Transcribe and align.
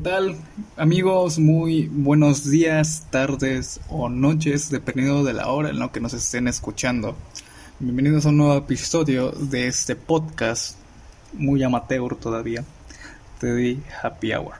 ¿Qué 0.00 0.04
tal 0.08 0.34
amigos? 0.78 1.38
Muy 1.38 1.90
buenos 1.92 2.50
días, 2.50 3.06
tardes 3.10 3.80
o 3.90 4.08
noches, 4.08 4.70
dependiendo 4.70 5.24
de 5.24 5.34
la 5.34 5.48
hora 5.48 5.68
en 5.68 5.78
la 5.78 5.92
que 5.92 6.00
nos 6.00 6.14
estén 6.14 6.48
escuchando. 6.48 7.14
Bienvenidos 7.80 8.24
a 8.24 8.30
un 8.30 8.38
nuevo 8.38 8.56
episodio 8.56 9.30
de 9.30 9.66
este 9.66 9.96
podcast, 9.96 10.78
muy 11.34 11.62
amateur 11.62 12.16
todavía, 12.16 12.64
The 13.40 13.76
Happy 14.02 14.32
Hour. 14.32 14.54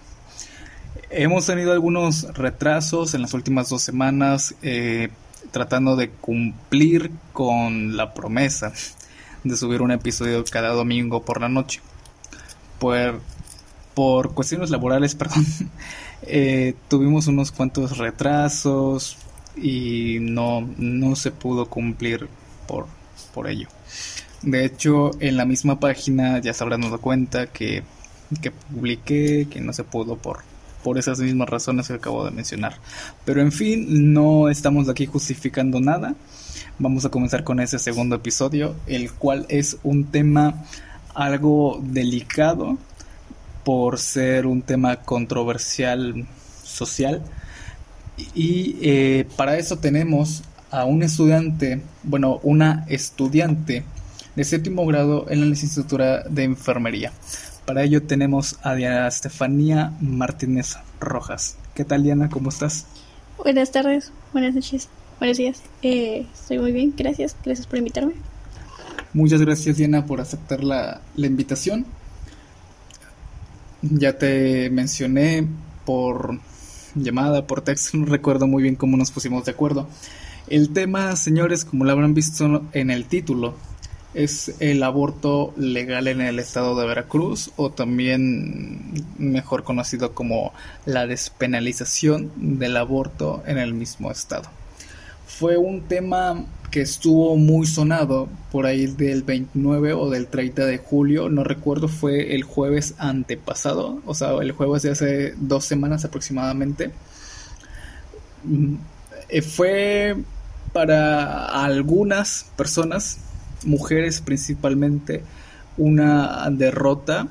Hemos 1.08 1.46
tenido 1.46 1.72
algunos 1.72 2.24
retrasos 2.34 3.14
en 3.14 3.22
las 3.22 3.32
últimas 3.32 3.70
dos 3.70 3.80
semanas 3.80 4.54
eh, 4.60 5.08
tratando 5.52 5.96
de 5.96 6.10
cumplir 6.10 7.12
con 7.32 7.96
la 7.96 8.12
promesa 8.12 8.74
de 9.42 9.56
subir 9.56 9.80
un 9.80 9.90
episodio 9.90 10.44
cada 10.44 10.74
domingo 10.74 11.24
por 11.24 11.40
la 11.40 11.48
noche. 11.48 11.80
Por 12.78 13.20
por 13.94 14.34
cuestiones 14.34 14.70
laborales, 14.70 15.14
perdón, 15.16 15.46
eh, 16.22 16.74
tuvimos 16.88 17.26
unos 17.26 17.50
cuantos 17.52 17.98
retrasos 17.98 19.16
y 19.56 20.18
no, 20.20 20.68
no 20.78 21.16
se 21.16 21.30
pudo 21.30 21.66
cumplir 21.66 22.28
por, 22.66 22.86
por 23.34 23.48
ello. 23.48 23.68
De 24.42 24.64
hecho, 24.64 25.10
en 25.20 25.36
la 25.36 25.44
misma 25.44 25.80
página 25.80 26.38
ya 26.38 26.54
se 26.54 26.64
habrán 26.64 26.80
dado 26.80 27.00
cuenta 27.00 27.48
que, 27.48 27.82
que 28.40 28.50
publiqué 28.50 29.48
que 29.50 29.60
no 29.60 29.72
se 29.72 29.84
pudo 29.84 30.16
por, 30.16 30.40
por 30.82 30.98
esas 30.98 31.18
mismas 31.20 31.48
razones 31.48 31.88
que 31.88 31.94
acabo 31.94 32.24
de 32.24 32.30
mencionar. 32.30 32.76
Pero 33.24 33.42
en 33.42 33.52
fin, 33.52 34.12
no 34.14 34.48
estamos 34.48 34.88
aquí 34.88 35.06
justificando 35.06 35.80
nada. 35.80 36.14
Vamos 36.78 37.04
a 37.04 37.10
comenzar 37.10 37.44
con 37.44 37.60
ese 37.60 37.78
segundo 37.78 38.16
episodio, 38.16 38.74
el 38.86 39.12
cual 39.12 39.44
es 39.50 39.76
un 39.82 40.04
tema 40.04 40.64
algo 41.14 41.80
delicado 41.82 42.78
por 43.64 43.98
ser 43.98 44.46
un 44.46 44.62
tema 44.62 44.96
controversial 44.96 46.26
social. 46.62 47.22
Y 48.34 48.76
eh, 48.82 49.26
para 49.36 49.56
eso 49.56 49.78
tenemos 49.78 50.42
a 50.70 50.84
un 50.84 51.02
estudiante, 51.02 51.80
bueno, 52.02 52.40
una 52.42 52.84
estudiante 52.88 53.84
de 54.36 54.44
séptimo 54.44 54.86
grado 54.86 55.26
en 55.28 55.40
la 55.40 55.46
licenciatura 55.46 56.22
de 56.24 56.44
enfermería. 56.44 57.12
Para 57.66 57.82
ello 57.82 58.02
tenemos 58.02 58.58
a 58.62 58.74
Diana 58.74 59.08
Estefanía 59.08 59.92
Martínez 60.00 60.76
Rojas. 60.98 61.56
¿Qué 61.74 61.84
tal 61.84 62.02
Diana? 62.02 62.28
¿Cómo 62.28 62.48
estás? 62.48 62.86
Buenas 63.38 63.70
tardes, 63.70 64.12
buenas 64.32 64.54
noches, 64.54 64.88
buenos 65.18 65.38
días. 65.38 65.62
Eh, 65.82 66.26
estoy 66.32 66.58
muy 66.58 66.72
bien, 66.72 66.94
gracias, 66.96 67.36
gracias 67.44 67.66
por 67.66 67.78
invitarme. 67.78 68.14
Muchas 69.12 69.40
gracias 69.40 69.76
Diana 69.76 70.06
por 70.06 70.20
aceptar 70.20 70.62
la, 70.62 71.00
la 71.16 71.26
invitación. 71.26 71.86
Ya 73.82 74.18
te 74.18 74.70
mencioné 74.70 75.46
por 75.84 76.38
llamada, 76.94 77.46
por 77.46 77.62
texto, 77.62 77.96
no 77.98 78.06
recuerdo 78.06 78.46
muy 78.46 78.62
bien 78.62 78.76
cómo 78.76 78.96
nos 78.96 79.10
pusimos 79.10 79.44
de 79.44 79.52
acuerdo. 79.52 79.88
El 80.48 80.70
tema, 80.70 81.14
señores, 81.16 81.64
como 81.64 81.84
lo 81.84 81.92
habrán 81.92 82.14
visto 82.14 82.64
en 82.72 82.90
el 82.90 83.04
título, 83.06 83.54
es 84.14 84.56
el 84.58 84.82
aborto 84.82 85.54
legal 85.56 86.08
en 86.08 86.20
el 86.20 86.38
estado 86.40 86.78
de 86.78 86.86
Veracruz 86.86 87.52
o 87.56 87.70
también 87.70 89.04
mejor 89.18 89.62
conocido 89.62 90.12
como 90.12 90.52
la 90.84 91.06
despenalización 91.06 92.32
del 92.36 92.76
aborto 92.76 93.42
en 93.46 93.58
el 93.58 93.74
mismo 93.74 94.10
estado. 94.10 94.48
Fue 95.40 95.56
un 95.56 95.88
tema 95.88 96.44
que 96.70 96.82
estuvo 96.82 97.34
muy 97.34 97.66
sonado 97.66 98.28
por 98.52 98.66
ahí 98.66 98.84
del 98.84 99.22
29 99.22 99.94
o 99.94 100.10
del 100.10 100.26
30 100.26 100.66
de 100.66 100.76
julio, 100.76 101.30
no 101.30 101.44
recuerdo, 101.44 101.88
fue 101.88 102.34
el 102.34 102.42
jueves 102.42 102.94
antepasado, 102.98 104.02
o 104.04 104.14
sea, 104.14 104.32
el 104.42 104.52
jueves 104.52 104.82
de 104.82 104.90
hace 104.90 105.34
dos 105.38 105.64
semanas 105.64 106.04
aproximadamente. 106.04 106.90
Mm, 108.44 108.74
eh, 109.30 109.40
fue 109.40 110.14
para 110.74 111.46
algunas 111.64 112.50
personas, 112.58 113.20
mujeres 113.64 114.20
principalmente, 114.20 115.22
una 115.78 116.50
derrota 116.50 117.28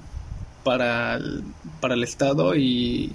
para 0.64 1.14
el, 1.14 1.44
para 1.80 1.94
el 1.94 2.04
Estado 2.04 2.56
y 2.56 3.14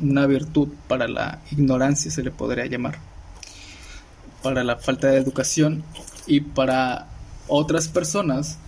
una 0.00 0.26
virtud 0.26 0.68
para 0.86 1.08
la 1.08 1.40
ignorancia, 1.50 2.12
se 2.12 2.22
le 2.22 2.30
podría 2.30 2.66
llamar 2.66 3.17
para 4.42 4.64
la 4.64 4.76
falta 4.76 5.08
de 5.08 5.18
educación 5.18 5.82
y 6.26 6.40
para 6.40 7.08
otras 7.48 7.88
personas 7.88 8.58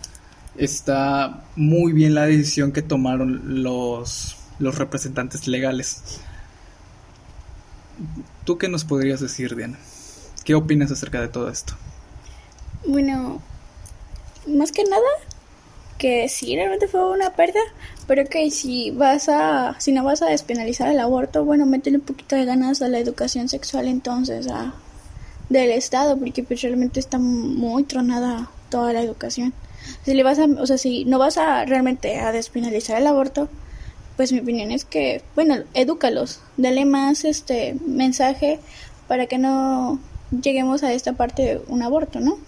está 0.56 1.44
muy 1.56 1.92
bien 1.92 2.14
la 2.14 2.26
decisión 2.26 2.72
que 2.72 2.82
tomaron 2.82 3.62
los, 3.62 4.36
los 4.58 4.78
representantes 4.78 5.46
legales. 5.46 6.20
¿Tú 8.44 8.58
qué 8.58 8.68
nos 8.68 8.84
podrías 8.84 9.20
decir, 9.20 9.54
Diana? 9.54 9.78
¿Qué 10.44 10.54
opinas 10.54 10.90
acerca 10.90 11.20
de 11.20 11.28
todo 11.28 11.50
esto? 11.50 11.74
Bueno, 12.86 13.42
más 14.46 14.72
que 14.72 14.84
nada, 14.84 15.02
que 15.98 16.28
sí, 16.28 16.56
realmente 16.56 16.88
fue 16.88 17.10
una 17.10 17.34
pérdida, 17.34 17.60
pero 18.06 18.24
que 18.24 18.50
si 18.50 18.90
vas 18.90 19.28
a, 19.28 19.78
si 19.78 19.92
no 19.92 20.02
vas 20.02 20.22
a 20.22 20.26
despenalizar 20.26 20.88
el 20.88 20.98
aborto, 20.98 21.44
bueno, 21.44 21.66
métele 21.66 21.98
un 21.98 22.04
poquito 22.04 22.36
de 22.36 22.46
ganas 22.46 22.80
a 22.80 22.88
la 22.88 22.98
educación 22.98 23.48
sexual 23.48 23.86
entonces, 23.86 24.48
a 24.48 24.72
del 25.50 25.70
Estado, 25.70 26.16
porque 26.16 26.42
pues 26.42 26.62
realmente 26.62 26.98
está 26.98 27.18
muy 27.18 27.84
tronada 27.84 28.48
toda 28.70 28.94
la 28.94 29.02
educación. 29.02 29.52
Si 30.04 30.14
le 30.14 30.22
vas 30.22 30.38
a, 30.38 30.44
o 30.44 30.66
sea, 30.66 30.78
si 30.78 31.04
no 31.04 31.18
vas 31.18 31.36
a 31.36 31.64
realmente 31.66 32.18
a 32.18 32.32
despenalizar 32.32 33.00
el 33.00 33.06
aborto, 33.06 33.48
pues 34.16 34.32
mi 34.32 34.40
opinión 34.40 34.70
es 34.70 34.84
que, 34.84 35.22
bueno, 35.34 35.56
edúcalos, 35.74 36.40
dale 36.56 36.84
más 36.84 37.24
este 37.24 37.76
mensaje 37.86 38.60
para 39.08 39.26
que 39.26 39.38
no 39.38 39.98
lleguemos 40.30 40.82
a 40.82 40.92
esta 40.92 41.14
parte 41.14 41.42
de 41.42 41.60
un 41.66 41.82
aborto, 41.82 42.20
¿no? 42.20 42.38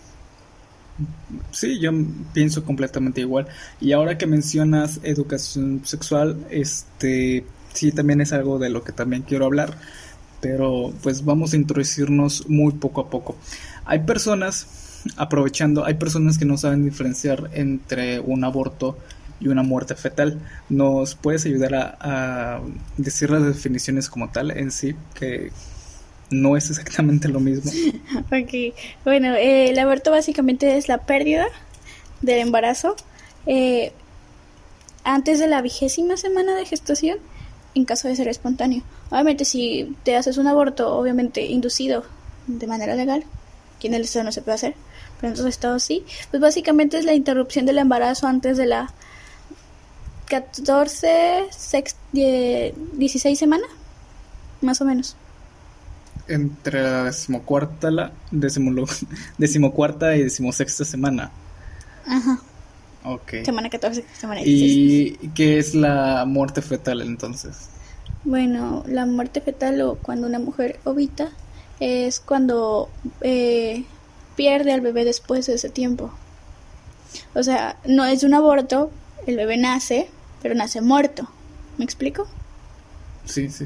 Sí, 1.50 1.80
yo 1.80 1.90
pienso 2.32 2.64
completamente 2.64 3.22
igual. 3.22 3.48
Y 3.80 3.92
ahora 3.92 4.18
que 4.18 4.26
mencionas 4.26 5.00
educación 5.02 5.80
sexual, 5.84 6.46
este 6.50 7.44
sí 7.72 7.90
también 7.90 8.20
es 8.20 8.32
algo 8.32 8.58
de 8.58 8.68
lo 8.68 8.84
que 8.84 8.92
también 8.92 9.22
quiero 9.22 9.46
hablar 9.46 9.74
pero 10.42 10.92
pues 11.02 11.24
vamos 11.24 11.54
a 11.54 11.56
introducirnos 11.56 12.48
muy 12.48 12.72
poco 12.72 13.00
a 13.00 13.08
poco. 13.08 13.36
Hay 13.86 14.00
personas, 14.00 14.66
aprovechando, 15.16 15.86
hay 15.86 15.94
personas 15.94 16.36
que 16.36 16.44
no 16.44 16.58
saben 16.58 16.84
diferenciar 16.84 17.48
entre 17.54 18.20
un 18.20 18.44
aborto 18.44 18.98
y 19.40 19.48
una 19.48 19.62
muerte 19.62 19.94
fetal. 19.94 20.40
¿Nos 20.68 21.14
puedes 21.14 21.46
ayudar 21.46 21.96
a, 22.00 22.60
decir 22.96 23.30
las 23.30 23.44
definiciones 23.44 24.10
como 24.10 24.30
tal 24.30 24.50
en 24.50 24.72
sí? 24.72 24.96
Que 25.14 25.52
no 26.30 26.56
es 26.56 26.70
exactamente 26.70 27.28
lo 27.28 27.38
mismo. 27.38 27.70
ok, 28.26 28.74
bueno, 29.04 29.34
eh, 29.34 29.70
el 29.70 29.78
aborto 29.78 30.10
básicamente 30.10 30.76
es 30.76 30.88
la 30.88 30.98
pérdida 30.98 31.46
del 32.20 32.40
embarazo 32.40 32.96
eh, 33.46 33.92
antes 35.04 35.38
de 35.38 35.46
la 35.46 35.62
vigésima 35.62 36.16
semana 36.16 36.54
de 36.56 36.66
gestación 36.66 37.18
en 37.74 37.84
caso 37.84 38.08
de 38.08 38.16
ser 38.16 38.28
espontáneo. 38.28 38.82
Obviamente 39.10 39.44
si 39.44 39.96
te 40.04 40.16
haces 40.16 40.38
un 40.38 40.46
aborto, 40.46 40.96
obviamente 40.96 41.46
inducido 41.46 42.04
de 42.46 42.66
manera 42.66 42.94
legal, 42.94 43.24
que 43.80 43.88
en 43.88 43.94
el 43.94 44.02
estado 44.02 44.24
no 44.24 44.32
se 44.32 44.42
puede 44.42 44.56
hacer, 44.56 44.74
pero 45.20 45.28
en 45.28 45.34
otros 45.34 45.48
estados 45.48 45.82
sí, 45.82 46.04
pues 46.30 46.40
básicamente 46.40 46.98
es 46.98 47.04
la 47.04 47.14
interrupción 47.14 47.66
del 47.66 47.78
embarazo 47.78 48.26
antes 48.26 48.56
de 48.56 48.66
la 48.66 48.92
14, 50.26 51.48
16 52.12 53.38
semana, 53.38 53.66
más 54.60 54.80
o 54.80 54.84
menos. 54.84 55.16
Entre 56.28 56.82
la 56.82 57.04
decimocuarta, 57.04 57.90
la 57.90 58.12
decimocuarta 59.38 60.16
y 60.16 60.22
decimosexta 60.22 60.84
semana. 60.84 61.30
Ajá. 62.06 62.40
Ok. 63.04 63.44
Semana 63.44 63.68
14, 63.68 64.04
semana 64.18 64.42
16. 64.42 65.18
¿Y 65.22 65.28
qué 65.28 65.58
es 65.58 65.74
la 65.74 66.24
muerte 66.26 66.62
fetal 66.62 67.00
entonces? 67.02 67.68
Bueno, 68.24 68.84
la 68.86 69.06
muerte 69.06 69.40
fetal 69.40 69.80
o 69.80 69.96
cuando 69.96 70.26
una 70.26 70.38
mujer 70.38 70.78
ovita 70.84 71.30
es 71.80 72.20
cuando 72.20 72.88
eh, 73.20 73.84
pierde 74.36 74.72
al 74.72 74.80
bebé 74.80 75.04
después 75.04 75.46
de 75.46 75.54
ese 75.54 75.68
tiempo. 75.68 76.12
O 77.34 77.42
sea, 77.42 77.76
no 77.84 78.04
es 78.04 78.22
un 78.22 78.34
aborto, 78.34 78.90
el 79.26 79.36
bebé 79.36 79.56
nace, 79.56 80.08
pero 80.40 80.54
nace 80.54 80.80
muerto. 80.80 81.28
¿Me 81.78 81.84
explico? 81.84 82.26
Sí, 83.24 83.48
sí. 83.48 83.64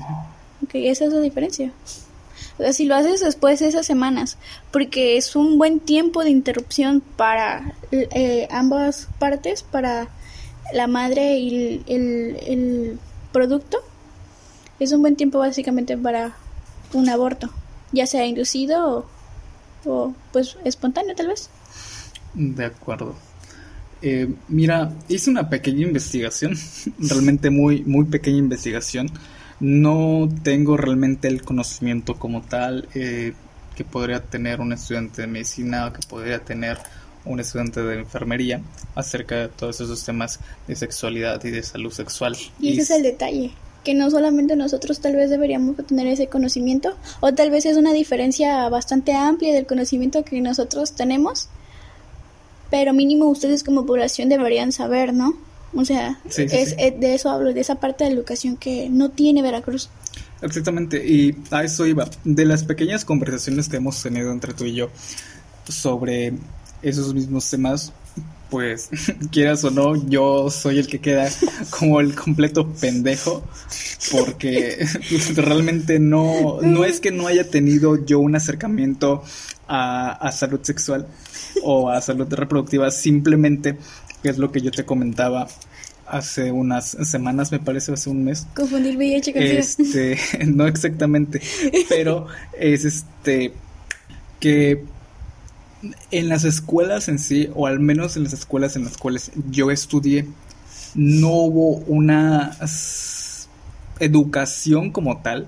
Ok, 0.63 0.71
esa 0.75 1.05
es 1.05 1.13
la 1.13 1.21
diferencia. 1.21 1.73
Si 2.73 2.87
lo 2.87 2.95
haces 2.95 3.21
después 3.21 3.61
de 3.61 3.69
esas 3.69 3.87
semanas, 3.87 4.39
porque 4.71 5.17
es 5.17 5.37
un 5.37 5.59
buen 5.59 5.81
tiempo 5.81 6.25
de 6.25 6.31
interrupción 6.31 7.01
para 7.01 7.75
eh, 7.93 8.49
ambas 8.51 9.09
partes, 9.19 9.63
para 9.63 10.09
la 10.73 10.87
madre 10.87 11.39
y 11.39 11.83
el, 11.87 12.37
el 12.47 12.99
producto, 13.33 13.79
es 14.79 14.93
un 14.93 15.01
buen 15.03 15.17
tiempo 15.17 15.39
básicamente 15.39 15.97
para 15.97 16.37
un 16.93 17.09
aborto, 17.09 17.51
ya 17.93 18.07
sea 18.07 18.27
inducido 18.27 19.07
o, 19.85 20.15
pues 20.33 20.57
espontáneo 20.65 21.15
tal 21.15 21.29
vez. 21.29 21.51
De 22.35 22.65
acuerdo. 22.65 23.15
Eh, 24.03 24.29
mira, 24.49 24.93
hice 25.09 25.31
una 25.31 25.49
pequeña 25.49 25.87
investigación, 25.87 26.55
realmente 26.99 27.51
muy, 27.51 27.83
muy 27.85 28.05
pequeña 28.05 28.39
investigación. 28.39 29.11
No 29.61 30.29
tengo 30.43 30.77
realmente 30.77 31.29
el 31.29 31.43
conocimiento 31.43 32.19
como 32.19 32.43
tal 32.43 32.89
eh, 32.95 33.33
que 33.75 33.85
podría 33.85 34.21
tener 34.21 34.61
un 34.61 34.73
estudiante 34.73 35.23
de 35.23 35.29
medicina 35.29 35.87
o 35.87 35.93
que 35.93 36.01
podría 36.07 36.41
tener 36.41 36.79
un 37.25 37.41
estudiante 37.41 37.83
de 37.83 37.99
enfermería 37.99 38.61
acerca 38.95 39.37
de 39.37 39.49
todos 39.49 39.81
esos 39.81 40.05
temas 40.05 40.41
de 40.67 40.77
sexualidad 40.77 41.43
y 41.45 41.51
de 41.51 41.63
salud 41.63 41.93
sexual. 41.93 42.37
Y 42.61 42.73
ese 42.73 42.83
es 42.83 42.91
el 42.91 43.03
detalle, 43.03 43.51
que 43.85 43.95
no 43.95 44.11
solamente 44.11 44.57
nosotros 44.57 45.01
tal 45.01 45.17
vez 45.17 45.31
deberíamos 45.31 45.77
tener 45.87 46.07
ese 46.07 46.29
conocimiento, 46.29 46.97
o 47.21 47.33
tal 47.33 47.51
vez 47.51 47.67
es 47.67 47.77
una 47.77 47.93
diferencia 47.93 48.69
bastante 48.69 49.13
amplia 49.13 49.55
del 49.55 49.67
conocimiento 49.67 50.25
que 50.25 50.41
nosotros 50.41 50.93
tenemos, 50.93 51.49
pero 52.71 52.93
mínimo 52.93 53.27
ustedes 53.27 53.65
como 53.65 53.87
población 53.87 54.29
deberían 54.29 54.73
saber, 54.73 55.13
¿no? 55.13 55.35
O 55.77 55.85
sea, 55.85 56.19
es, 56.37 56.77
de 56.77 57.15
eso 57.15 57.31
hablo, 57.31 57.53
de 57.53 57.61
esa 57.61 57.77
parte 57.77 58.05
de 58.05 58.11
educación 58.11 58.57
que 58.57 58.89
no 58.89 59.11
tiene 59.11 59.43
Veracruz. 59.43 59.91
Exactamente, 60.43 61.07
y 61.07 61.37
a 61.51 61.65
eso 61.65 61.87
iba. 61.87 62.09
De 62.25 62.45
las 62.45 62.65
pequeñas 62.65 63.05
conversaciones 63.05 63.69
que 63.69 63.77
hemos 63.77 64.03
tenido 64.03 64.31
entre 64.33 64.55
tú 64.55 64.65
y 64.65 64.75
yo 64.75 64.91
sobre 65.69 66.35
esos 66.83 67.15
mismos 67.15 67.49
temas, 67.51 67.93
pues 68.51 68.91
quieras 69.31 69.65
o 69.65 69.71
no, 69.71 69.97
yo 70.09 70.51
soy 70.51 70.79
el 70.79 70.87
que 70.87 71.01
queda 71.01 71.29
como 71.71 72.01
el 72.01 72.15
completo 72.15 72.69
pendejo, 72.69 73.43
porque 74.13 74.87
realmente 75.35 75.99
no, 75.99 76.61
no 76.63 76.85
es 76.85 77.01
que 77.01 77.11
no 77.11 77.27
haya 77.27 77.49
tenido 77.51 78.05
yo 78.05 78.21
un 78.21 78.37
acercamiento 78.37 79.23
a, 79.69 80.13
a 80.13 80.33
salud 80.33 80.61
sexual 80.63 81.07
o 81.63 81.91
a 81.91 82.01
salud 82.01 82.33
reproductiva, 82.33 82.91
simplemente, 82.91 83.79
que 84.27 84.31
es 84.31 84.39
lo 84.39 84.51
que 84.51 84.61
yo 84.61 84.73
te 84.73 84.85
comentaba 84.85 85.47
hace 86.05 86.51
unas 86.51 86.97
semanas, 87.09 87.53
me 87.53 87.61
parece, 87.61 87.93
hace 87.93 88.11
un 88.11 88.25
mes. 88.25 88.45
Confundir 88.57 88.97
VIH 88.97 89.33
con 89.33 89.41
Este, 89.41 90.19
no 90.47 90.67
exactamente, 90.67 91.41
pero 91.89 92.27
es 92.59 92.85
este 92.85 93.53
que 94.41 94.83
en 96.11 96.29
las 96.29 96.43
escuelas 96.43 97.07
en 97.07 97.21
sí, 97.21 97.51
o 97.55 97.69
al 97.69 97.79
menos 97.79 98.17
en 98.17 98.25
las 98.25 98.33
escuelas 98.33 98.75
en 98.75 98.83
las 98.83 98.97
cuales 98.97 99.31
yo 99.49 99.71
estudié, 99.71 100.27
no 100.97 101.29
hubo 101.29 101.77
una 101.87 102.57
educación 104.01 104.91
como 104.91 105.23
tal. 105.23 105.47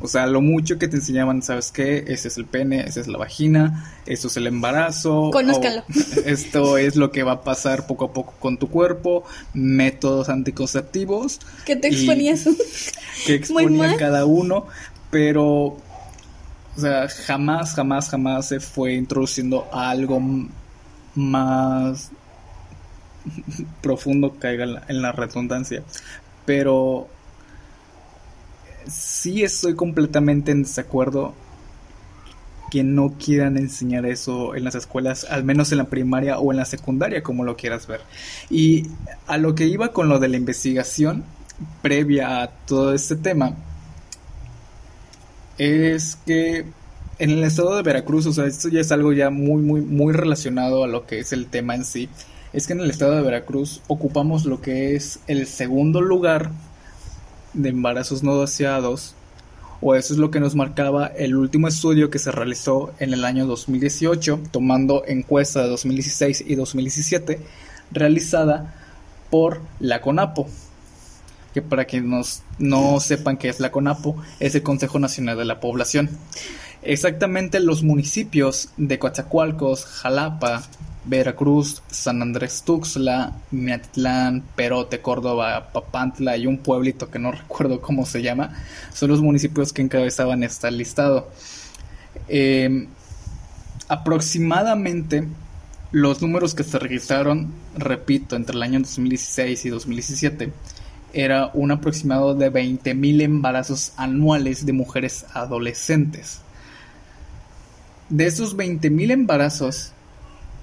O 0.00 0.08
sea, 0.08 0.26
lo 0.26 0.42
mucho 0.42 0.78
que 0.78 0.88
te 0.88 0.96
enseñaban, 0.96 1.42
¿sabes 1.42 1.72
qué? 1.72 2.04
Ese 2.08 2.28
es 2.28 2.36
el 2.36 2.44
pene, 2.44 2.80
esa 2.86 3.00
es 3.00 3.08
la 3.08 3.16
vagina, 3.16 3.94
eso 4.04 4.28
es 4.28 4.36
el 4.36 4.46
embarazo. 4.46 5.30
Conózcalo. 5.32 5.84
Esto 6.26 6.76
es 6.76 6.96
lo 6.96 7.10
que 7.10 7.22
va 7.22 7.32
a 7.32 7.42
pasar 7.42 7.86
poco 7.86 8.06
a 8.06 8.12
poco 8.12 8.34
con 8.38 8.58
tu 8.58 8.68
cuerpo, 8.68 9.24
métodos 9.54 10.28
anticonceptivos. 10.28 11.40
Que 11.64 11.76
te 11.76 11.88
exponías. 11.88 12.46
Que 13.26 13.34
exponía 13.34 13.96
cada 13.96 14.26
uno, 14.26 14.66
pero 15.10 15.78
o 16.76 16.80
sea, 16.80 17.08
jamás, 17.08 17.74
jamás, 17.74 18.10
jamás 18.10 18.48
se 18.48 18.60
fue 18.60 18.92
introduciendo 18.92 19.66
algo 19.72 20.20
más 21.14 22.10
profundo, 23.80 24.36
caiga 24.38 24.84
en 24.86 25.02
la 25.02 25.12
redundancia. 25.12 25.82
Pero 26.44 27.08
sí 28.88 29.42
estoy 29.42 29.74
completamente 29.74 30.52
en 30.52 30.62
desacuerdo 30.62 31.34
que 32.70 32.82
no 32.82 33.14
quieran 33.18 33.56
enseñar 33.56 34.06
eso 34.06 34.54
en 34.54 34.64
las 34.64 34.74
escuelas, 34.74 35.24
al 35.30 35.44
menos 35.44 35.70
en 35.72 35.78
la 35.78 35.84
primaria 35.84 36.38
o 36.38 36.50
en 36.50 36.58
la 36.58 36.64
secundaria, 36.64 37.22
como 37.22 37.44
lo 37.44 37.56
quieras 37.56 37.86
ver. 37.86 38.00
Y 38.50 38.86
a 39.26 39.38
lo 39.38 39.54
que 39.54 39.66
iba 39.66 39.92
con 39.92 40.08
lo 40.08 40.18
de 40.18 40.28
la 40.28 40.36
investigación 40.36 41.24
previa 41.82 42.42
a 42.42 42.48
todo 42.48 42.92
este 42.92 43.16
tema, 43.16 43.54
es 45.58 46.16
que 46.26 46.66
en 47.18 47.30
el 47.30 47.44
estado 47.44 47.76
de 47.76 47.82
Veracruz, 47.82 48.26
o 48.26 48.32
sea, 48.32 48.46
esto 48.46 48.68
ya 48.68 48.80
es 48.80 48.92
algo 48.92 49.12
ya 49.12 49.30
muy, 49.30 49.62
muy, 49.62 49.80
muy 49.80 50.12
relacionado 50.12 50.84
a 50.84 50.86
lo 50.86 51.06
que 51.06 51.20
es 51.20 51.32
el 51.32 51.46
tema 51.46 51.74
en 51.74 51.84
sí, 51.84 52.08
es 52.52 52.66
que 52.66 52.72
en 52.72 52.80
el 52.80 52.90
estado 52.90 53.14
de 53.14 53.22
Veracruz 53.22 53.80
ocupamos 53.86 54.44
lo 54.44 54.60
que 54.60 54.96
es 54.96 55.20
el 55.26 55.46
segundo 55.46 56.00
lugar 56.00 56.50
de 57.56 57.70
embarazos 57.70 58.22
no 58.22 58.40
deseados, 58.40 59.14
o 59.80 59.94
eso 59.94 60.14
es 60.14 60.18
lo 60.18 60.30
que 60.30 60.40
nos 60.40 60.54
marcaba 60.54 61.06
el 61.06 61.36
último 61.36 61.68
estudio 61.68 62.08
que 62.10 62.18
se 62.18 62.32
realizó 62.32 62.92
en 62.98 63.12
el 63.12 63.24
año 63.24 63.46
2018, 63.46 64.40
tomando 64.50 65.04
encuesta 65.06 65.62
de 65.62 65.68
2016 65.68 66.44
y 66.46 66.54
2017, 66.54 67.40
realizada 67.90 68.74
por 69.30 69.60
la 69.80 70.00
CONAPO, 70.00 70.46
que 71.52 71.62
para 71.62 71.84
quienes 71.84 72.42
no 72.58 73.00
sepan 73.00 73.36
qué 73.36 73.48
es 73.48 73.60
la 73.60 73.70
CONAPO, 73.70 74.16
es 74.40 74.54
el 74.54 74.62
Consejo 74.62 74.98
Nacional 74.98 75.36
de 75.36 75.44
la 75.44 75.60
Población. 75.60 76.10
Exactamente 76.82 77.60
los 77.60 77.82
municipios 77.82 78.70
de 78.76 78.98
Coatzacoalcos, 78.98 79.84
Jalapa, 79.84 80.62
Veracruz, 81.06 81.82
San 81.90 82.20
Andrés 82.20 82.62
Tuxtla, 82.64 83.32
Miatlán, 83.52 84.42
Perote, 84.54 85.00
Córdoba, 85.00 85.70
Papantla 85.72 86.36
y 86.36 86.46
un 86.46 86.58
pueblito 86.58 87.10
que 87.10 87.18
no 87.18 87.32
recuerdo 87.32 87.80
cómo 87.80 88.04
se 88.04 88.22
llama, 88.22 88.52
son 88.92 89.10
los 89.10 89.22
municipios 89.22 89.72
que 89.72 89.82
encabezaban 89.82 90.42
este 90.42 90.70
listado. 90.70 91.30
Em, 92.28 92.88
aproximadamente 93.88 95.28
los 95.92 96.20
números 96.20 96.54
que 96.54 96.64
se 96.64 96.78
registraron, 96.78 97.52
repito, 97.76 98.34
entre 98.36 98.56
el 98.56 98.62
año 98.62 98.80
2016 98.80 99.64
y 99.64 99.68
2017, 99.70 100.52
era 101.12 101.50
un 101.54 101.70
aproximado 101.70 102.34
de 102.34 102.52
20.000 102.52 103.22
embarazos 103.22 103.92
anuales 103.96 104.66
de 104.66 104.72
mujeres 104.72 105.24
adolescentes. 105.32 106.40
De 108.08 108.26
esos 108.26 108.56
20.000 108.56 109.12
embarazos, 109.12 109.92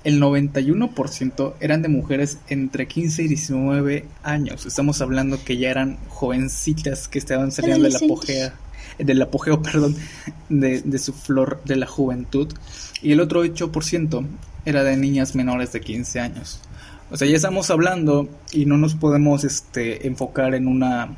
el 0.04 0.22
91% 0.22 1.54
eran 1.60 1.82
de 1.82 1.88
mujeres 1.88 2.38
entre 2.48 2.88
15 2.88 3.24
y 3.24 3.28
19 3.28 4.06
años. 4.24 4.66
Estamos 4.66 5.02
hablando 5.02 5.44
que 5.44 5.58
ya 5.58 5.70
eran 5.70 5.98
jovencitas 6.10 7.08
que 7.08 7.20
estaban 7.20 7.52
saliendo 7.52 7.86
del 7.86 7.96
apogeo, 7.96 8.52
del 8.98 9.22
apogeo, 9.22 9.62
perdón, 9.62 9.96
de, 10.50 10.82
de, 10.82 11.00
su 11.00 11.14
flor 11.14 11.62
de 11.66 11.78
la 11.78 11.88
juventud. 11.88 12.54
Y 13.02 13.12
el 13.12 13.20
otro 13.22 13.44
8% 13.46 14.26
era 14.66 14.84
de 14.84 14.98
niñas 14.98 15.36
menores 15.36 15.72
de 15.72 15.82
15 15.82 16.20
años. 16.20 16.60
O 17.12 17.18
sea, 17.18 17.28
ya 17.28 17.36
estamos 17.36 17.70
hablando 17.70 18.28
y 18.52 18.66
no 18.66 18.78
nos 18.78 18.96
podemos 18.96 19.44
este, 19.44 20.08
enfocar 20.08 20.56
en 20.56 20.68
una 20.68 21.16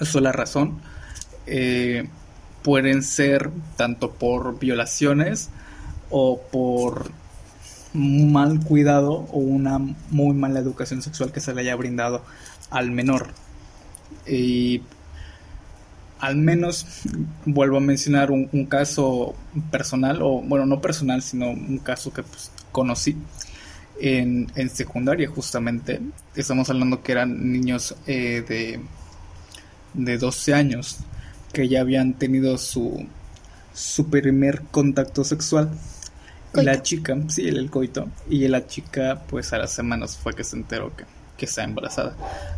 sola 0.00 0.32
razón. 0.32 0.80
Eh, 1.46 2.08
pueden 2.62 3.02
ser 3.02 3.50
tanto 3.76 4.12
por 4.12 4.58
violaciones 4.58 5.50
o 6.08 6.40
por 6.40 7.10
mal 7.94 8.60
cuidado 8.60 9.26
o 9.30 9.38
una 9.38 9.78
muy 10.10 10.34
mala 10.34 10.60
educación 10.60 11.00
sexual 11.00 11.32
que 11.32 11.40
se 11.40 11.54
le 11.54 11.62
haya 11.62 11.76
brindado 11.76 12.22
al 12.70 12.90
menor. 12.90 13.28
Y 14.26 14.82
al 16.18 16.36
menos 16.36 16.86
vuelvo 17.44 17.76
a 17.76 17.80
mencionar 17.80 18.30
un, 18.30 18.66
caso 18.66 19.34
personal, 19.70 20.22
o 20.22 20.40
bueno, 20.42 20.66
no 20.66 20.80
personal, 20.80 21.22
sino 21.22 21.50
un 21.50 21.78
caso 21.78 22.12
que 22.12 22.22
pues, 22.22 22.50
conocí 22.72 23.16
en, 24.00 24.50
en, 24.54 24.70
secundaria 24.70 25.28
justamente. 25.28 26.00
Estamos 26.34 26.68
hablando 26.70 27.02
que 27.02 27.12
eran 27.12 27.52
niños 27.52 27.94
eh, 28.06 28.44
de, 28.48 28.80
de 29.94 30.18
12 30.18 30.54
años 30.54 30.98
que 31.52 31.68
ya 31.68 31.80
habían 31.80 32.14
tenido 32.14 32.58
su, 32.58 33.06
su 33.72 34.08
primer 34.08 34.62
contacto 34.70 35.24
sexual. 35.24 35.70
La 36.62 36.82
chica, 36.82 37.16
sí, 37.28 37.48
el, 37.48 37.70
coito, 37.70 38.08
y 38.28 38.46
la 38.48 38.66
chica 38.66 39.22
pues 39.28 39.52
a 39.52 39.58
las 39.58 39.72
semanas 39.72 40.16
fue 40.16 40.34
que 40.34 40.44
se 40.44 40.56
enteró 40.56 40.94
que, 40.96 41.04
que 41.36 41.46
está 41.46 41.64
embarazada. 41.64 42.14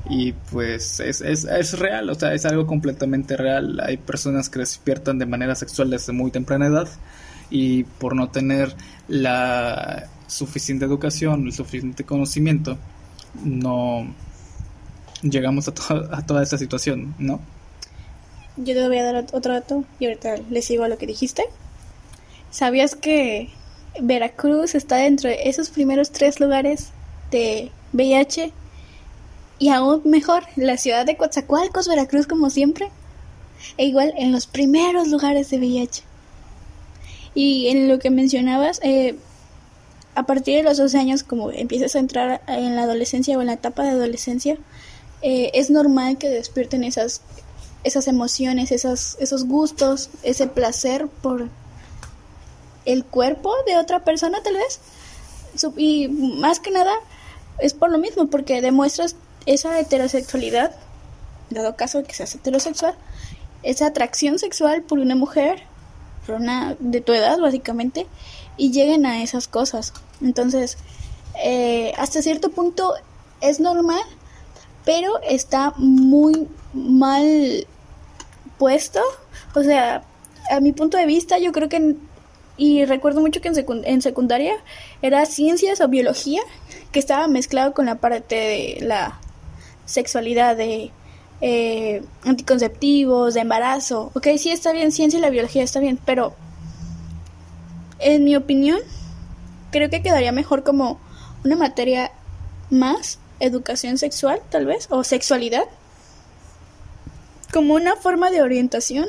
Y 0.08 0.32
pues 0.32 1.00
es, 1.00 1.20
es, 1.20 1.44
es 1.44 1.78
real, 1.78 2.10
o 2.10 2.14
sea, 2.14 2.34
es 2.34 2.44
algo 2.44 2.66
completamente 2.66 3.36
real. 3.36 3.80
Hay 3.80 3.96
personas 3.96 4.48
que 4.48 4.58
despiertan 4.58 5.18
de 5.18 5.26
manera 5.26 5.54
sexual 5.54 5.90
desde 5.90 6.12
muy 6.12 6.30
temprana 6.30 6.66
edad 6.66 6.88
y 7.50 7.84
por 7.84 8.14
no 8.14 8.28
tener 8.30 8.74
la 9.08 10.08
suficiente 10.26 10.84
educación, 10.84 11.46
el 11.46 11.52
suficiente 11.52 12.04
conocimiento, 12.04 12.76
no 13.44 14.12
llegamos 15.22 15.68
a, 15.68 15.72
a 16.12 16.26
toda 16.26 16.42
esta 16.42 16.58
situación, 16.58 17.14
¿no? 17.18 17.40
Yo 18.56 18.74
te 18.74 18.88
voy 18.88 18.98
a 18.98 19.04
dar 19.04 19.26
otro 19.32 19.52
dato 19.52 19.84
y 19.98 20.06
ahorita 20.06 20.36
le 20.50 20.62
sigo 20.62 20.84
a 20.84 20.88
lo 20.88 20.98
que 20.98 21.06
dijiste. 21.06 21.44
¿Sabías 22.50 22.94
que 22.94 23.50
Veracruz 24.00 24.74
está 24.74 24.96
dentro 24.96 25.28
de 25.28 25.48
esos 25.48 25.70
primeros 25.70 26.10
tres 26.10 26.40
lugares 26.40 26.88
de 27.30 27.70
VIH? 27.92 28.52
Y 29.58 29.68
aún 29.70 30.02
mejor, 30.04 30.44
la 30.56 30.76
ciudad 30.76 31.06
de 31.06 31.16
Coatzacoalcos, 31.16 31.88
Veracruz, 31.88 32.26
como 32.26 32.50
siempre. 32.50 32.90
E 33.78 33.86
igual 33.86 34.12
en 34.16 34.32
los 34.32 34.46
primeros 34.46 35.08
lugares 35.08 35.50
de 35.50 35.58
VIH. 35.58 36.02
Y 37.34 37.68
en 37.68 37.88
lo 37.88 37.98
que 37.98 38.10
mencionabas, 38.10 38.80
eh, 38.82 39.16
a 40.14 40.24
partir 40.24 40.56
de 40.56 40.62
los 40.62 40.78
12 40.78 40.98
años, 40.98 41.22
como 41.22 41.50
empiezas 41.50 41.94
a 41.94 41.98
entrar 41.98 42.42
en 42.48 42.74
la 42.76 42.84
adolescencia 42.84 43.36
o 43.36 43.40
en 43.40 43.48
la 43.48 43.54
etapa 43.54 43.82
de 43.84 43.90
adolescencia, 43.90 44.56
eh, 45.22 45.50
es 45.54 45.70
normal 45.70 46.18
que 46.18 46.28
despierten 46.28 46.84
esas, 46.84 47.20
esas 47.84 48.08
emociones, 48.08 48.72
esas, 48.72 49.16
esos 49.20 49.44
gustos, 49.44 50.10
ese 50.22 50.46
placer 50.46 51.08
por 51.08 51.48
el 52.86 53.04
cuerpo 53.04 53.52
de 53.66 53.76
otra 53.76 54.04
persona 54.04 54.42
tal 54.42 54.54
vez. 54.54 54.80
Y 55.76 56.08
más 56.08 56.60
que 56.60 56.70
nada 56.70 56.94
es 57.58 57.74
por 57.74 57.90
lo 57.90 57.98
mismo, 57.98 58.28
porque 58.28 58.62
demuestras 58.62 59.16
esa 59.44 59.78
heterosexualidad, 59.78 60.74
dado 61.50 61.76
caso 61.76 62.02
que 62.02 62.14
seas 62.14 62.34
heterosexual, 62.34 62.94
esa 63.62 63.86
atracción 63.86 64.38
sexual 64.38 64.82
por 64.82 64.98
una 64.98 65.14
mujer, 65.14 65.62
por 66.26 66.36
una 66.36 66.76
de 66.78 67.00
tu 67.00 67.12
edad 67.12 67.38
básicamente, 67.38 68.06
y 68.56 68.72
lleguen 68.72 69.06
a 69.06 69.22
esas 69.22 69.48
cosas. 69.48 69.92
Entonces, 70.22 70.78
eh, 71.42 71.92
hasta 71.96 72.22
cierto 72.22 72.50
punto 72.50 72.94
es 73.40 73.60
normal, 73.60 74.02
pero 74.84 75.20
está 75.22 75.72
muy 75.76 76.48
mal 76.72 77.66
puesto. 78.58 79.00
O 79.54 79.62
sea, 79.62 80.04
a 80.50 80.60
mi 80.60 80.72
punto 80.72 80.96
de 80.96 81.06
vista, 81.06 81.38
yo 81.38 81.52
creo 81.52 81.68
que, 81.68 81.96
y 82.56 82.84
recuerdo 82.84 83.20
mucho 83.20 83.40
que 83.40 83.48
en, 83.48 84.02
secundaria 84.02 84.54
era 85.02 85.26
ciencias 85.26 85.80
o 85.80 85.88
biología, 85.88 86.40
que 86.90 86.98
estaba 86.98 87.28
mezclado 87.28 87.74
con 87.74 87.86
la 87.86 87.96
parte 87.96 88.34
de 88.34 88.78
la 88.80 89.20
sexualidad, 89.84 90.56
de 90.56 90.90
eh, 91.42 92.02
anticonceptivos, 92.24 93.34
de 93.34 93.40
embarazo. 93.40 94.10
Ok, 94.14 94.28
sí 94.38 94.50
está 94.50 94.72
bien, 94.72 94.90
ciencia 94.90 95.18
y 95.18 95.22
la 95.22 95.30
biología 95.30 95.62
está 95.62 95.80
bien, 95.80 95.98
pero 96.04 96.34
en 97.98 98.24
mi 98.24 98.36
opinión, 98.36 98.78
creo 99.70 99.90
que 99.90 100.02
quedaría 100.02 100.32
mejor 100.32 100.62
como 100.62 100.98
una 101.44 101.56
materia 101.56 102.10
más, 102.70 103.18
educación 103.38 103.98
sexual 103.98 104.40
tal 104.48 104.64
vez, 104.64 104.86
o 104.90 105.04
sexualidad, 105.04 105.64
como 107.52 107.74
una 107.74 107.96
forma 107.96 108.30
de 108.30 108.40
orientación, 108.40 109.08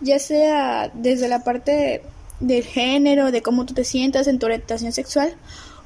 ya 0.00 0.18
sea 0.20 0.90
desde 0.94 1.28
la 1.28 1.42
parte 1.42 2.02
del 2.46 2.64
género, 2.64 3.30
de 3.30 3.42
cómo 3.42 3.64
tú 3.66 3.74
te 3.74 3.84
sientas 3.84 4.26
en 4.26 4.38
tu 4.38 4.46
orientación 4.46 4.92
sexual, 4.92 5.34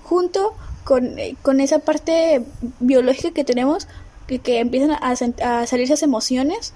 junto 0.03 0.55
con, 0.85 1.19
eh, 1.19 1.37
con 1.43 1.61
esa 1.61 1.81
parte 1.81 2.43
biológica 2.81 3.33
que 3.33 3.45
tenemos, 3.45 3.87
que, 4.27 4.39
que 4.39 4.61
empiezan 4.61 4.93
a, 4.93 5.11
a 5.11 5.67
salir 5.67 5.85
esas 5.85 6.03
emociones 6.03 6.73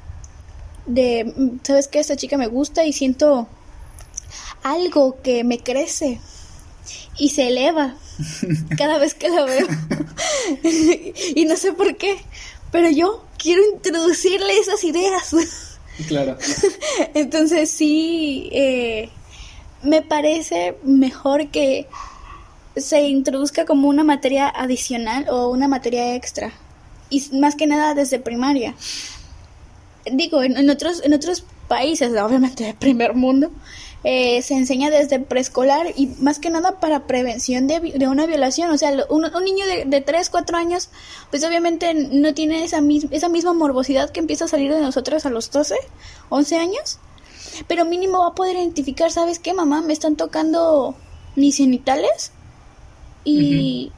de, 0.87 1.33
mm, 1.37 1.59
¿sabes 1.63 1.89
qué? 1.89 2.01
Esta 2.01 2.17
chica 2.17 2.37
me 2.37 2.47
gusta 2.47 2.85
y 2.85 2.93
siento 2.93 3.49
algo 4.63 5.21
que 5.23 5.45
me 5.45 5.59
crece 5.59 6.21
y 7.19 7.31
se 7.31 7.49
eleva 7.49 7.97
cada 8.79 8.99
vez 8.99 9.15
que 9.15 9.29
la 9.29 9.45
veo. 9.45 9.67
y 11.35 11.45
no 11.45 11.57
sé 11.57 11.73
por 11.73 11.97
qué, 11.97 12.19
pero 12.71 12.91
yo 12.91 13.25
quiero 13.39 13.63
introducirle 13.73 14.59
esas 14.59 14.83
ideas. 14.85 15.35
Claro. 16.09 16.37
Entonces 17.15 17.71
sí, 17.71 18.49
eh, 18.53 19.11
me 19.83 20.03
parece 20.03 20.77
mejor 20.85 21.49
que 21.49 21.87
se 22.77 23.03
introduzca 23.03 23.65
como 23.65 23.89
una 23.89 24.05
materia 24.05 24.49
adicional 24.49 25.27
o 25.29 25.49
una 25.49 25.69
materia 25.69 26.15
extra. 26.15 26.53
Y 27.11 27.23
más 27.37 27.55
que 27.55 27.67
nada 27.67 27.95
desde 27.95 28.19
primaria. 28.19 28.75
Digo, 30.11 30.43
en, 30.43 30.69
otros, 30.71 31.03
en 31.05 31.13
otros 31.13 31.45
países, 31.69 32.11
obviamente 32.21 32.65
de 32.65 32.75
primer 32.75 33.15
mundo, 33.15 33.51
eh, 34.05 34.43
se 34.43 34.55
enseña 34.55 34.91
desde 34.91 35.21
preescolar 35.21 35.87
y 35.95 36.09
más 36.19 36.41
que 36.41 36.51
nada 36.51 36.81
para 36.81 37.07
prevención 37.07 37.67
de, 37.67 37.81
de 37.81 38.09
una 38.09 38.27
violación. 38.27 38.71
O 38.71 38.79
sea, 38.79 38.93
un, 39.11 39.25
un 39.25 39.45
niño 39.45 39.67
de, 39.67 39.85
de 39.85 40.01
3, 40.01 40.31
4 40.31 40.57
años, 40.57 40.89
pues 41.31 41.45
obviamente 41.45 41.93
no 41.95 42.33
tiene 42.35 42.65
esa, 42.65 42.81
esa 43.11 43.29
misma 43.29 43.53
morbosidad 43.53 44.11
que 44.11 44.21
empieza 44.21 44.47
a 44.47 44.49
salir 44.49 44.73
de 44.73 44.81
nosotros 44.81 45.27
a 45.27 45.31
los 45.31 45.51
12, 45.51 45.77
11 46.31 46.57
años. 46.57 46.99
Pero 47.67 47.85
mínimo 47.85 48.21
va 48.21 48.29
a 48.29 48.35
poder 48.35 48.57
identificar, 48.57 49.11
¿sabes 49.11 49.39
qué, 49.39 49.55
mamá? 49.55 49.83
Me 49.83 49.93
están 49.93 50.17
tocando 50.17 50.95
mis 51.37 51.57
genitales 51.57 52.33
y 53.25 53.93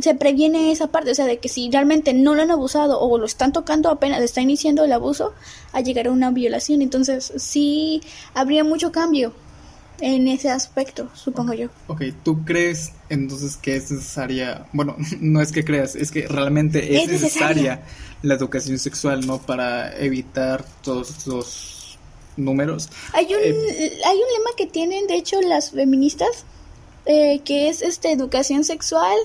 se 0.00 0.14
previene 0.14 0.72
esa 0.72 0.88
parte, 0.88 1.10
o 1.10 1.14
sea, 1.14 1.26
de 1.26 1.38
que 1.38 1.48
si 1.48 1.70
realmente 1.70 2.12
no 2.12 2.34
lo 2.34 2.42
han 2.42 2.50
abusado 2.50 3.00
o 3.00 3.18
lo 3.18 3.26
están 3.26 3.52
tocando 3.52 3.90
apenas 3.90 4.20
está 4.22 4.40
iniciando 4.40 4.84
el 4.84 4.92
abuso, 4.92 5.32
a 5.72 5.80
llegar 5.80 6.06
a 6.06 6.10
una 6.10 6.30
violación. 6.30 6.82
Entonces, 6.82 7.32
sí 7.36 8.02
habría 8.34 8.64
mucho 8.64 8.92
cambio 8.92 9.32
en 10.00 10.28
ese 10.28 10.50
aspecto, 10.50 11.10
supongo 11.14 11.52
yo. 11.52 11.68
Ok, 11.86 12.02
¿tú 12.24 12.44
crees 12.44 12.92
entonces 13.10 13.56
que 13.56 13.76
es 13.76 13.90
necesaria, 13.90 14.66
bueno, 14.72 14.96
no 15.20 15.40
es 15.40 15.52
que 15.52 15.64
creas, 15.64 15.94
es 15.94 16.10
que 16.10 16.26
realmente 16.26 16.96
es, 16.96 17.02
Es 17.04 17.08
necesaria. 17.12 17.76
necesaria. 17.76 17.82
la 18.22 18.34
educación 18.34 18.78
sexual, 18.78 19.26
¿no? 19.26 19.38
Para 19.38 19.96
evitar 19.98 20.64
todos 20.82 21.10
estos 21.10 21.79
números. 22.40 22.88
Hay 23.12 23.26
un, 23.26 23.40
Eh, 23.42 23.98
hay 24.04 24.16
un 24.16 24.32
lema 24.38 24.50
que 24.56 24.66
tienen, 24.66 25.06
de 25.06 25.14
hecho, 25.14 25.40
las 25.42 25.70
feministas, 25.70 26.44
eh, 27.06 27.40
que 27.44 27.68
es 27.68 27.82
este 27.82 28.12
educación 28.12 28.64
sexual 28.64 29.16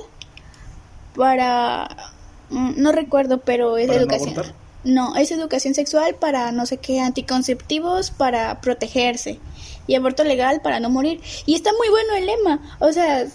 para... 1.16 2.14
mm, 2.50 2.74
No 2.78 2.92
recuerdo, 2.92 3.40
pero 3.40 3.78
es 3.78 3.88
¿Para 3.88 4.00
no 4.00 4.06
educación. 4.06 4.54
No, 4.84 5.16
es 5.16 5.32
educación 5.32 5.74
sexual 5.74 6.14
para 6.16 6.52
no 6.52 6.68
sé 6.68 6.78
qué, 6.78 7.00
anticonceptivos 7.00 8.12
para 8.12 8.62
protegerse 8.62 9.40
y 9.88 9.96
aborto 9.96 10.24
legal 10.24 10.62
para 10.62 10.80
no 10.80 10.92
morir. 10.92 11.22
Y 11.48 11.56
está 11.56 11.72
muy 11.74 11.90
bueno 11.90 12.14
el 12.16 12.28
lema. 12.28 12.78
O 12.80 12.92
sea, 12.92 13.26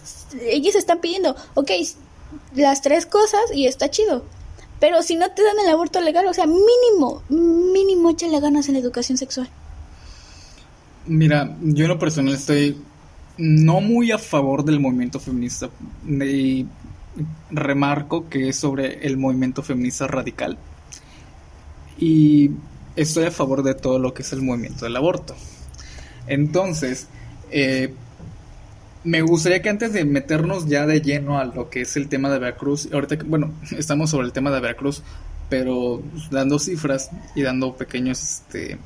ellos 0.43 0.77
están 0.77 1.01
pidiendo, 1.01 1.35
ok, 1.55 1.71
las 2.55 2.83
tres 2.83 3.05
cosas 3.07 3.41
y 3.53 3.67
está 3.67 3.91
chido. 3.91 4.25
Pero 4.79 5.03
si 5.03 5.17
no 5.17 5.31
te 5.33 5.43
dan 5.43 5.59
el 5.59 5.69
aborto 5.69 6.01
legal, 6.01 6.27
o 6.27 6.33
sea, 6.35 6.47
mínimo, 6.47 7.23
mínimo 7.29 8.11
échale 8.11 8.39
ganas 8.41 8.69
en 8.69 8.75
la 8.75 8.81
educación 8.81 9.19
sexual. 9.19 9.51
Mira, 11.11 11.57
yo 11.61 11.87
en 11.87 11.89
lo 11.89 11.99
personal 11.99 12.35
estoy 12.35 12.81
no 13.37 13.81
muy 13.81 14.13
a 14.13 14.19
favor 14.19 14.65
del 14.65 14.79
movimiento 14.79 15.19
feminista 15.19 15.69
y 16.07 16.69
remarco 17.51 18.29
que 18.29 18.51
es 18.51 18.55
sobre 18.55 19.05
el 19.05 19.17
movimiento 19.17 19.65
feminista 19.65 20.07
radical 20.07 20.57
y 21.99 22.53
estoy 22.95 23.25
a 23.25 23.33
favor 23.33 23.65
de 23.65 23.75
todo 23.75 23.99
lo 23.99 24.15
que 24.15 24.23
es 24.23 24.33
el 24.33 24.43
movimiento 24.43 24.85
del 24.85 24.95
aborto. 24.95 25.35
Entonces, 26.29 27.09
eh, 27.51 27.93
me 29.03 29.23
gustaría 29.23 29.63
que 29.63 29.69
antes 29.69 29.93
de 29.93 30.05
meternos 30.05 30.69
ya 30.69 30.87
de 30.87 31.01
lleno 31.01 31.41
a 31.41 31.45
lo 31.45 31.71
que 31.71 31.81
es 31.81 31.97
el 31.97 32.09
tema 32.09 32.31
de 32.31 32.39
Veracruz, 32.39 32.89
ahorita 32.93 33.17
bueno, 33.27 33.53
estamos 33.77 34.11
sobre 34.11 34.29
el 34.29 34.33
tema 34.33 34.53
de 34.53 34.61
Veracruz, 34.61 35.03
pero 35.49 36.05
dando 36.31 36.61
cifras 36.61 37.11
y 37.35 37.43
dando 37.43 37.75
pequeños 37.75 38.23
este, 38.23 38.79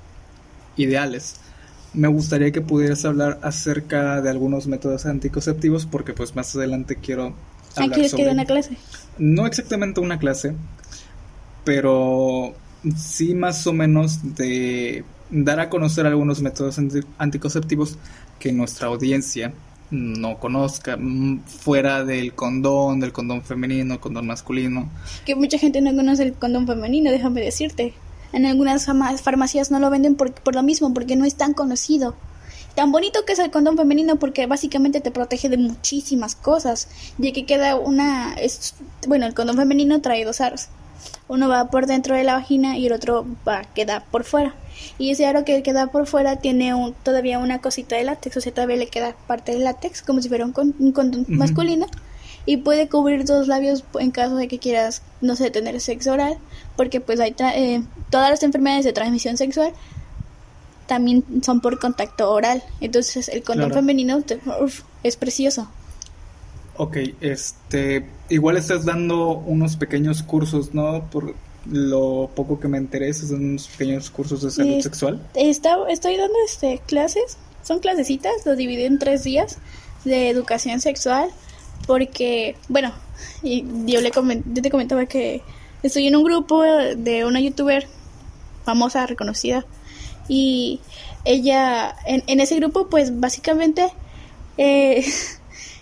ideales. 0.79 1.44
Me 1.95 2.09
gustaría 2.09 2.51
que 2.51 2.61
pudieras 2.61 3.05
hablar 3.05 3.39
acerca 3.43 4.21
de 4.21 4.29
algunos 4.29 4.67
métodos 4.67 5.07
anticonceptivos 5.07 5.87
porque 5.87 6.13
pues 6.13 6.35
más 6.37 6.55
adelante 6.57 6.97
quiero 6.97 7.35
Ah, 7.77 7.83
hablar 7.85 7.95
¿Quieres 7.95 8.13
que 8.13 8.17
sobre 8.19 8.25
dé 8.27 8.33
una 8.35 8.45
clase? 8.45 8.77
no 9.19 9.47
exactamente 9.47 10.01
una 10.01 10.19
clase, 10.19 10.55
pero 11.65 12.55
sí 12.97 13.35
más 13.35 13.67
o 13.67 13.73
menos 13.73 14.35
de 14.37 15.05
dar 15.31 15.61
a 15.61 15.71
conocer 15.71 16.07
algunos 16.07 16.41
métodos 16.43 16.79
anti- 16.79 17.01
anticonceptivos 17.19 17.97
que 18.39 18.53
nuestra 18.53 18.89
audiencia 18.89 19.53
no 19.91 20.39
conozca, 20.39 20.97
mm, 20.97 21.41
fuera 21.47 22.05
del 22.05 22.35
condón, 22.35 23.01
del 23.01 23.13
condón 23.13 23.43
femenino, 23.43 24.01
condón 24.01 24.27
masculino. 24.27 24.89
Que 25.25 25.35
mucha 25.35 25.59
gente 25.59 25.81
no 25.81 25.95
conoce 25.95 26.25
el 26.25 26.33
condón 26.35 26.67
femenino, 26.67 27.11
déjame 27.11 27.41
decirte. 27.43 27.95
En 28.35 28.47
algunas 28.47 28.87
farmacias 29.23 29.71
no 29.71 29.79
lo 29.79 29.91
venden 29.91 30.17
por, 30.17 30.33
por 30.33 30.55
lo 30.55 30.63
mismo, 30.63 30.93
porque 30.93 31.17
no 31.17 31.25
es 31.25 31.37
tan 31.37 31.55
conocido. 31.55 32.15
Tan 32.75 32.91
bonito 32.91 33.25
que 33.25 33.35
es 33.35 33.39
el 33.39 33.53
condón 33.53 33.77
femenino 33.77 34.17
porque 34.17 34.47
básicamente 34.47 35.01
te 35.01 35.13
protege 35.13 35.49
de 35.49 35.57
muchísimas 35.57 36.35
cosas, 36.35 36.89
ya 37.19 37.33
que 37.33 37.47
queda 37.47 37.77
una... 37.77 38.35
Es, 38.35 38.75
bueno, 39.07 39.27
el 39.27 39.35
condón 39.35 39.57
femenino 39.57 40.01
trae 40.01 40.25
dos 40.25 40.41
aros. 40.41 40.67
Uno 41.29 41.49
va 41.49 41.71
por 41.71 41.87
dentro 41.87 42.17
de 42.17 42.25
la 42.25 42.35
vagina 42.35 42.77
y 42.77 42.87
el 42.87 42.93
otro 42.93 43.25
va 43.47 43.63
queda 43.75 44.05
por 44.11 44.25
fuera. 44.25 44.55
Y 44.99 45.11
ese 45.11 45.25
aro 45.27 45.45
que 45.45 45.63
queda 45.63 45.87
por 45.87 46.07
fuera 46.07 46.37
tiene 46.37 46.75
un, 46.75 46.95
todavía 47.05 47.39
una 47.39 47.61
cosita 47.61 47.95
de 47.97 48.03
látex, 48.05 48.37
o 48.37 48.41
sea, 48.41 48.53
todavía 48.53 48.77
le 48.77 48.89
queda 48.89 49.15
parte 49.29 49.53
del 49.53 49.63
látex, 49.65 50.03
como 50.03 50.21
si 50.21 50.29
fuera 50.29 50.45
un, 50.45 50.53
con- 50.53 50.75
un 50.79 50.93
condón 50.93 51.25
masculino. 51.29 51.87
Y 52.47 52.59
puede 52.59 52.89
cubrir 52.89 53.25
tus 53.25 53.49
labios 53.49 53.85
en 53.99 54.11
caso 54.11 54.37
de 54.37 54.49
que 54.49 54.59
quieras, 54.59 55.03
no 55.23 55.35
sé, 55.35 55.51
tener 55.51 55.81
sexo 55.81 56.13
oral, 56.13 56.37
porque 56.77 57.01
pues 57.01 57.19
hay 57.21 57.33
tra- 57.33 57.55
eh, 57.57 57.83
todas 58.11 58.31
las 58.31 58.43
enfermedades 58.43 58.85
de 58.85 58.93
transmisión 58.93 59.37
sexual 59.37 59.73
también 60.87 61.25
son 61.43 61.61
por 61.61 61.79
contacto 61.79 62.31
oral. 62.31 62.63
Entonces 62.81 63.29
el 63.29 63.43
condón 63.43 63.71
Claro. 63.71 63.81
femenino 63.81 64.23
uf, 64.61 64.83
es 65.03 65.17
precioso. 65.17 65.69
Ok, 66.77 66.97
este, 67.21 68.05
igual 68.29 68.57
estás 68.57 68.85
dando 68.85 69.29
unos 69.39 69.77
pequeños 69.77 70.23
cursos, 70.23 70.75
¿no? 70.75 71.09
Por 71.11 71.35
lo 71.71 72.29
poco 72.35 72.61
que 72.61 72.69
me 72.69 72.77
enteré, 72.79 73.09
estás 73.09 73.31
dando 73.31 73.47
unos 73.47 73.69
pequeños 73.69 74.11
cursos 74.11 74.43
de 74.43 74.51
salud 74.51 74.81
sexual. 74.83 75.27
Está, 75.35 75.77
estoy 75.89 76.17
dando 76.19 76.35
este 76.45 76.83
clases, 76.87 77.39
son 77.63 77.79
clasecitas, 77.79 78.45
lo 78.45 78.55
dividí 78.57 78.85
en 78.85 78.99
tres 78.99 79.25
días 79.25 79.57
de 80.05 80.29
educación 80.29 80.81
sexual 80.83 81.31
porque, 81.87 82.57
bueno, 82.69 82.93
yo, 83.43 84.01
le 84.01 84.11
yo 84.11 84.63
te 84.63 84.71
comentaba 84.71 85.07
que 85.07 85.43
estoy 85.83 86.07
en 86.07 86.17
un 86.17 86.25
grupo 86.25 86.63
de 86.63 87.25
una 87.25 87.41
youtuber 87.41 87.87
famosa, 88.65 89.07
reconocida, 89.07 89.65
y 90.29 90.81
ella, 91.25 91.95
en, 92.07 92.23
en 92.27 92.41
ese 92.41 92.57
grupo, 92.57 92.89
pues 92.89 93.21
básicamente 93.21 93.93
eh, 94.57 95.05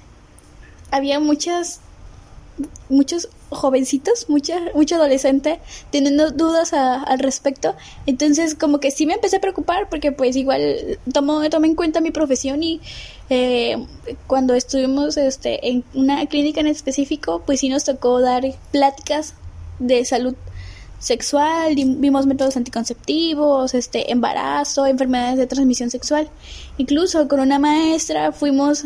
había 0.91 1.21
muchas, 1.21 1.81
muchos 2.89 3.29
jovencitos, 3.51 4.29
mucha, 4.29 4.59
mucho 4.75 4.97
adolescente 4.97 5.61
teniendo 5.91 6.31
dudas 6.31 6.73
al 6.73 7.19
respecto. 7.19 7.75
Entonces, 8.07 8.55
como 8.55 8.81
que 8.81 8.91
sí 8.91 9.07
me 9.07 9.15
empecé 9.15 9.37
a 9.37 9.41
preocupar 9.41 9.89
porque 9.89 10.13
pues 10.13 10.37
igual 10.37 10.99
tomo, 11.13 11.49
tomé 11.51 11.69
en 11.69 11.75
cuenta 11.75 12.01
mi 12.01 12.11
profesión 12.11 12.63
y 12.63 12.81
eh, 13.31 13.87
cuando 14.27 14.55
estuvimos 14.55 15.17
este, 15.17 15.69
en 15.69 15.85
una 15.95 16.25
clínica 16.27 16.61
en 16.61 16.67
específico, 16.67 17.43
pues 17.45 17.61
sí 17.61 17.69
nos 17.69 17.85
tocó 17.85 18.21
dar 18.21 18.45
pláticas 18.71 19.35
de 19.79 20.05
salud 20.05 20.35
sexual, 21.03 21.75
vimos 21.75 22.27
métodos 22.27 22.57
anticonceptivos, 22.57 23.75
este 23.75 24.13
embarazo, 24.13 24.87
enfermedades 24.87 25.37
de 25.37 25.49
transmisión 25.49 25.91
sexual. 25.91 26.29
Incluso 26.79 27.27
con 27.27 27.41
una 27.41 27.59
maestra 27.59 28.31
fuimos 28.31 28.85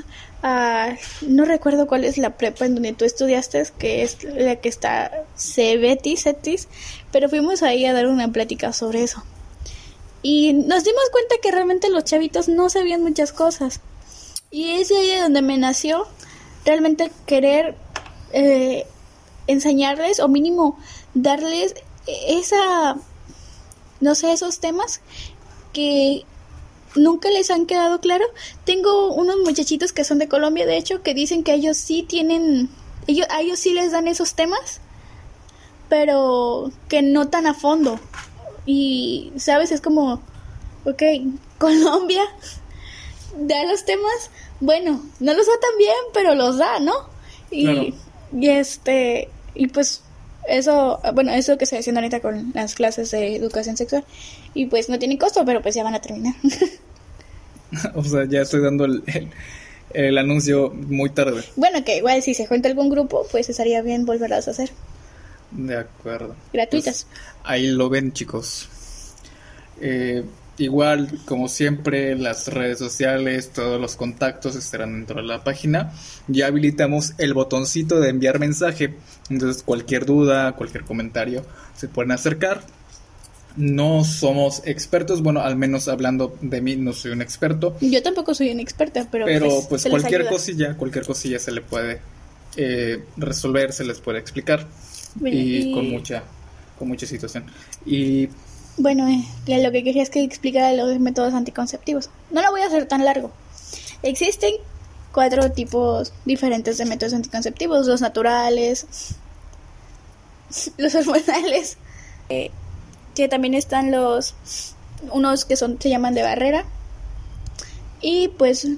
a 0.48 0.96
no 1.22 1.44
recuerdo 1.44 1.88
cuál 1.88 2.04
es 2.04 2.18
la 2.18 2.36
prepa 2.36 2.66
en 2.66 2.74
donde 2.74 2.92
tú 2.92 3.04
estudiaste, 3.04 3.66
que 3.78 4.04
es 4.04 4.22
la 4.22 4.54
que 4.54 4.68
está 4.68 5.24
Cebetis, 5.36 6.22
Cetis, 6.22 6.68
pero 7.10 7.28
fuimos 7.28 7.64
ahí 7.64 7.84
a 7.84 7.92
dar 7.92 8.06
una 8.06 8.30
plática 8.30 8.72
sobre 8.72 9.02
eso. 9.02 9.24
Y 10.22 10.52
nos 10.52 10.84
dimos 10.84 11.02
cuenta 11.10 11.34
que 11.42 11.50
realmente 11.50 11.90
los 11.90 12.04
chavitos 12.04 12.48
no 12.48 12.68
sabían 12.68 13.02
muchas 13.02 13.32
cosas. 13.32 13.80
Y 14.52 14.70
es 14.70 14.92
ahí 14.92 15.18
donde 15.20 15.42
me 15.42 15.58
nació 15.58 16.06
realmente 16.64 17.10
querer 17.26 17.74
eh, 18.32 18.86
enseñarles 19.48 20.20
o 20.20 20.28
mínimo 20.28 20.78
darles 21.14 21.74
esa, 22.06 22.96
no 24.00 24.14
sé, 24.14 24.32
esos 24.32 24.60
temas 24.60 25.00
que 25.72 26.24
nunca 26.96 27.30
les 27.30 27.50
han 27.50 27.66
quedado 27.66 28.00
claro. 28.00 28.24
Tengo 28.64 29.12
unos 29.12 29.36
muchachitos 29.44 29.92
que 29.92 30.04
son 30.04 30.18
de 30.18 30.28
Colombia, 30.28 30.66
de 30.66 30.76
hecho, 30.76 31.02
que 31.02 31.14
dicen 31.14 31.42
que 31.42 31.54
ellos 31.54 31.76
sí 31.76 32.02
tienen, 32.02 32.68
ellos, 33.06 33.26
a 33.30 33.40
ellos 33.40 33.58
sí 33.58 33.72
les 33.72 33.92
dan 33.92 34.08
esos 34.08 34.34
temas, 34.34 34.80
pero 35.88 36.70
que 36.88 37.02
no 37.02 37.28
tan 37.28 37.46
a 37.46 37.54
fondo. 37.54 38.00
Y, 38.64 39.32
¿sabes? 39.36 39.70
Es 39.72 39.80
como, 39.80 40.20
ok, 40.84 41.02
Colombia 41.58 42.24
da 43.38 43.64
los 43.64 43.84
temas, 43.84 44.30
bueno, 44.60 45.02
no 45.20 45.34
los 45.34 45.46
da 45.46 45.52
tan 45.60 45.78
bien, 45.78 45.96
pero 46.14 46.34
los 46.34 46.58
da, 46.58 46.80
¿no? 46.80 46.94
Y, 47.50 47.94
y 48.32 48.48
este, 48.48 49.28
y 49.54 49.68
pues 49.68 50.02
eso, 50.48 51.00
bueno, 51.14 51.32
eso 51.32 51.58
que 51.58 51.64
estoy 51.64 51.80
haciendo 51.80 52.00
ahorita 52.00 52.20
con 52.20 52.52
las 52.54 52.74
clases 52.74 53.10
de 53.10 53.36
educación 53.36 53.76
sexual. 53.76 54.04
Y 54.54 54.66
pues 54.66 54.88
no 54.88 54.98
tiene 54.98 55.18
costo, 55.18 55.44
pero 55.44 55.60
pues 55.62 55.74
ya 55.74 55.84
van 55.84 55.94
a 55.94 56.00
terminar. 56.00 56.34
o 57.94 58.04
sea, 58.04 58.24
ya 58.26 58.42
estoy 58.42 58.60
dando 58.60 58.84
el, 58.84 59.02
el, 59.92 60.18
anuncio 60.18 60.70
muy 60.70 61.10
tarde. 61.10 61.42
Bueno, 61.56 61.84
que 61.84 61.98
igual 61.98 62.22
si 62.22 62.34
se 62.34 62.46
cuenta 62.46 62.68
algún 62.68 62.88
grupo, 62.88 63.26
pues 63.30 63.48
estaría 63.48 63.82
bien 63.82 64.06
volverlas 64.06 64.48
a 64.48 64.52
hacer. 64.52 64.70
De 65.50 65.76
acuerdo. 65.76 66.34
Gratuitas. 66.52 67.06
Pues, 67.10 67.40
ahí 67.44 67.66
lo 67.68 67.88
ven, 67.88 68.12
chicos. 68.12 68.68
Eh, 69.80 70.24
Igual, 70.58 71.10
como 71.26 71.48
siempre, 71.48 72.16
las 72.16 72.48
redes 72.48 72.78
sociales, 72.78 73.50
todos 73.50 73.78
los 73.78 73.96
contactos 73.96 74.56
estarán 74.56 74.94
dentro 74.94 75.20
de 75.20 75.26
la 75.26 75.44
página. 75.44 75.92
Ya 76.28 76.46
habilitamos 76.46 77.12
el 77.18 77.34
botoncito 77.34 78.00
de 78.00 78.08
enviar 78.08 78.38
mensaje. 78.38 78.94
Entonces, 79.28 79.62
cualquier 79.62 80.06
duda, 80.06 80.52
cualquier 80.52 80.84
comentario, 80.84 81.44
se 81.76 81.88
pueden 81.88 82.12
acercar. 82.12 82.62
No 83.56 84.04
somos 84.04 84.62
expertos, 84.66 85.22
bueno, 85.22 85.40
al 85.40 85.56
menos 85.56 85.88
hablando 85.88 86.36
de 86.40 86.60
mí, 86.60 86.76
no 86.76 86.92
soy 86.92 87.12
un 87.12 87.22
experto. 87.22 87.76
Yo 87.80 88.02
tampoco 88.02 88.34
soy 88.34 88.50
una 88.50 88.62
experta, 88.62 89.06
pero. 89.10 89.24
Pero, 89.24 89.48
pues, 89.68 89.82
pues 89.82 89.88
cualquier 89.88 90.26
cosilla, 90.26 90.76
cualquier 90.76 91.06
cosilla 91.06 91.38
se 91.38 91.52
le 91.52 91.62
puede 91.62 92.00
eh, 92.56 93.02
resolver, 93.16 93.72
se 93.72 93.84
les 93.84 94.00
puede 94.00 94.18
explicar. 94.18 94.66
y, 95.24 95.68
y, 95.68 95.72
con 95.72 95.88
mucha, 95.88 96.22
con 96.78 96.88
mucha 96.88 97.06
situación. 97.06 97.46
Y 97.86 98.28
bueno, 98.78 99.08
eh, 99.08 99.62
lo 99.62 99.72
que 99.72 99.82
quería 99.82 100.02
es 100.02 100.10
que 100.10 100.22
explicara 100.22 100.72
los 100.74 100.98
métodos 101.00 101.32
anticonceptivos. 101.32 102.10
No 102.30 102.42
lo 102.42 102.50
voy 102.50 102.60
a 102.60 102.66
hacer 102.66 102.86
tan 102.86 103.04
largo. 103.04 103.30
Existen 104.02 104.52
cuatro 105.12 105.50
tipos 105.50 106.12
diferentes 106.26 106.76
de 106.76 106.84
métodos 106.84 107.14
anticonceptivos, 107.14 107.86
los 107.86 108.02
naturales, 108.02 108.86
los 110.76 110.94
hormonales, 110.94 111.78
eh, 112.28 112.50
que 113.16 113.26
también 113.26 113.54
están 113.54 113.90
los 113.90 114.34
unos 115.10 115.44
que 115.44 115.56
son 115.56 115.80
se 115.80 115.88
llaman 115.90 116.14
de 116.14 116.22
barrera 116.22 116.64
y 118.00 118.28
pues 118.28 118.68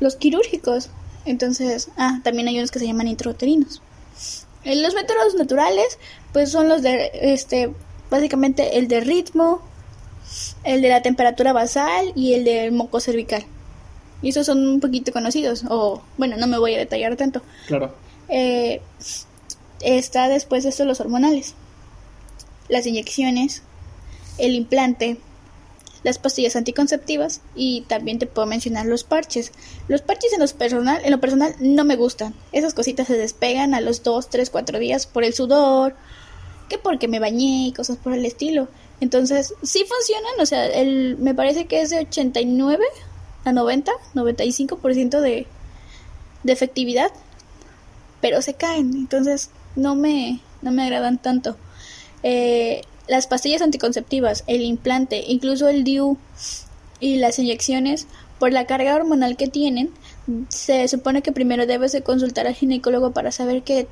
los 0.00 0.16
quirúrgicos. 0.16 0.90
Entonces, 1.24 1.90
ah, 1.96 2.20
también 2.24 2.48
hay 2.48 2.58
unos 2.58 2.70
que 2.70 2.78
se 2.78 2.86
llaman 2.86 3.06
intrauterinos. 3.06 3.82
Eh, 4.64 4.74
los 4.76 4.94
métodos 4.94 5.34
naturales 5.34 5.98
pues 6.32 6.50
son 6.50 6.68
los 6.68 6.82
de 6.82 7.10
este 7.12 7.72
básicamente 8.10 8.78
el 8.78 8.88
de 8.88 9.00
ritmo, 9.00 9.60
el 10.64 10.80
de 10.80 10.88
la 10.88 11.02
temperatura 11.02 11.52
basal 11.52 12.12
y 12.16 12.34
el 12.34 12.44
del 12.44 12.72
moco 12.72 13.00
cervical. 13.00 13.44
Y 14.22 14.30
esos 14.30 14.46
son 14.46 14.66
un 14.66 14.80
poquito 14.80 15.12
conocidos, 15.12 15.64
o 15.68 16.02
bueno, 16.16 16.36
no 16.36 16.48
me 16.48 16.58
voy 16.58 16.74
a 16.74 16.78
detallar 16.78 17.14
tanto. 17.16 17.42
Claro. 17.68 17.94
Eh, 18.28 18.80
está 19.80 20.28
después 20.28 20.64
de 20.64 20.70
esto 20.70 20.84
los 20.84 21.00
hormonales, 21.00 21.54
las 22.68 22.86
inyecciones, 22.86 23.62
el 24.38 24.54
implante, 24.54 25.18
las 26.02 26.18
pastillas 26.18 26.56
anticonceptivas 26.56 27.40
y 27.54 27.82
también 27.82 28.18
te 28.18 28.26
puedo 28.26 28.46
mencionar 28.46 28.86
los 28.86 29.04
parches. 29.04 29.52
Los 29.88 30.02
parches 30.02 30.32
en, 30.32 30.40
los 30.40 30.52
personal, 30.52 31.00
en 31.04 31.10
lo 31.10 31.20
personal 31.20 31.54
no 31.60 31.84
me 31.84 31.96
gustan. 31.96 32.34
Esas 32.52 32.74
cositas 32.74 33.08
se 33.08 33.16
despegan 33.16 33.74
a 33.74 33.80
los 33.80 34.02
2, 34.02 34.30
3, 34.30 34.50
4 34.50 34.78
días 34.78 35.06
por 35.06 35.24
el 35.24 35.34
sudor 35.34 35.96
que 36.68 36.78
porque 36.78 37.08
me 37.08 37.18
bañé 37.18 37.68
y 37.68 37.72
cosas 37.72 37.96
por 37.96 38.12
el 38.12 38.24
estilo. 38.24 38.68
Entonces, 39.00 39.54
sí 39.62 39.84
funcionan, 39.88 40.40
o 40.40 40.46
sea, 40.46 40.66
el, 40.66 41.16
me 41.18 41.34
parece 41.34 41.66
que 41.66 41.80
es 41.80 41.90
de 41.90 42.00
89 42.00 42.84
a 43.44 43.52
90, 43.52 43.92
95% 44.14 45.20
de, 45.20 45.46
de 46.42 46.52
efectividad, 46.52 47.10
pero 48.20 48.42
se 48.42 48.54
caen, 48.54 48.92
entonces 48.94 49.50
no 49.76 49.94
me, 49.94 50.40
no 50.62 50.72
me 50.72 50.82
agradan 50.82 51.18
tanto. 51.18 51.56
Eh, 52.22 52.82
las 53.06 53.26
pastillas 53.26 53.62
anticonceptivas, 53.62 54.44
el 54.46 54.62
implante, 54.62 55.24
incluso 55.26 55.68
el 55.68 55.84
DIU 55.84 56.18
y 57.00 57.16
las 57.16 57.38
inyecciones, 57.38 58.06
por 58.38 58.52
la 58.52 58.66
carga 58.66 58.94
hormonal 58.94 59.36
que 59.36 59.48
tienen, 59.48 59.90
se 60.48 60.86
supone 60.88 61.22
que 61.22 61.32
primero 61.32 61.66
debes 61.66 61.92
de 61.92 62.02
consultar 62.02 62.46
al 62.46 62.54
ginecólogo 62.54 63.12
para 63.12 63.32
saber 63.32 63.62
qué, 63.62 63.88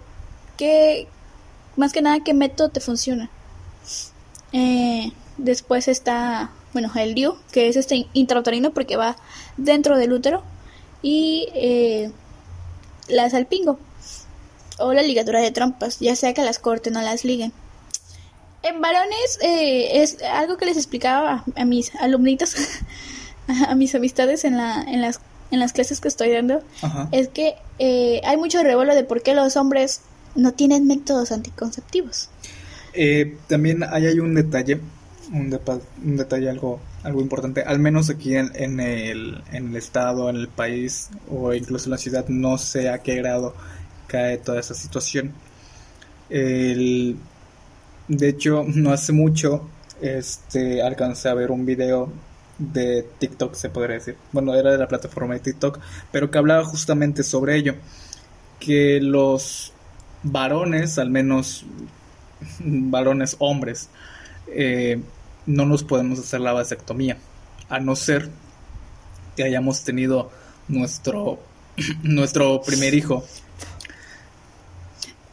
qué, 0.56 1.08
más 1.76 1.92
que 1.92 2.02
nada 2.02 2.20
qué 2.24 2.34
método 2.34 2.68
te 2.68 2.80
funciona. 2.80 3.30
Eh, 4.52 5.12
después 5.38 5.88
está, 5.88 6.50
bueno, 6.72 6.92
el 6.94 7.14
DIU, 7.14 7.36
que 7.52 7.68
es 7.68 7.76
este 7.76 8.06
intrauterino 8.12 8.72
porque 8.72 8.96
va 8.96 9.16
dentro 9.56 9.96
del 9.96 10.12
útero. 10.12 10.42
Y 11.02 11.48
eh, 11.54 12.10
la 13.08 13.30
salpingo, 13.30 13.78
o 14.78 14.92
la 14.92 15.02
ligadura 15.02 15.40
de 15.40 15.50
trompas, 15.50 16.00
ya 16.00 16.16
sea 16.16 16.34
que 16.34 16.42
las 16.42 16.58
corten 16.58 16.96
o 16.96 17.02
las 17.02 17.24
liguen. 17.24 17.52
En 18.68 18.80
varones 18.80 19.38
eh, 19.42 20.02
es 20.02 20.18
algo 20.22 20.56
que 20.56 20.66
les 20.66 20.76
explicaba 20.76 21.44
a, 21.54 21.64
mis 21.64 21.94
alumnitos, 21.96 22.54
a 23.68 23.74
mis 23.74 23.94
amistades 23.94 24.44
en, 24.44 24.56
la, 24.56 24.82
en, 24.82 25.00
las, 25.00 25.20
en 25.50 25.60
las 25.60 25.72
clases 25.72 26.00
que 26.00 26.08
estoy 26.08 26.30
dando, 26.30 26.62
es 27.12 27.28
que 27.28 27.54
hay 28.24 28.36
mucho 28.36 28.62
revuelo 28.62 28.94
de 28.94 29.04
por 29.04 29.22
qué 29.22 29.34
los 29.34 29.56
hombres 29.56 30.00
no 30.34 30.52
tienen 30.52 30.86
métodos 30.86 31.32
anticonceptivos. 31.32 32.28
Eh, 32.92 33.36
también 33.46 33.82
hay, 33.82 34.06
hay 34.06 34.20
un 34.20 34.34
detalle, 34.34 34.80
un, 35.32 35.60
un, 36.04 36.16
detalle 36.16 36.48
algo, 36.48 36.80
algo 37.02 37.20
importante, 37.20 37.62
al 37.62 37.78
menos 37.78 38.08
aquí 38.08 38.36
en, 38.36 38.50
en, 38.54 38.80
el, 38.80 39.42
en 39.52 39.68
el 39.68 39.76
estado, 39.76 40.30
en 40.30 40.36
el 40.36 40.48
país 40.48 41.10
o 41.30 41.52
incluso 41.52 41.86
en 41.86 41.90
la 41.92 41.98
ciudad, 41.98 42.26
no 42.28 42.56
sé 42.58 42.88
a 42.88 43.02
qué 43.02 43.16
grado 43.16 43.54
cae 44.06 44.38
toda 44.38 44.60
esa 44.60 44.74
situación. 44.74 45.32
El, 46.30 47.16
de 48.08 48.28
hecho, 48.28 48.64
no 48.66 48.92
hace 48.92 49.12
mucho 49.12 49.68
este, 50.00 50.82
alcancé 50.82 51.28
a 51.28 51.34
ver 51.34 51.50
un 51.50 51.64
video 51.64 52.12
de 52.58 53.06
TikTok, 53.18 53.54
se 53.54 53.70
podría 53.70 53.96
decir. 53.96 54.16
Bueno, 54.32 54.54
era 54.54 54.72
de 54.72 54.78
la 54.78 54.88
plataforma 54.88 55.34
de 55.34 55.40
TikTok, 55.40 55.78
pero 56.10 56.30
que 56.30 56.38
hablaba 56.38 56.64
justamente 56.64 57.22
sobre 57.22 57.56
ello. 57.56 57.74
Que 58.60 59.00
los 59.00 59.72
varones, 60.22 60.98
al 60.98 61.10
menos 61.10 61.64
varones 62.60 63.36
hombres, 63.38 63.88
eh, 64.48 65.00
no 65.46 65.66
nos 65.66 65.84
podemos 65.84 66.18
hacer 66.18 66.40
la 66.40 66.52
vasectomía, 66.52 67.18
a 67.68 67.80
no 67.80 67.96
ser 67.96 68.30
que 69.36 69.44
hayamos 69.44 69.84
tenido 69.84 70.30
nuestro, 70.68 71.38
nuestro 72.02 72.62
primer 72.62 72.94
hijo 72.94 73.24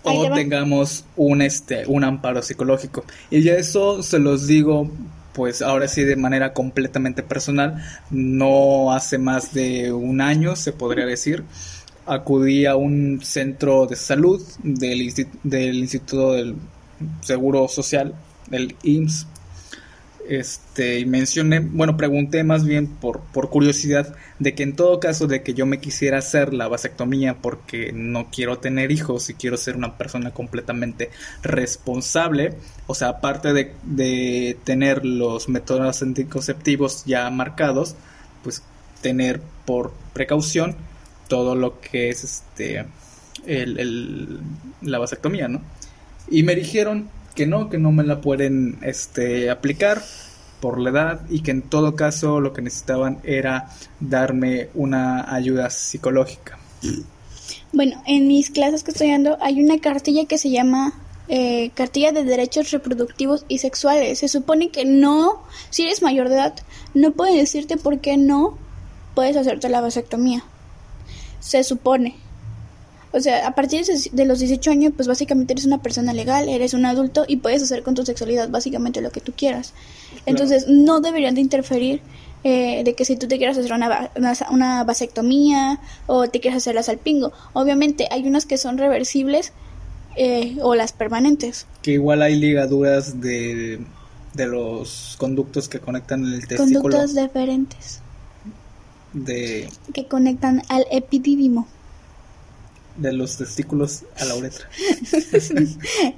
o 0.04 0.34
tengamos 0.34 1.06
un 1.16 1.42
este 1.42 1.86
un 1.88 2.04
amparo 2.04 2.42
psicológico. 2.42 3.06
Y 3.30 3.42
ya 3.42 3.54
eso 3.54 4.04
se 4.04 4.20
los 4.20 4.48
digo 4.48 4.90
pues 5.34 5.62
ahora 5.62 5.88
sí 5.88 6.04
de 6.04 6.16
manera 6.16 6.54
completamente 6.54 7.24
personal, 7.24 7.84
no 8.12 8.92
hace 8.92 9.18
más 9.18 9.54
de 9.54 9.92
un 9.92 10.22
año 10.22 10.56
se 10.56 10.72
podría 10.72 11.06
decir, 11.06 11.44
acudí 12.06 12.66
a 12.66 12.76
un 12.76 13.20
centro 13.24 13.88
de 13.88 13.96
salud 13.96 14.42
del, 14.62 15.12
del 15.44 15.76
Instituto 15.76 16.34
del 16.34 16.56
Seguro 17.22 17.68
Social, 17.68 18.14
el 18.52 18.76
IMSS, 18.84 19.28
este, 20.30 21.00
y 21.00 21.06
mencioné, 21.06 21.60
bueno, 21.60 21.98
pregunté 21.98 22.44
más 22.44 22.66
bien 22.66 22.88
por, 22.88 23.22
por 23.34 23.50
curiosidad 23.50 24.16
de 24.40 24.56
que 24.56 24.64
en 24.64 24.76
todo 24.76 25.00
caso 25.00 25.28
de 25.28 25.44
que 25.44 25.54
yo 25.54 25.66
me 25.66 25.80
quisiera 25.80 26.18
hacer 26.20 26.54
la 26.54 26.68
vasectomía 26.68 27.36
porque 27.42 27.92
no 27.94 28.30
quiero 28.32 28.58
tener 28.60 28.92
hijos 28.92 29.30
y 29.30 29.34
quiero 29.36 29.58
ser 29.58 29.76
una 29.76 29.98
persona 29.98 30.32
completamente 30.32 31.10
responsable, 31.44 32.56
o 32.88 32.96
sea, 32.96 33.10
aparte 33.10 33.54
de, 33.54 33.74
de 33.84 34.58
tener 34.64 35.06
los 35.06 35.50
métodos 35.50 36.02
anticonceptivos 36.02 37.04
ya 37.06 37.30
marcados, 37.30 37.96
pues 38.44 38.64
tener 39.02 39.42
por 39.66 39.94
precaución 40.14 40.76
todo 41.28 41.56
lo 41.56 41.80
que 41.80 42.10
es 42.10 42.24
este 42.24 42.86
el, 43.46 43.80
el- 43.80 44.40
la 44.82 45.00
vasectomía, 45.00 45.48
¿no? 45.48 45.62
Y 46.30 46.44
me 46.44 46.56
dijeron 46.56 47.10
que 47.36 47.46
no, 47.46 47.70
que 47.70 47.78
no 47.78 47.92
me 47.92 48.04
la 48.04 48.22
pueden 48.22 48.78
este, 48.82 49.50
aplicar 49.50 50.02
por 50.60 50.80
la 50.80 50.92
edad 50.92 51.22
y 51.30 51.42
que 51.42 51.52
en 51.52 51.62
todo 51.62 51.96
caso 51.96 52.40
lo 52.40 52.54
que 52.54 52.62
necesitaban 52.62 53.20
era 53.24 53.70
darme 54.00 54.70
una 54.74 55.34
ayuda 55.34 55.70
psicológica. 55.70 56.58
Bueno, 57.74 58.02
en 58.06 58.28
mis 58.28 58.50
clases 58.50 58.84
que 58.84 58.92
estoy 58.92 59.10
dando 59.10 59.38
hay 59.42 59.62
una 59.62 59.80
cartilla 59.80 60.26
que 60.26 60.38
se 60.38 60.52
llama 60.52 60.94
eh, 61.28 61.72
Cartilla 61.74 62.12
de 62.12 62.24
Derechos 62.24 62.72
Reproductivos 62.72 63.46
y 63.48 63.58
Sexuales. 63.58 64.20
Se 64.20 64.28
supone 64.28 64.70
que 64.70 64.86
no, 64.86 65.44
si 65.70 65.84
eres 65.84 66.02
mayor 66.02 66.30
de 66.30 66.36
edad, 66.36 66.54
no 66.94 67.12
pueden 67.12 67.38
decirte 67.38 67.78
por 67.78 68.00
qué 68.00 68.18
no 68.18 68.58
puedes 69.16 69.36
hacerte 69.38 69.70
la 69.70 69.82
vasectomía. 69.82 70.44
Se 71.40 71.64
supone. 71.64 72.16
O 73.14 73.20
sea, 73.20 73.48
a 73.48 73.54
partir 73.56 73.86
de- 73.86 74.26
los 74.26 74.40
18 74.40 74.72
años, 74.72 74.94
pues 74.96 75.08
básicamente 75.08 75.54
eres 75.54 75.66
una 75.66 75.82
persona 75.82 76.14
legal, 76.14 76.50
eres 76.50 76.74
un 76.74 76.86
adulto 76.86 77.26
y 77.28 77.38
puedes 77.38 77.62
hacer 77.62 77.84
con 77.84 77.94
tu 77.94 78.04
sexualidad 78.06 78.50
básicamente 78.50 79.02
lo 79.02 79.12
que 79.12 79.22
tú 79.22 79.34
quieras. 79.38 79.74
Entonces, 80.26 80.68
no 80.68 81.00
deberían 81.00 81.36
de 81.36 81.42
interferir 81.42 82.02
eh, 82.44 82.84
de 82.84 82.94
que 82.96 83.06
si 83.06 83.16
tú 83.16 83.28
te 83.28 83.38
quieras 83.38 83.58
hacer 83.58 83.72
una, 83.72 84.12
una 84.52 84.84
vasectomía 84.84 85.80
o 86.08 86.28
te 86.28 86.40
quieres 86.40 86.58
hacer 86.58 86.76
la 86.76 86.84
salpingo. 86.84 87.32
Obviamente, 87.54 88.08
hay 88.12 88.28
unas 88.28 88.46
que 88.46 88.58
son 88.58 88.78
reversibles 88.78 89.54
eh, 90.18 90.58
o 90.62 90.76
las 90.76 90.92
permanentes. 90.92 91.68
Que 91.82 91.92
igual 91.92 92.22
hay 92.22 92.36
ligaduras 92.36 93.22
de, 93.22 93.80
de 94.34 94.48
los 94.48 95.16
conductos 95.20 95.70
que 95.70 95.80
conectan 95.80 96.26
el 96.26 96.48
testículo 96.48 96.82
Conductos 96.82 97.14
deferentes 97.14 98.02
de, 99.14 99.70
que 99.94 100.08
conectan 100.08 100.64
al 100.70 100.86
epidídimo. 100.92 101.68
De 102.98 103.12
los 103.14 103.38
testículos 103.38 104.04
a 104.20 104.26
la 104.26 104.36
uretra. 104.36 104.68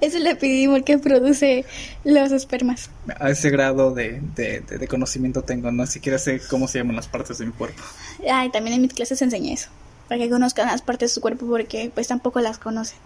es 0.02 0.16
el 0.16 0.28
epidídimo 0.28 0.76
el 0.76 0.84
que 0.84 0.98
produce 0.98 1.66
los 2.04 2.32
espermas. 2.32 2.90
A 3.20 3.30
ese 3.30 3.50
grado 3.50 3.94
de, 3.94 4.22
de, 4.36 4.62
de- 4.62 4.78
de 4.78 4.88
conocimiento 4.88 5.42
tengo, 5.44 5.72
no 5.72 5.86
siquiera 5.88 6.18
sé 6.18 6.42
cómo 6.50 6.68
se 6.68 6.80
llaman 6.80 6.96
las 6.98 7.08
partes 7.08 7.38
de 7.38 7.46
mi 7.46 7.52
cuerpo. 7.54 7.82
Ay, 8.30 8.50
también 8.52 8.76
en 8.76 8.82
mis 8.82 8.94
clases 8.94 9.22
enseñé 9.22 9.54
eso. 9.54 9.70
Para 10.10 10.20
que 10.22 10.30
conozcan 10.30 10.68
las 10.68 10.82
partes 10.82 11.10
de 11.12 11.14
su 11.16 11.22
cuerpo 11.22 11.48
porque 11.48 11.92
pues 11.94 12.08
tampoco 12.08 12.40
las 12.42 12.58
conocen. 12.58 12.98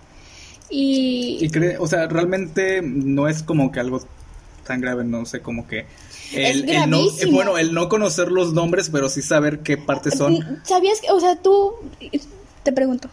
Y, 0.70 1.38
Y 1.42 1.50
cre- 1.50 1.78
o 1.80 1.88
sea, 1.88 2.08
realmente 2.08 2.82
no 2.82 3.28
es 3.28 3.42
como 3.44 3.72
que 3.72 3.80
algo 3.80 4.06
tan 4.66 4.82
grave, 4.82 5.04
no 5.04 5.26
sé, 5.26 5.42
como 5.42 5.68
que 5.68 5.86
Es 6.32 6.58
el, 6.58 6.70
el 6.70 6.90
no, 6.90 7.00
eh, 7.00 7.26
bueno, 7.32 7.58
el 7.58 7.74
no 7.74 7.90
conocer 7.90 8.32
los 8.32 8.54
nombres, 8.54 8.90
pero 8.92 9.10
sí 9.10 9.22
saber 9.24 9.60
qué 9.60 9.78
partes 9.78 10.16
son. 10.16 10.60
¿Sabías 10.64 11.02
que, 11.02 11.10
o 11.12 11.20
sea, 11.20 11.36
tú, 11.38 11.74
te 12.64 12.72
pregunto, 12.72 13.10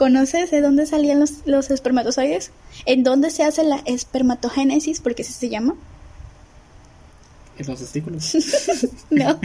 ¿conoces 0.00 0.50
de 0.50 0.62
dónde 0.62 0.86
salían 0.86 1.20
los, 1.20 1.32
los 1.44 1.70
espermatozoides? 1.70 2.52
¿En 2.86 3.02
dónde 3.04 3.28
se 3.30 3.42
hace 3.44 3.62
la 3.64 3.82
espermatogénesis? 3.84 4.98
Porque 5.02 5.20
así 5.20 5.34
se 5.34 5.50
llama. 5.50 5.74
En 7.58 7.66
los 7.66 7.78
testículos. 7.78 8.32
No. 9.10 9.38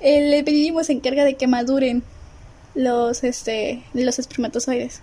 El 0.00 0.34
epidídimo 0.34 0.84
se 0.84 0.92
encarga 0.92 1.24
de 1.24 1.36
que 1.36 1.46
maduren 1.46 2.02
los, 2.74 3.24
este, 3.24 3.82
los 3.94 4.18
espermatozoides. 4.18 5.00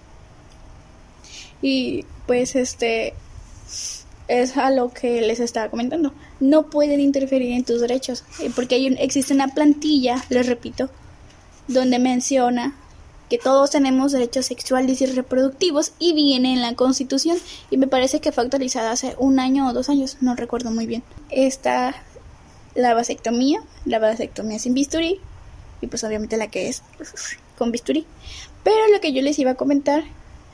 Y 1.64 2.06
pues 2.28 2.56
este 2.56 3.16
es 4.28 4.58
a 4.58 4.70
lo 4.70 4.90
que 4.94 5.22
les 5.22 5.40
estaba 5.40 5.72
comentando. 5.72 6.14
No 6.40 6.70
pueden 6.70 7.00
interferir 7.00 7.54
en 7.54 7.64
tus 7.64 7.82
derechos, 7.82 8.24
eh, 8.42 8.52
porque 8.56 8.76
hay 8.76 8.88
un- 8.88 8.98
existe 9.00 9.34
una 9.34 9.48
plantilla, 9.48 10.24
les 10.30 10.46
repito, 10.46 10.92
donde 11.68 11.98
menciona 11.98 12.76
que 13.30 13.38
todos 13.38 13.72
tenemos 13.72 14.12
derechos 14.12 14.46
sexuales 14.46 15.02
y 15.02 15.06
reproductivos 15.08 15.94
y 16.00 16.14
viene 16.14 16.54
en 16.54 16.62
la 16.62 16.76
Constitución 16.76 17.38
y 17.70 17.78
me 17.78 17.88
parece 17.88 18.20
que 18.20 18.32
fue 18.32 18.44
actualizada 18.44 18.92
hace 18.92 19.16
un 19.18 19.40
año 19.40 19.68
o 19.68 19.74
dos 19.74 19.90
años, 19.90 20.18
no 20.22 20.36
recuerdo 20.36 20.72
muy 20.72 20.86
bien. 20.86 21.04
Está 21.30 21.96
la 22.76 22.94
vasectomía, 22.94 23.62
la 23.86 24.00
vasectomía 24.00 24.60
sin 24.60 24.74
bisturí 24.74 25.20
y 25.82 25.88
pues 25.88 26.04
obviamente 26.04 26.38
la 26.38 26.48
que 26.48 26.70
es 26.70 26.84
con 27.58 27.72
bisturí. 27.72 28.06
Pero 28.64 28.88
lo 28.92 29.00
que 29.00 29.14
yo 29.14 29.22
les 29.22 29.40
iba 29.40 29.52
a 29.52 29.56
comentar 29.56 30.04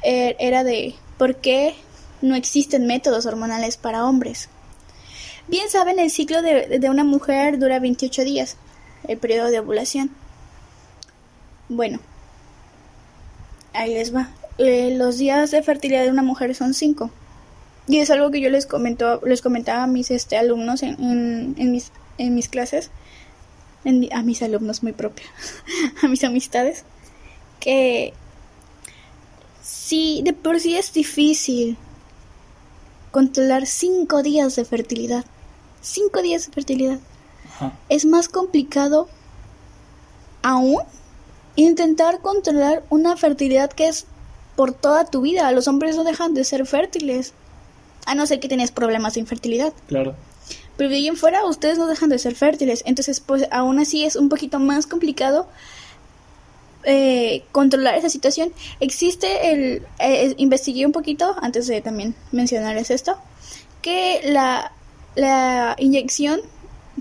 eh, 0.03 0.35
era 0.39 0.63
de 0.63 0.95
por 1.17 1.35
qué 1.35 1.75
no 2.21 2.35
existen 2.35 2.87
métodos 2.87 3.25
hormonales 3.25 3.77
para 3.77 4.05
hombres. 4.05 4.49
Bien 5.47 5.69
saben, 5.69 5.99
el 5.99 6.11
ciclo 6.11 6.41
de, 6.41 6.79
de 6.79 6.89
una 6.89 7.03
mujer 7.03 7.59
dura 7.59 7.79
28 7.79 8.23
días, 8.23 8.57
el 9.07 9.17
periodo 9.17 9.49
de 9.49 9.59
ovulación. 9.59 10.11
Bueno, 11.67 11.99
ahí 13.73 13.93
les 13.93 14.13
va. 14.13 14.29
Eh, 14.57 14.93
los 14.95 15.17
días 15.17 15.51
de 15.51 15.63
fertilidad 15.63 16.03
de 16.03 16.11
una 16.11 16.23
mujer 16.23 16.53
son 16.55 16.73
5. 16.73 17.09
Y 17.87 17.97
es 17.97 18.09
algo 18.09 18.31
que 18.31 18.41
yo 18.41 18.49
les 18.49 18.65
comento, 18.65 19.21
les 19.25 19.41
comentaba 19.41 19.83
a 19.83 19.87
mis 19.87 20.11
este, 20.11 20.37
alumnos 20.37 20.83
en, 20.83 21.01
en, 21.03 21.55
en 21.57 21.71
mis, 21.71 21.91
en 22.17 22.35
mis 22.35 22.47
clases, 22.47 22.91
en 23.83 24.07
a 24.13 24.21
mis 24.21 24.41
alumnos 24.43 24.83
muy 24.83 24.93
propia, 24.93 25.25
a 26.03 26.07
mis 26.07 26.23
amistades, 26.23 26.85
que 27.59 28.13
sí, 29.63 30.21
de 30.23 30.33
por 30.33 30.59
sí 30.59 30.75
es 30.75 30.93
difícil 30.93 31.77
controlar 33.11 33.65
cinco 33.65 34.23
días 34.23 34.55
de 34.55 34.65
fertilidad. 34.65 35.25
Cinco 35.81 36.21
días 36.21 36.45
de 36.45 36.53
fertilidad. 36.53 36.99
Ajá. 37.55 37.73
Es 37.89 38.05
más 38.05 38.29
complicado 38.29 39.09
aún 40.43 40.77
intentar 41.55 42.19
controlar 42.19 42.83
una 42.89 43.17
fertilidad 43.17 43.71
que 43.71 43.87
es 43.87 44.05
por 44.55 44.73
toda 44.73 45.05
tu 45.05 45.21
vida. 45.21 45.51
Los 45.51 45.67
hombres 45.67 45.95
no 45.95 46.03
dejan 46.03 46.33
de 46.33 46.43
ser 46.43 46.65
fértiles. 46.65 47.33
A 48.05 48.15
no 48.15 48.25
ser 48.25 48.39
que 48.39 48.47
tengas 48.47 48.71
problemas 48.71 49.13
de 49.13 49.19
infertilidad. 49.19 49.73
Claro. 49.87 50.15
Pero 50.77 50.89
de 50.89 50.95
ahí 50.95 51.07
en 51.07 51.17
fuera 51.17 51.45
ustedes 51.45 51.77
no 51.77 51.87
dejan 51.87 52.09
de 52.09 52.17
ser 52.17 52.35
fértiles. 52.35 52.81
Entonces, 52.85 53.19
pues 53.19 53.47
aún 53.51 53.79
así 53.79 54.05
es 54.05 54.15
un 54.15 54.29
poquito 54.29 54.59
más 54.59 54.87
complicado 54.87 55.47
eh, 56.83 57.43
controlar 57.51 57.95
esa 57.95 58.09
situación. 58.09 58.51
Existe 58.79 59.51
el... 59.51 59.85
eh, 59.99 60.33
investigué 60.37 60.85
un 60.85 60.91
poquito, 60.91 61.35
antes 61.41 61.67
de 61.67 61.81
también 61.81 62.15
mencionarles 62.31 62.89
esto, 62.89 63.17
que 63.81 64.21
la, 64.25 64.71
la 65.15 65.75
inyección, 65.77 66.41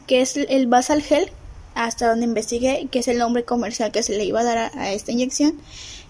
que 0.06 0.20
es 0.20 0.36
el 0.36 0.66
basal 0.66 1.02
gel, 1.02 1.30
hasta 1.74 2.08
donde 2.08 2.24
investigué, 2.26 2.88
que 2.90 2.98
es 3.00 3.08
el 3.08 3.18
nombre 3.18 3.44
comercial 3.44 3.92
que 3.92 4.02
se 4.02 4.16
le 4.16 4.24
iba 4.24 4.40
a 4.40 4.44
dar 4.44 4.58
a, 4.58 4.70
a 4.74 4.92
esta 4.92 5.12
inyección, 5.12 5.54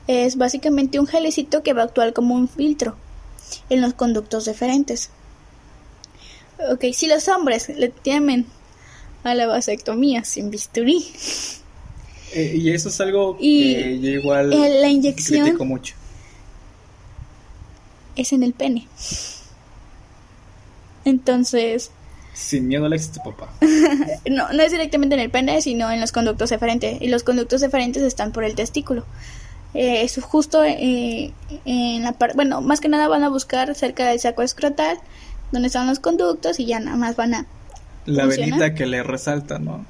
es 0.07 0.37
básicamente 0.37 0.99
un 0.99 1.07
gelecito 1.07 1.63
que 1.63 1.73
va 1.73 1.83
a 1.83 1.85
actuar 1.87 2.13
como 2.13 2.35
un 2.35 2.49
filtro 2.49 2.97
en 3.69 3.81
los 3.81 3.95
conductos 3.95 4.45
deferentes. 4.47 5.11
Ok, 6.73 6.85
si 6.93 7.07
los 7.07 7.29
hombres 7.29 7.69
le 7.69 7.89
temen 7.89 8.47
a 9.25 9.35
la 9.35 9.47
vasectomía 9.47 10.25
sin 10.25 10.51
bisturí, 10.51 11.05
Eh, 12.33 12.55
y 12.57 12.71
eso 12.71 12.89
es 12.91 13.01
algo 13.01 13.37
Y 13.41 13.75
que 13.75 14.01
yo 14.01 14.11
igual 14.11 14.51
la 14.51 14.89
inyección- 14.89 15.43
critico 15.45 15.65
mucho. 15.65 15.95
es 18.17 18.33
en 18.33 18.43
el 18.43 18.53
pene. 18.53 18.87
Entonces, 21.05 21.91
Sin 22.41 22.69
miedo 22.69 22.87
al 22.87 22.95
éxito, 22.95 23.21
papá. 23.23 23.53
no, 24.31 24.51
no 24.51 24.63
es 24.63 24.73
directamente 24.73 25.15
en 25.15 25.21
el 25.21 25.31
pene, 25.31 25.61
sino 25.61 25.91
en 25.91 26.01
los 26.01 26.11
conductos 26.11 26.49
deferentes. 26.49 27.01
Y 27.03 27.09
los 27.09 27.23
conductos 27.23 27.61
deferentes 27.61 28.03
están 28.03 28.33
por 28.33 28.45
el 28.45 28.55
testículo. 28.55 29.05
Eh, 29.75 30.03
es 30.03 30.19
justo 30.23 30.65
eh, 30.65 31.33
en 31.67 32.03
la 32.03 32.13
parte, 32.13 32.35
bueno, 32.35 32.63
más 32.63 32.81
que 32.81 32.89
nada 32.89 33.09
van 33.09 33.25
a 33.25 33.29
buscar 33.29 33.75
cerca 33.75 34.09
del 34.09 34.19
saco 34.19 34.41
escrotal, 34.43 34.99
donde 35.53 35.67
están 35.67 35.87
los 35.87 36.01
conductos 36.01 36.59
y 36.59 36.65
ya 36.65 36.81
nada 36.81 36.97
más 36.97 37.15
van 37.15 37.35
a 37.35 37.47
La 38.07 38.25
¿Funciona? 38.25 38.57
venita 38.57 38.75
que 38.75 38.87
le 38.87 39.03
resalta, 39.03 39.59
¿no? 39.59 39.85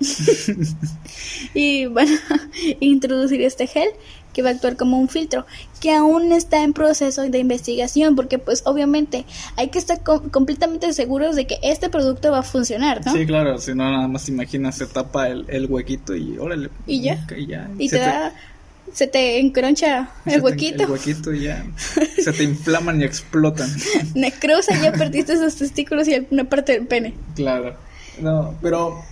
y 1.54 1.86
van 1.86 2.06
a 2.30 2.48
introducir 2.80 3.42
este 3.42 3.66
gel 3.66 3.88
que 4.38 4.42
va 4.42 4.50
a 4.50 4.52
actuar 4.52 4.76
como 4.76 5.00
un 5.00 5.08
filtro, 5.08 5.46
que 5.80 5.92
aún 5.92 6.30
está 6.30 6.62
en 6.62 6.72
proceso 6.72 7.22
de 7.22 7.38
investigación, 7.40 8.14
porque 8.14 8.38
pues 8.38 8.62
obviamente 8.66 9.24
hay 9.56 9.66
que 9.66 9.80
estar 9.80 10.00
completamente 10.04 10.92
seguros 10.92 11.34
de 11.34 11.48
que 11.48 11.58
este 11.60 11.88
producto 11.88 12.30
va 12.30 12.38
a 12.38 12.42
funcionar, 12.44 13.04
¿no? 13.04 13.12
Sí, 13.12 13.26
claro, 13.26 13.58
si 13.58 13.74
no 13.74 13.90
nada 13.90 14.06
más 14.06 14.28
imagina, 14.28 14.70
se 14.70 14.86
tapa 14.86 15.26
el, 15.26 15.44
el 15.48 15.66
huequito 15.66 16.14
y 16.14 16.38
órale. 16.38 16.70
Y 16.86 17.00
ya. 17.00 17.26
Y, 17.36 17.48
ya. 17.48 17.68
y 17.76 17.88
te, 17.88 17.98
da... 17.98 18.32
Se 18.92 19.08
te 19.08 19.40
encroncha 19.40 20.08
el 20.24 20.40
huequito. 20.40 20.84
el 20.84 20.90
huequito 20.90 21.34
y 21.34 21.40
ya. 21.40 21.66
se 22.22 22.32
te 22.32 22.44
inflaman 22.44 23.00
y 23.00 23.04
explotan. 23.04 23.68
Necrosa, 24.14 24.80
ya 24.80 24.92
perdiste 24.92 25.32
esos 25.32 25.56
testículos 25.56 26.06
y 26.06 26.14
alguna 26.14 26.44
parte 26.44 26.74
del 26.74 26.86
pene. 26.86 27.14
Claro. 27.34 27.74
No, 28.20 28.54
pero 28.62 29.02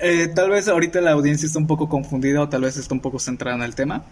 eh, 0.00 0.28
tal 0.34 0.50
vez 0.50 0.66
ahorita 0.66 1.00
la 1.00 1.12
audiencia 1.12 1.46
está 1.46 1.58
un 1.58 1.68
poco 1.68 1.88
confundida 1.88 2.42
o 2.42 2.48
tal 2.48 2.62
vez 2.62 2.76
está 2.76 2.92
un 2.92 3.00
poco 3.00 3.20
centrada 3.20 3.56
en 3.56 3.62
el 3.62 3.76
tema. 3.76 4.04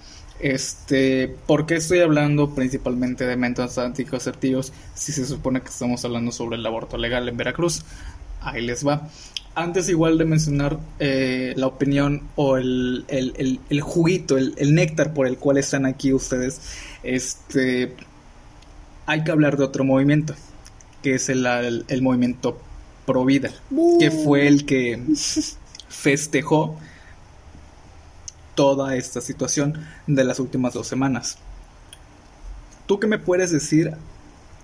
Este, 0.43 1.29
¿por 1.47 1.67
qué 1.67 1.77
estoy 1.77 2.01
hablando 2.01 2.53
principalmente 2.53 3.25
de 3.25 3.37
métodos 3.37 3.79
anticonceptivos 3.79 4.73
si 4.93 5.13
se 5.13 5.25
supone 5.25 5.61
que 5.61 5.69
estamos 5.69 6.05
hablando 6.05 6.33
sobre 6.33 6.57
el 6.57 6.67
aborto 6.67 6.99
legal 6.99 7.29
en 7.29 7.37
Veracruz? 7.37 7.85
Ahí 8.41 8.61
les 8.61 8.85
va. 8.85 9.09
Antes 9.55 9.89
igual 9.89 10.19
de 10.19 10.25
mencionar 10.25 10.81
eh, 10.99 11.53
la 11.57 11.69
opinión 11.69 12.23
o 12.35 12.57
el, 12.57 13.07
juguito, 13.83 14.37
el, 14.37 14.75
néctar 14.75 15.15
por 15.15 15.29
el 15.29 15.39
cual 15.39 15.59
están 15.59 15.87
aquí 15.87 16.13
ustedes, 16.13 16.61
este, 17.05 17.95
hay 19.07 19.23
que 19.23 19.31
hablar 19.31 19.57
de 19.57 19.63
otro 19.63 19.85
movimiento, 19.85 20.35
que 21.03 21.15
es 21.15 21.29
el, 21.29 21.47
el 21.87 22.03
movimiento 22.03 22.59
Provida, 23.07 23.53
que 23.99 24.11
fue 24.11 24.47
el 24.47 24.65
que 24.65 25.01
festejó 25.89 26.79
toda 28.55 28.97
esta 28.97 29.21
situación 29.21 29.87
de 30.07 30.25
las 30.25 30.39
últimas 30.39 30.75
dos 30.75 30.87
semanas. 30.87 31.39
¿Tú 32.87 32.99
qué 32.99 33.07
me 33.07 33.19
puedes 33.19 33.51
decir 33.51 33.93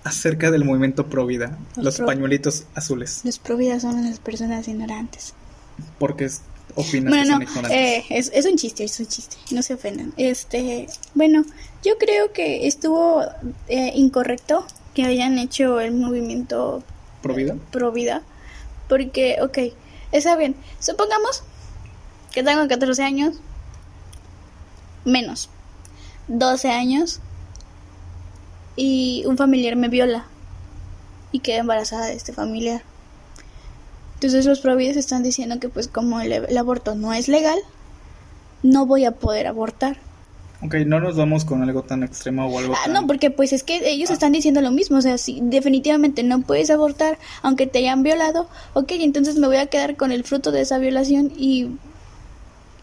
acerca 0.03 0.51
del 0.51 0.65
movimiento 0.65 1.07
Provida, 1.07 1.57
los, 1.75 1.99
pañuelitos 1.99 2.65
azules? 2.75 3.21
Los 3.23 3.39
Provida 3.39 3.79
son 3.79 4.03
las 4.03 4.19
personas 4.19 4.67
ignorantes. 4.67 5.33
Porque 5.97 6.29
opinas 6.75 7.13
que 7.13 7.25
son 7.25 7.41
ignorantes? 7.41 7.71
Eh, 7.71 8.05
es, 8.09 8.31
es, 8.33 8.45
un 8.45 8.57
chiste, 8.57 8.83
es 8.83 8.99
un 8.99 9.07
chiste, 9.07 9.37
no 9.51 9.63
se 9.63 9.73
ofendan. 9.73 10.13
Este, 10.17 10.87
bueno, 11.15 11.45
yo 11.83 11.97
creo 11.97 12.31
que 12.33 12.67
estuvo 12.67 13.23
eh, 13.67 13.91
incorrecto 13.95 14.65
que 14.93 15.05
hayan 15.05 15.37
hecho 15.37 15.79
el 15.79 15.93
movimiento 15.93 16.83
Provida. 17.21 17.55
Provida, 17.71 18.21
porque, 18.87 19.37
ok, 19.41 19.57
está 20.11 20.35
bien, 20.35 20.55
supongamos 20.79 21.43
que 22.31 22.43
tengo 22.43 22.67
14 22.67 23.03
años, 23.03 23.35
menos 25.05 25.49
12 26.27 26.69
años 26.69 27.19
y 28.75 29.23
un 29.25 29.37
familiar 29.37 29.75
me 29.75 29.89
viola 29.89 30.25
y 31.31 31.39
queda 31.39 31.57
embarazada 31.57 32.07
de 32.07 32.13
este 32.13 32.33
familiar. 32.33 32.81
Entonces 34.15 34.45
los 34.45 34.59
provides 34.59 34.97
están 34.97 35.23
diciendo 35.23 35.59
que 35.59 35.69
pues 35.69 35.87
como 35.87 36.19
el, 36.21 36.57
aborto 36.57 36.95
no 36.95 37.13
es 37.13 37.27
legal, 37.27 37.57
no 38.63 38.85
voy 38.85 39.05
a 39.05 39.11
poder 39.11 39.47
abortar. 39.47 39.97
Ok, 40.61 40.75
no 40.85 40.99
nos 40.99 41.15
vamos 41.15 41.45
con 41.45 41.63
algo 41.63 41.83
tan 41.83 42.03
extremo 42.03 42.45
o 42.47 42.59
algo 42.59 42.73
ah, 42.75 42.89
No, 42.89 43.07
porque 43.07 43.31
pues 43.31 43.53
es 43.53 43.63
que 43.63 43.89
ellos 43.89 44.09
están 44.09 44.33
diciendo 44.33 44.59
lo 44.59 44.71
mismo, 44.71 44.97
o 44.97 45.01
sea, 45.01 45.17
si 45.17 45.39
definitivamente 45.41 46.21
no 46.23 46.41
puedes 46.41 46.69
abortar 46.69 47.17
aunque 47.41 47.65
te 47.65 47.79
hayan 47.79 48.03
violado, 48.03 48.49
ok, 48.73 48.91
entonces 48.99 49.37
me 49.37 49.47
voy 49.47 49.55
a 49.55 49.67
quedar 49.67 49.95
con 49.95 50.11
el 50.11 50.25
fruto 50.25 50.51
de 50.51 50.61
esa 50.61 50.77
violación 50.77 51.31
y 51.37 51.69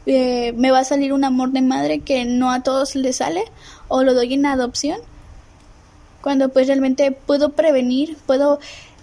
eh, 0.06 0.52
me 0.56 0.70
va 0.70 0.80
a 0.80 0.84
salir 0.84 1.12
un 1.12 1.24
amor 1.24 1.50
de 1.50 1.62
madre 1.62 2.00
que 2.00 2.24
no 2.24 2.52
a 2.52 2.62
todos 2.62 2.94
les 2.94 3.16
sale 3.16 3.44
o 3.88 4.02
lo 4.02 4.14
doy 4.14 4.34
en 4.34 4.46
adopción 4.46 4.98
cuando 6.20 6.48
pues 6.48 6.66
realmente 6.66 7.12
puedo 7.12 7.52
prevenir, 7.52 8.16
puedo 8.26 8.58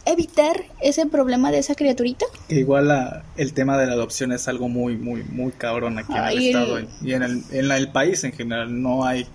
evitar 0.06 0.66
ese 0.82 1.06
problema 1.06 1.52
de 1.52 1.60
esa 1.60 1.76
criaturita. 1.76 2.26
igual 2.50 3.24
el 3.38 3.54
tema 3.54 3.78
de 3.78 3.88
la 3.88 3.94
adopción 3.94 4.34
es 4.34 4.48
algo 4.48 4.68
muy, 4.68 4.98
muy, 4.98 5.24
muy 5.24 5.54
cabrón 5.54 5.98
aquí 6.00 6.14
en 6.14 6.24
el 6.26 6.38
estado 6.40 6.80
y 7.02 7.14
en 7.14 7.24
el, 7.24 7.44
en 7.52 7.72
el 7.72 7.88
país 7.90 8.24
en 8.26 8.34
general. 8.34 8.82
No 8.82 9.06
hay 9.06 9.26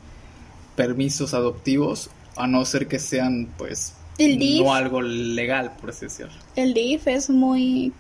permisos 0.77 1.33
adoptivos 1.35 2.11
a 2.37 2.47
no 2.47 2.65
ser 2.65 2.89
que 2.89 2.99
sean 2.99 3.49
pues 3.57 3.95
no 4.19 4.75
algo 4.75 5.01
legal, 5.01 5.73
por 5.81 5.91
así 5.91 6.07
decirlo. 6.07 6.33
El 6.57 6.75
DIF 6.75 7.09
es 7.09 7.31
muy 7.31 7.93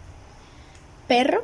perro 1.07 1.42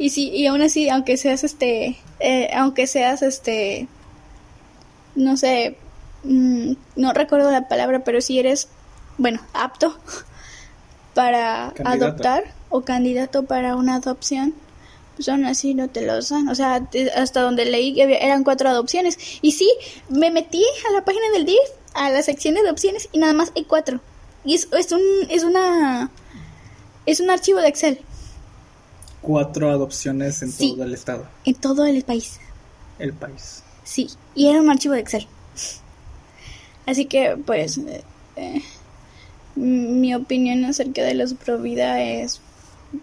y 0.00 0.08
sí, 0.08 0.30
y 0.32 0.46
aún 0.46 0.62
así, 0.62 0.88
aunque 0.88 1.18
seas 1.18 1.44
este, 1.44 1.98
eh, 2.20 2.48
aunque 2.54 2.86
seas 2.86 3.20
este, 3.20 3.86
no 5.14 5.36
sé, 5.36 5.76
mm, 6.24 6.72
no 6.96 7.12
recuerdo 7.12 7.50
la 7.50 7.68
palabra, 7.68 8.02
pero 8.02 8.22
si 8.22 8.38
eres, 8.38 8.68
bueno, 9.18 9.42
apto 9.52 9.94
para 11.14 11.74
adoptar 11.84 12.44
o 12.70 12.80
candidato 12.80 13.44
para 13.44 13.76
una 13.76 13.96
adopción, 13.96 14.54
pues 15.16 15.28
aún 15.28 15.44
así 15.44 15.74
no 15.74 15.90
te 15.90 16.00
lo 16.00 16.18
dan. 16.18 16.48
O 16.48 16.54
sea, 16.54 16.82
hasta 17.14 17.42
donde 17.42 17.66
leí 17.66 18.00
eran 18.00 18.42
cuatro 18.42 18.70
adopciones. 18.70 19.18
Y 19.42 19.52
sí, 19.52 19.70
me 20.08 20.30
metí 20.30 20.64
a 20.88 20.92
la 20.92 21.04
página 21.04 21.28
del 21.34 21.44
DIF, 21.44 21.58
a 21.92 22.08
la 22.08 22.22
sección 22.22 22.54
de 22.54 22.60
adopciones, 22.60 23.10
y 23.12 23.18
nada 23.18 23.34
más 23.34 23.52
hay 23.54 23.64
cuatro. 23.64 24.00
Y 24.46 24.54
es, 24.54 24.66
es 24.72 24.92
un, 24.92 25.02
es 25.28 25.44
una, 25.44 26.10
es 27.04 27.20
un 27.20 27.28
archivo 27.28 27.60
de 27.60 27.68
Excel 27.68 28.00
cuatro 29.20 29.70
adopciones 29.70 30.42
en 30.42 30.52
todo 30.52 30.84
el 30.84 30.94
estado. 30.94 31.26
En 31.44 31.54
todo 31.54 31.86
el 31.86 32.02
país. 32.02 32.38
El 32.98 33.12
país. 33.12 33.62
Sí, 33.84 34.08
y 34.34 34.48
era 34.48 34.60
un 34.60 34.70
archivo 34.70 34.94
de 34.94 35.00
Excel. 35.00 35.26
Así 36.86 37.06
que, 37.06 37.36
pues, 37.36 37.78
eh, 37.78 38.02
eh, 38.36 38.62
mi 39.54 40.14
opinión 40.14 40.64
acerca 40.64 41.02
de 41.02 41.14
los 41.14 41.34
Provida 41.34 42.02
es 42.02 42.40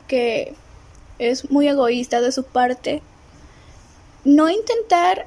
que 0.08 0.56
es 1.19 1.49
muy 1.51 1.67
egoísta 1.67 2.21
de 2.21 2.32
su 2.32 2.43
parte 2.43 3.01
no 4.23 4.49
intentar 4.49 5.25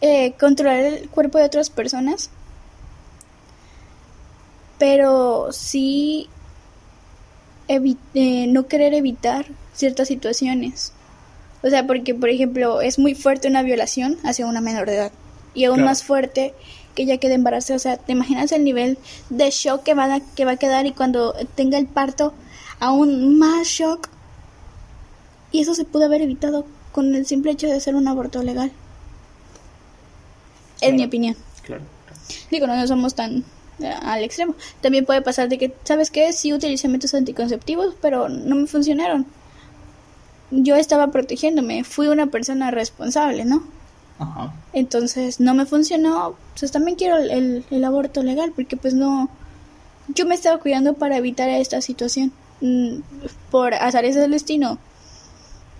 eh, 0.00 0.32
controlar 0.40 0.80
el 0.80 1.10
cuerpo 1.10 1.38
de 1.38 1.44
otras 1.44 1.68
personas, 1.68 2.30
pero 4.78 5.52
sí 5.52 6.28
no 7.68 8.68
querer 8.68 8.94
evitar 8.94 9.46
ciertas 9.76 10.08
situaciones. 10.08 10.92
O 11.62 11.68
sea, 11.68 11.86
porque, 11.86 12.14
por 12.14 12.28
ejemplo, 12.28 12.80
es 12.80 12.98
muy 12.98 13.14
fuerte 13.14 13.48
una 13.48 13.62
violación 13.62 14.18
hacia 14.24 14.46
una 14.46 14.60
menor 14.60 14.86
de 14.86 14.96
edad. 14.96 15.12
Y 15.54 15.64
aún 15.64 15.84
más 15.84 16.02
fuerte 16.02 16.54
que 16.94 17.04
ella 17.04 17.18
quede 17.18 17.34
embarazada. 17.34 17.76
O 17.76 17.80
sea, 17.80 17.96
¿te 17.96 18.12
imaginas 18.12 18.52
el 18.52 18.64
nivel 18.64 18.98
de 19.30 19.50
shock 19.50 19.82
que 19.82 19.94
va, 19.94 20.04
a, 20.14 20.20
que 20.20 20.44
va 20.44 20.52
a 20.52 20.56
quedar 20.56 20.86
y 20.86 20.92
cuando 20.92 21.34
tenga 21.54 21.78
el 21.78 21.86
parto, 21.86 22.34
aún 22.78 23.38
más 23.38 23.66
shock? 23.66 24.08
Y 25.52 25.60
eso 25.60 25.74
se 25.74 25.84
pudo 25.84 26.04
haber 26.04 26.22
evitado 26.22 26.66
con 26.92 27.14
el 27.14 27.26
simple 27.26 27.52
hecho 27.52 27.66
de 27.66 27.74
hacer 27.74 27.94
un 27.94 28.08
aborto 28.08 28.42
legal. 28.42 28.70
Es 30.80 30.92
mi 30.92 31.04
opinión. 31.04 31.36
Claro. 31.62 31.82
Digo, 32.50 32.66
no 32.66 32.86
somos 32.86 33.14
tan 33.14 33.44
eh, 33.78 33.94
al 34.02 34.22
extremo. 34.22 34.54
También 34.82 35.06
puede 35.06 35.22
pasar 35.22 35.48
de 35.48 35.58
que, 35.58 35.72
¿sabes 35.84 36.10
qué? 36.10 36.32
Sí 36.32 36.52
utilicé 36.52 36.88
métodos 36.88 37.14
anticonceptivos, 37.14 37.94
pero 38.00 38.28
no 38.28 38.56
me 38.56 38.66
funcionaron 38.66 39.26
yo 40.50 40.76
estaba 40.76 41.08
protegiéndome, 41.08 41.84
fui 41.84 42.08
una 42.08 42.26
persona 42.26 42.70
responsable, 42.70 43.44
¿no? 43.44 43.64
Ajá. 44.18 44.54
Entonces 44.72 45.40
no 45.40 45.54
me 45.54 45.66
funcionó, 45.66 46.36
pues 46.58 46.72
también 46.72 46.96
quiero 46.96 47.18
el, 47.18 47.64
el, 47.70 47.84
aborto 47.84 48.22
legal, 48.22 48.52
porque 48.54 48.76
pues 48.76 48.94
no, 48.94 49.28
yo 50.08 50.26
me 50.26 50.34
estaba 50.34 50.58
cuidando 50.58 50.94
para 50.94 51.16
evitar 51.16 51.48
esta 51.48 51.80
situación. 51.80 52.32
Mm, 52.60 53.00
por 53.50 53.74
azares 53.74 54.14
del 54.14 54.30
destino, 54.30 54.78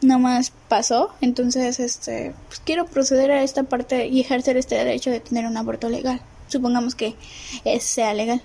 más 0.02 0.52
pasó, 0.68 1.10
entonces 1.20 1.80
este, 1.80 2.34
pues 2.48 2.60
quiero 2.60 2.86
proceder 2.86 3.30
a 3.30 3.42
esta 3.42 3.64
parte 3.64 4.06
y 4.06 4.20
ejercer 4.20 4.56
este 4.56 4.74
derecho 4.74 5.10
de 5.10 5.20
tener 5.20 5.46
un 5.46 5.56
aborto 5.56 5.88
legal. 5.88 6.20
Supongamos 6.48 6.94
que 6.94 7.16
sea 7.80 8.14
legal. 8.14 8.42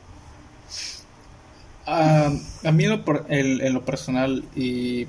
Ah, 1.86 2.32
a 2.64 2.72
mí 2.72 2.86
en 2.86 2.90
lo, 2.90 3.04
en 3.28 3.74
lo 3.74 3.84
personal 3.84 4.44
y 4.56 5.08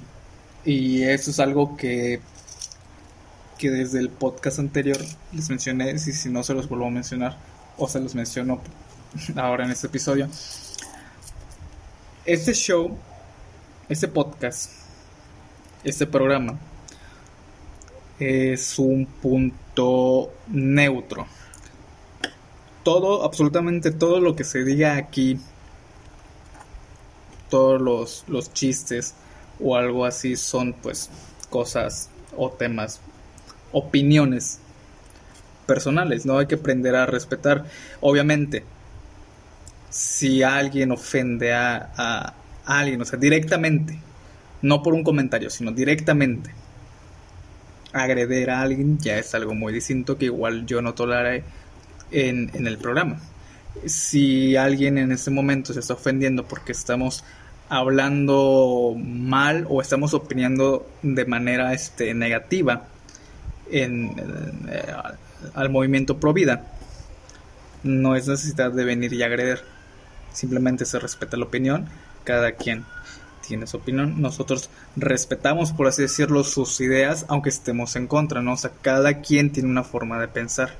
y 0.65 1.03
eso 1.03 1.31
es 1.31 1.41
algo 1.41 1.77
que, 1.77 2.21
que 3.59 3.71
desde 3.71 3.99
el 3.99 4.11
podcast 4.11 4.59
anterior 4.59 4.99
les 5.33 5.51
mencioné, 5.51 5.91
y 5.93 5.99
si 5.99 6.29
no 6.29 6.43
se 6.43 6.55
los 6.55 6.69
vuelvo 6.69 6.87
a 6.87 6.91
mencionar, 6.91 7.37
o 7.79 7.89
se 7.89 8.01
los 8.01 8.15
menciono 8.15 8.61
ahora 9.37 9.65
en 9.65 9.71
este 9.71 9.89
episodio. 9.89 10.29
Este 12.25 12.55
show, 12.55 12.97
este 13.89 14.09
podcast, 14.09 14.71
este 15.83 16.07
programa, 16.07 16.59
es 18.19 18.79
un 18.79 19.07
punto 19.07 20.33
neutro. 20.49 21.27
Todo, 22.85 23.25
absolutamente 23.25 23.91
todo 23.91 24.21
lo 24.21 24.37
que 24.37 24.45
se 24.45 24.65
diga 24.65 24.97
aquí, 24.97 25.39
todos 27.49 27.81
los, 27.81 28.25
los 28.29 28.53
chistes, 28.53 29.15
o 29.63 29.77
algo 29.77 30.05
así 30.05 30.37
son 30.37 30.73
pues 30.73 31.11
cosas 31.51 32.11
o 32.37 32.51
temas, 32.51 33.01
opiniones 33.73 34.59
personales, 35.67 36.27
no 36.27 36.39
hay 36.39 36.47
que 36.47 36.57
aprender 36.57 36.95
a 36.95 37.07
respetar. 37.07 37.65
Obviamente, 38.01 38.65
si 39.91 40.43
alguien 40.43 40.91
ofende 40.91 41.53
a, 41.53 41.93
a, 41.97 42.35
alguien, 42.65 43.01
o 43.03 43.05
sea, 43.05 43.19
directamente, 43.19 43.99
no 44.63 44.83
por 44.83 44.95
un 44.95 45.05
comentario, 45.05 45.51
sino 45.51 45.73
directamente, 45.73 46.51
agreder 47.93 48.51
a 48.51 48.63
alguien 48.63 48.99
ya 48.99 49.19
es 49.19 49.35
algo 49.35 49.55
muy 49.55 49.73
distinto 49.73 50.17
que 50.17 50.27
igual 50.27 50.65
yo 50.65 50.81
no 50.81 50.95
toleraré 50.95 51.45
en, 52.11 52.51
en 52.55 52.67
el 52.67 52.79
programa. 52.79 53.21
Si 53.87 54.57
alguien 54.57 54.99
en 54.99 55.13
este 55.13 55.31
momento 55.31 55.73
se 55.73 55.81
está 55.81 55.95
ofendiendo 55.95 56.47
porque 56.47 56.73
estamos 56.73 57.25
hablando 57.69 58.95
mal 58.99 59.67
o 59.69 59.81
estamos 59.81 60.15
opinando 60.15 60.87
de 61.03 61.25
manera 61.25 61.73
este, 61.73 62.15
negativa 62.15 62.85
en, 63.71 64.11
eh, 64.71 64.83
al 65.55 65.71
movimiento 65.71 66.19
pro 66.19 66.33
vida, 66.33 66.67
no 67.83 68.15
es 68.15 68.29
necesidad 68.29 68.71
de 68.73 68.85
venir 68.85 69.13
y 69.13 69.23
agredir. 69.23 69.61
Simplemente 70.33 70.85
se 70.85 70.99
respeta 70.99 71.37
la 71.37 71.45
opinión, 71.45 71.89
cada 72.25 72.53
quien 72.53 72.85
tiene 73.47 73.67
su 73.67 73.79
opinión. 73.79 74.21
Nosotros 74.23 74.71
respetamos, 74.97 75.73
por 75.73 75.87
así 75.89 76.03
decirlo, 76.03 76.45
sus 76.45 76.81
ideas, 76.81 77.27
aunque 77.29 77.49
estemos 77.49 77.97
en 77.97 78.07
contra, 78.07 78.41
¿no? 78.41 78.53
O 78.53 78.57
sea, 78.57 78.71
cada 78.83 79.21
quien 79.21 79.51
tiene 79.51 79.69
una 79.69 79.83
forma 79.85 80.21
de 80.21 80.29
pensar. 80.29 80.75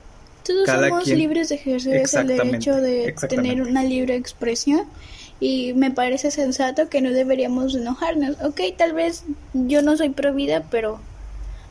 Todos 0.47 0.67
Cada 0.67 0.89
somos 0.89 1.05
quien- 1.05 1.19
libres 1.19 1.49
de 1.51 1.55
ejercer 1.57 1.95
ese 1.95 2.03
Exactamente, 2.03 2.71
derecho 2.71 2.77
de 2.77 3.15
tener 3.29 3.63
una 3.63 3.83
libre 3.85 4.17
expresión 4.17 4.83
y 5.43 5.75
me 5.75 5.91
parece 5.91 6.31
sensato 6.31 6.89
que 6.89 7.01
no 7.01 7.11
deberíamos 7.11 7.75
enojarnos. 7.75 8.37
Ok, 8.45 8.61
tal 8.79 8.93
vez 8.93 9.25
yo 9.55 9.83
no 9.83 9.97
soy 9.97 10.11
pro 10.11 10.33
vida, 10.33 10.63
pero 10.71 11.01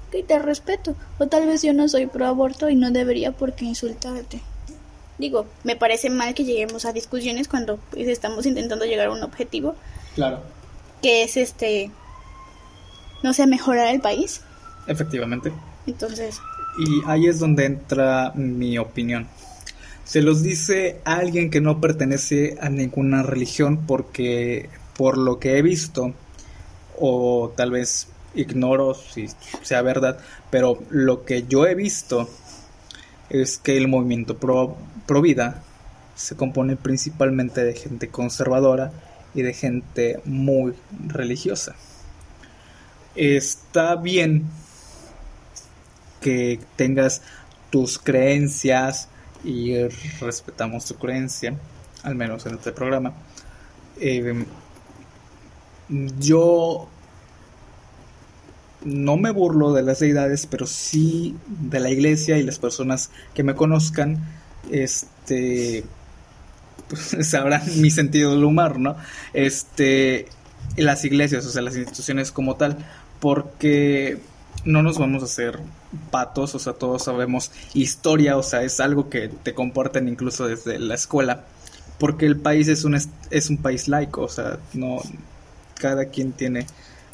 ok, 0.10 0.27
te 0.27 0.39
respeto. 0.39 0.93
O 1.19 1.27
tal 1.27 1.47
vez 1.47 1.62
yo 1.62 1.71
no 1.71 1.88
soy 1.88 2.05
pro 2.05 2.25
aborto 2.27 2.69
y 2.69 2.75
no 2.75 2.91
debería 2.91 3.31
por 3.31 3.53
qué 3.53 3.63
insultarte. 3.63 4.41
Digo, 5.17 5.45
me 5.63 5.77
parece 5.77 6.10
mal 6.10 6.34
que 6.34 6.43
lleguemos 6.43 6.84
a 6.84 6.91
discusiones 6.91 7.47
cuando 7.47 7.77
pues, 7.91 8.10
estamos 8.10 8.45
intentando 8.45 8.84
llegar 8.84 9.07
a 9.07 9.12
un 9.12 9.23
objetivo 9.23 9.75
Claro. 10.15 10.41
que 11.01 11.23
es 11.23 11.38
este, 11.38 11.91
no 13.23 13.31
sé, 13.31 13.47
mejorar 13.47 13.88
el 13.88 14.01
país. 14.01 14.41
Efectivamente. 14.88 15.53
Entonces, 15.88 16.41
Y 16.77 17.01
ahí 17.10 17.27
es 17.27 17.39
donde 17.39 17.65
entra 17.67 18.34
mi 18.36 18.77
opinión. 18.77 19.29
Se 20.12 20.21
los 20.21 20.43
dice 20.43 21.00
a 21.06 21.13
alguien 21.19 21.50
que 21.50 21.62
no 21.62 21.80
pertenece 21.80 22.58
a 22.60 22.67
ninguna 22.67 23.24
religión 23.24 23.86
porque 23.88 24.69
por 24.97 25.17
lo 25.17 25.39
que 25.39 25.58
he 25.58 25.62
visto, 25.62 26.13
o 27.00 27.54
tal 27.56 27.71
vez 27.71 28.10
ignoro 28.36 28.93
si 28.93 29.30
sea 29.62 29.82
verdad, 29.82 30.19
pero 30.50 30.84
lo 30.89 31.24
que 31.24 31.43
yo 31.47 31.65
he 31.65 31.76
visto 31.76 32.30
es 33.30 33.58
que 33.58 33.78
el 33.78 33.88
movimiento 33.88 34.36
pro, 34.36 34.76
pro 35.06 35.21
vida 35.21 35.63
se 36.13 36.36
compone 36.36 36.76
principalmente 36.76 37.63
de 37.63 37.74
gente 37.74 38.10
conservadora 38.10 38.91
y 39.34 39.43
de 39.43 39.54
gente 39.54 40.19
muy 40.26 40.74
religiosa. 41.08 41.74
Está 43.15 43.95
bien 43.95 44.43
que 46.19 46.60
tengas 46.76 47.21
tus 47.69 47.97
creencias 47.97 49.08
y 49.43 49.75
respetamos 50.19 50.86
tu 50.86 50.95
creencia, 50.95 51.56
al 52.04 52.15
menos 52.15 52.45
en 52.45 52.56
este 52.56 52.71
programa. 52.71 53.13
Eh, 53.99 54.45
yo 56.19 56.88
no 58.84 59.17
me 59.17 59.32
burlo 59.32 59.73
de 59.73 59.84
las 59.84 59.99
deidades, 59.99 60.47
pero 60.47 60.65
sí 60.65 61.36
de 61.47 61.80
la 61.80 61.89
iglesia 61.89 62.38
y 62.38 62.43
las 62.43 62.60
personas 62.60 63.12
que 63.34 63.43
me 63.43 63.56
conozcan, 63.56 64.23
este, 64.71 65.84
pues, 66.88 67.15
sabrán 67.30 67.63
mi 67.82 67.91
sentido 67.91 68.32
del 68.32 68.43
humor, 68.43 68.80
¿no? 68.80 68.95
Este, 69.34 70.27
las 70.77 71.06
iglesias, 71.06 71.45
o 71.45 71.49
sea, 71.49 71.62
las 71.62 71.75
instituciones 71.75 72.32
como 72.32 72.56
tal, 72.56 72.77
porque 73.19 74.19
no 74.65 74.82
nos 74.82 74.97
vamos 74.97 75.21
a 75.23 75.25
hacer 75.25 75.60
patos, 76.10 76.56
o 76.56 76.60
sea, 76.60 76.73
todos 76.73 77.04
sabemos 77.04 77.51
historia, 77.73 78.38
o 78.38 78.43
sea, 78.43 78.63
es 78.63 78.80
algo 78.80 79.10
que 79.10 79.30
te 79.30 79.54
comportan 79.54 80.08
incluso 80.08 80.47
desde 80.47 80.80
la 80.80 80.95
escuela, 80.95 81.43
porque 81.97 82.25
el 82.25 82.38
país 82.38 82.67
es 82.67 82.84
un, 82.84 82.95
es, 82.95 83.49
un 83.49 83.58
país 83.58 83.88
laico, 83.88 84.21
o 84.21 84.30
sea, 84.30 84.58
no, 84.73 85.01
cada 85.75 86.06
quien 86.06 86.32
tiene 86.32 86.65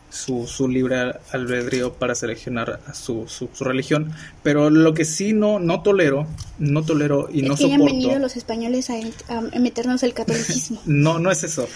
su, 0.10 0.48
su 0.48 0.68
libre 0.68 1.14
albedrío 1.32 1.94
para 1.94 2.16
seleccionar 2.16 2.80
a 2.88 2.94
su, 2.94 3.28
su, 3.28 3.50
su, 3.54 3.64
religión, 3.64 4.14
pero 4.44 4.70
lo 4.70 4.94
que 4.94 5.06
sí 5.06 5.34
no, 5.34 5.60
no 5.60 5.82
tolero, 5.82 6.28
no 6.60 6.84
tolero 6.84 7.30
y 7.32 7.42
es 7.42 7.48
no 7.50 7.56
que 7.56 7.64
soporto... 7.64 7.84
hayan 7.84 8.00
venido 8.00 8.20
los 8.20 8.38
españoles 8.38 8.90
a, 8.90 9.38
a 9.38 9.60
meternos 9.60 10.04
el 10.04 10.14
catolicismo. 10.14 10.82
no, 10.86 11.20
no 11.20 11.32
es 11.32 11.44
eso, 11.44 11.68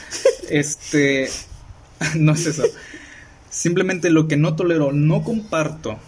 este, 0.49 1.29
no 2.15 2.33
es 2.33 2.45
eso. 2.45 2.63
Simplemente 3.49 4.09
lo 4.09 4.29
que 4.29 4.37
no 4.37 4.55
tolero, 4.55 4.93
no 4.93 5.23
comparto, 5.23 5.99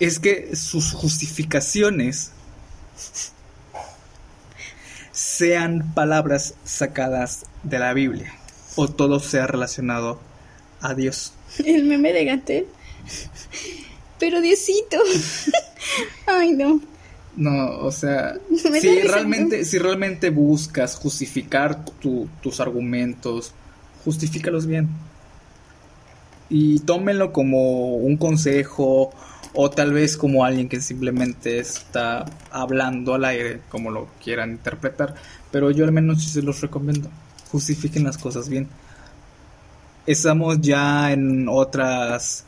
es 0.00 0.18
que 0.18 0.54
sus 0.56 0.92
justificaciones 0.92 2.32
sean 5.12 5.92
palabras 5.94 6.54
sacadas 6.64 7.46
de 7.62 7.78
la 7.78 7.92
Biblia 7.94 8.32
o 8.76 8.88
todo 8.88 9.20
sea 9.20 9.46
relacionado 9.46 10.20
a 10.80 10.94
Dios. 10.94 11.32
El 11.64 11.84
meme 11.84 12.12
de 12.12 12.24
Gatel. 12.24 12.66
Pero 14.18 14.40
Diosito. 14.40 14.98
Ay, 16.26 16.52
no. 16.52 16.80
No, 17.36 17.78
o 17.78 17.92
sea, 17.92 18.36
si 18.80 19.00
realmente, 19.02 19.64
si 19.64 19.78
realmente 19.78 20.30
buscas 20.30 20.96
justificar 20.96 21.84
tu- 21.84 22.28
tus 22.42 22.60
argumentos, 22.60 23.52
justifícalos 24.04 24.66
bien. 24.66 24.88
Y 26.48 26.80
tómenlo 26.80 27.32
como 27.32 27.94
un 27.96 28.16
consejo 28.16 29.12
o 29.54 29.70
tal 29.70 29.92
vez 29.92 30.16
como 30.16 30.44
alguien 30.44 30.68
que 30.68 30.80
simplemente 30.80 31.58
está 31.58 32.24
hablando 32.50 33.14
al 33.14 33.24
aire, 33.24 33.60
como 33.68 33.90
lo 33.90 34.08
quieran 34.22 34.50
interpretar. 34.50 35.14
Pero 35.50 35.70
yo 35.70 35.84
al 35.84 35.92
menos 35.92 36.22
sí 36.22 36.30
se 36.30 36.42
los 36.42 36.60
recomiendo. 36.60 37.08
Justifiquen 37.50 38.04
las 38.04 38.18
cosas 38.18 38.48
bien. 38.48 38.68
Estamos 40.06 40.60
ya 40.60 41.12
en 41.12 41.48
otras 41.48 42.44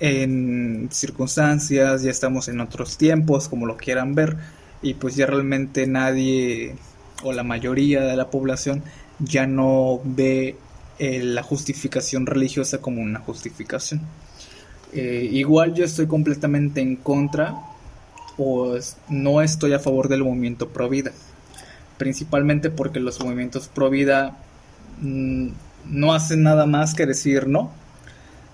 en 0.00 0.88
circunstancias, 0.90 2.02
ya 2.02 2.10
estamos 2.10 2.48
en 2.48 2.60
otros 2.60 2.96
tiempos, 2.96 3.48
como 3.48 3.66
lo 3.66 3.76
quieran 3.76 4.14
ver, 4.14 4.36
y 4.82 4.94
pues 4.94 5.16
ya 5.16 5.26
realmente 5.26 5.86
nadie 5.86 6.76
o 7.22 7.32
la 7.32 7.42
mayoría 7.42 8.02
de 8.02 8.16
la 8.16 8.30
población 8.30 8.82
ya 9.18 9.46
no 9.46 10.00
ve 10.04 10.56
eh, 10.98 11.22
la 11.22 11.42
justificación 11.42 12.26
religiosa 12.26 12.78
como 12.78 13.00
una 13.02 13.20
justificación. 13.20 14.02
Eh, 14.94 15.28
igual 15.32 15.74
yo 15.74 15.84
estoy 15.84 16.06
completamente 16.06 16.80
en 16.80 16.96
contra 16.96 17.56
o 18.38 18.76
no 19.08 19.42
estoy 19.42 19.72
a 19.72 19.80
favor 19.80 20.08
del 20.08 20.22
movimiento 20.22 20.68
pro 20.68 20.88
vida, 20.88 21.12
principalmente 21.98 22.70
porque 22.70 23.00
los 23.00 23.20
movimientos 23.20 23.68
pro 23.68 23.90
vida 23.90 24.36
mm, 25.00 25.48
no 25.90 26.14
hacen 26.14 26.42
nada 26.42 26.66
más 26.66 26.94
que 26.94 27.06
decir 27.06 27.48
no. 27.48 27.72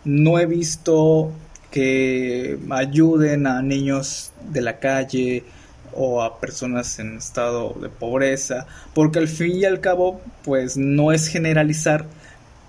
No 0.05 0.39
he 0.39 0.47
visto 0.47 1.31
que 1.71 2.59
ayuden 2.71 3.47
a 3.47 3.63
niños 3.63 4.33
de 4.51 4.63
la 4.63 4.79
calle 4.79 5.45
o 5.93 6.23
a 6.23 6.41
personas 6.41 6.99
en 6.99 7.19
estado 7.19 7.75
de 7.81 7.89
pobreza, 7.89 8.67
porque 8.95 9.19
al 9.19 9.29
fin 9.29 9.57
y 9.57 9.65
al 9.65 9.81
cabo, 9.81 10.21
pues 10.45 10.77
no 10.77 11.13
es 11.13 11.29
generalizar, 11.29 12.07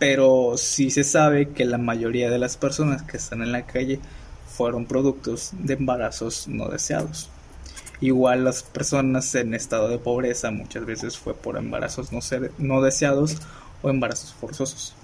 pero 0.02 0.58
sí 0.58 0.90
se 0.90 1.04
sabe 1.04 1.50
que 1.50 1.64
la 1.64 1.78
mayoría 1.78 2.32
de 2.32 2.40
las 2.40 2.58
personas 2.58 3.04
que 3.04 3.18
están 3.18 3.44
en 3.44 3.52
la 3.52 3.68
calle 3.68 4.00
fueron 4.48 4.88
productos 4.88 5.52
de 5.54 5.76
embarazos 5.76 6.48
no 6.48 6.70
deseados. 6.70 7.30
Igual 8.00 8.44
las 8.44 8.64
personas 8.64 9.36
en 9.36 9.54
estado 9.54 9.90
de 9.90 10.00
pobreza 10.00 10.50
muchas 10.50 10.88
veces 10.88 11.20
fue 11.20 11.36
por 11.36 11.56
embarazos 11.56 12.12
no, 12.12 12.20
no 12.58 12.82
deseados 12.82 13.38
o 13.84 13.92
embarazos 13.92 14.34
forzosos. 14.34 14.96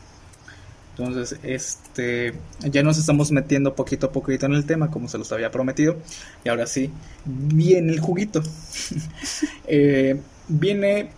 Entonces, 0.98 1.40
este, 1.44 2.34
ya 2.62 2.82
nos 2.82 2.98
estamos 2.98 3.32
metiendo 3.32 3.76
poquito 3.76 4.08
a 4.08 4.12
poquito 4.12 4.48
en 4.48 4.56
el 4.56 4.66
tema, 4.66 4.90
como 4.90 5.08
se 5.10 5.20
los 5.20 5.32
había 5.32 5.52
prometido. 5.52 5.98
Y 6.44 6.50
ahora 6.50 6.66
sí, 6.66 6.90
viene 7.24 7.94
el 7.94 8.00
juguito. 8.00 8.42
Eh, 9.70 10.20
viene 10.48 11.10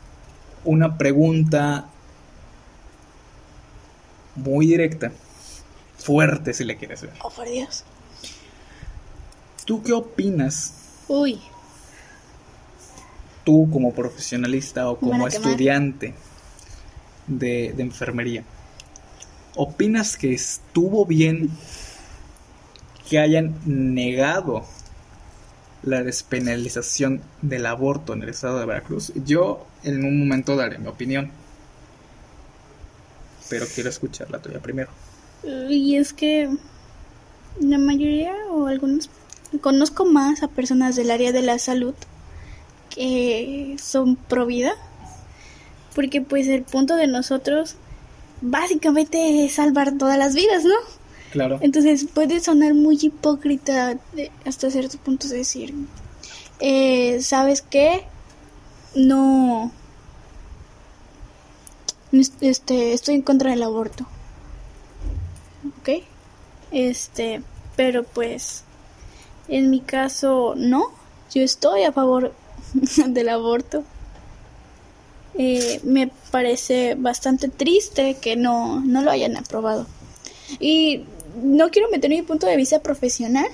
una 0.65 0.97
pregunta 0.97 1.87
muy 4.39 4.67
directa, 4.67 5.11
fuerte 5.97 6.53
si 6.53 6.63
le 6.63 6.77
quieres 6.77 7.01
ver. 7.01 7.13
Oh, 7.21 7.29
por 7.29 7.47
Dios. 7.47 7.83
¿Tú 9.65 9.83
qué 9.83 9.93
opinas, 9.93 10.73
Uy, 11.07 11.39
tú 13.43 13.69
como 13.71 13.93
profesionalista 13.93 14.89
o 14.89 14.97
como 14.97 15.27
estudiante 15.27 16.13
de, 17.27 17.73
de 17.75 17.83
enfermería? 17.83 18.43
¿opinas 19.55 20.15
que 20.15 20.33
estuvo 20.33 21.05
bien 21.05 21.49
que 23.09 23.19
hayan 23.19 23.55
negado 23.65 24.65
la 25.83 26.01
despenalización 26.03 27.21
del 27.41 27.65
aborto 27.65 28.13
en 28.13 28.23
el 28.23 28.29
estado 28.29 28.59
de 28.59 28.65
Veracruz? 28.65 29.11
Yo 29.25 29.67
en 29.83 30.05
un 30.05 30.17
momento 30.17 30.55
daré 30.55 30.77
mi 30.77 30.87
opinión, 30.87 31.31
pero 33.49 33.65
quiero 33.73 33.89
escuchar 33.89 34.29
la 34.31 34.39
tuya 34.41 34.59
primero. 34.59 34.89
Y 35.69 35.95
es 35.95 36.13
que 36.13 36.49
la 37.59 37.77
mayoría 37.77 38.33
o 38.51 38.67
algunos 38.67 39.09
conozco 39.61 40.05
más 40.05 40.43
a 40.43 40.47
personas 40.47 40.95
del 40.95 41.11
área 41.11 41.31
de 41.31 41.41
la 41.41 41.57
salud 41.59 41.93
que 42.89 43.75
son 43.81 44.15
pro 44.15 44.45
vida 44.45 44.73
porque 45.95 46.21
pues 46.21 46.47
el 46.47 46.63
punto 46.63 46.95
de 46.95 47.07
nosotros 47.07 47.75
básicamente 48.41 49.45
es 49.45 49.53
salvar 49.53 49.97
todas 49.97 50.17
las 50.17 50.33
vidas, 50.33 50.63
¿no? 50.63 50.75
Claro. 51.31 51.59
Entonces 51.61 52.05
puede 52.05 52.39
sonar 52.39 52.73
muy 52.73 52.97
hipócrita 53.01 53.97
hasta 54.45 54.71
cierto 54.71 54.97
punto 54.97 55.27
decir, 55.27 55.73
eh, 56.59 57.21
¿sabes 57.21 57.61
qué? 57.61 58.03
No, 58.95 59.71
este, 62.41 62.93
estoy 62.93 63.15
en 63.15 63.21
contra 63.21 63.51
del 63.51 63.63
aborto. 63.63 64.05
¿Ok? 65.79 66.03
Este, 66.71 67.41
pero 67.75 68.03
pues, 68.03 68.63
en 69.47 69.69
mi 69.69 69.81
caso, 69.81 70.53
no. 70.55 70.87
Yo 71.33 71.43
estoy 71.43 71.83
a 71.83 71.91
favor 71.91 72.33
del 73.07 73.29
aborto. 73.29 73.83
Eh, 75.35 75.79
me 75.83 76.11
parece 76.31 76.95
bastante 76.95 77.47
triste 77.47 78.15
que 78.15 78.35
no, 78.35 78.81
no 78.81 79.01
lo 79.01 79.11
hayan 79.11 79.37
aprobado. 79.37 79.85
Y 80.59 81.03
no 81.41 81.69
quiero 81.69 81.89
meter 81.89 82.09
mi 82.09 82.21
punto 82.21 82.47
de 82.47 82.57
vista 82.57 82.81
profesional, 82.81 83.47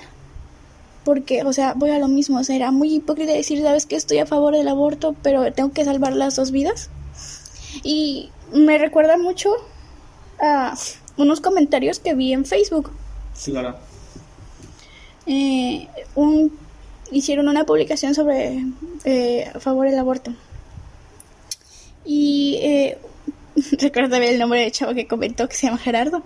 porque, 1.04 1.44
o 1.44 1.54
sea, 1.54 1.74
voy 1.76 1.92
a 1.92 2.00
lo 2.00 2.08
mismo, 2.08 2.40
o 2.40 2.44
sea, 2.44 2.56
era 2.56 2.72
muy 2.72 2.96
hipócrita 2.96 3.34
decir, 3.34 3.62
sabes 3.62 3.86
que 3.86 3.96
estoy 3.96 4.18
a 4.18 4.26
favor 4.26 4.56
del 4.56 4.68
aborto, 4.68 5.16
pero 5.22 5.52
tengo 5.54 5.72
que 5.72 5.86
salvar 5.86 6.16
las 6.16 6.36
dos 6.36 6.52
vidas. 6.52 6.90
Y 7.84 8.32
me 8.54 8.78
recuerda 8.78 9.18
mucho 9.18 9.52
a 10.40 10.76
unos 11.18 11.42
comentarios 11.42 12.00
que 12.00 12.14
vi 12.14 12.34
en 12.34 12.46
Facebook. 12.46 12.92
Sí, 13.34 13.52
claro. 13.52 13.76
Eh, 15.26 15.88
un, 16.16 16.58
hicieron 17.12 17.48
una 17.48 17.66
publicación 17.66 18.14
sobre 18.14 18.64
eh, 19.04 19.52
a 19.54 19.60
favor 19.60 19.90
del 19.90 20.00
aborto. 20.00 20.34
Y 22.06 22.60
eh, 22.62 22.98
recuerdo 23.80 24.16
el 24.18 24.40
nombre 24.40 24.62
del 24.62 24.72
chavo 24.72 24.94
que 24.94 25.08
comentó 25.08 25.48
que 25.48 25.56
se 25.56 25.68
llama 25.68 25.78
Gerardo. 25.78 26.24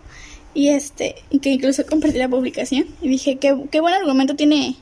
Y 0.54 0.70
este, 0.70 1.16
que 1.42 1.50
incluso 1.50 1.86
compartí 1.86 2.18
la 2.18 2.28
publicación. 2.28 2.88
Y 3.02 3.10
dije, 3.10 3.38
qué, 3.38 3.56
qué 3.72 3.82
buen 3.82 3.94
argumento 3.94 4.36
tiene, 4.36 4.76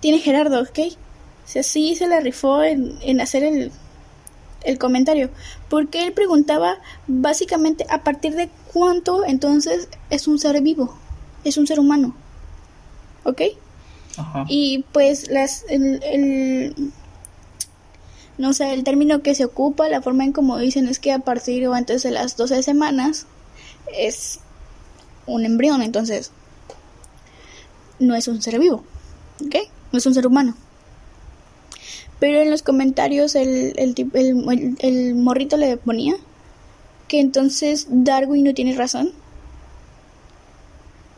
tiene 0.00 0.18
Gerardo, 0.18 0.60
¿ok? 0.60 0.78
O 1.44 1.48
sea, 1.48 1.62
sí 1.62 1.96
se 1.96 2.06
la 2.06 2.20
rifó 2.20 2.62
en, 2.62 2.96
en 3.02 3.20
hacer 3.20 3.42
el, 3.42 3.72
el 4.64 4.78
comentario, 4.78 5.30
porque 5.68 6.04
él 6.04 6.12
preguntaba 6.12 6.78
básicamente 7.06 7.86
a 7.90 8.02
partir 8.02 8.34
de 8.34 8.48
cuánto 8.72 9.24
entonces 9.24 9.88
es 10.10 10.28
un 10.28 10.38
ser 10.38 10.60
vivo, 10.62 10.96
es 11.44 11.56
un 11.56 11.66
ser 11.66 11.80
humano, 11.80 12.14
¿ok? 13.24 13.42
Ajá. 14.16 14.44
Y 14.48 14.84
pues 14.92 15.30
las, 15.30 15.64
el, 15.68 16.02
el, 16.02 16.92
no 18.38 18.52
sé, 18.52 18.72
el 18.72 18.84
término 18.84 19.22
que 19.22 19.34
se 19.34 19.44
ocupa, 19.44 19.88
la 19.88 20.02
forma 20.02 20.24
en 20.24 20.32
como 20.32 20.58
dicen 20.58 20.88
es 20.88 20.98
que 20.98 21.12
a 21.12 21.20
partir 21.20 21.66
o 21.66 21.74
antes 21.74 22.02
de 22.02 22.10
las 22.10 22.36
12 22.36 22.62
semanas 22.62 23.26
es 23.96 24.40
un 25.26 25.44
embrión, 25.44 25.82
entonces 25.82 26.30
no 27.98 28.14
es 28.14 28.28
un 28.28 28.42
ser 28.42 28.58
vivo, 28.58 28.84
¿ok? 29.44 29.56
No 29.92 29.98
es 29.98 30.06
un 30.06 30.14
ser 30.14 30.26
humano. 30.26 30.56
Pero 32.22 32.40
en 32.40 32.52
los 32.52 32.62
comentarios 32.62 33.34
el, 33.34 33.74
el, 33.76 33.96
el, 34.14 34.76
el, 34.78 35.14
morrito 35.16 35.56
le 35.56 35.76
ponía 35.76 36.14
que 37.08 37.18
entonces 37.18 37.88
Darwin 37.90 38.44
no 38.44 38.54
tiene 38.54 38.76
razón. 38.76 39.10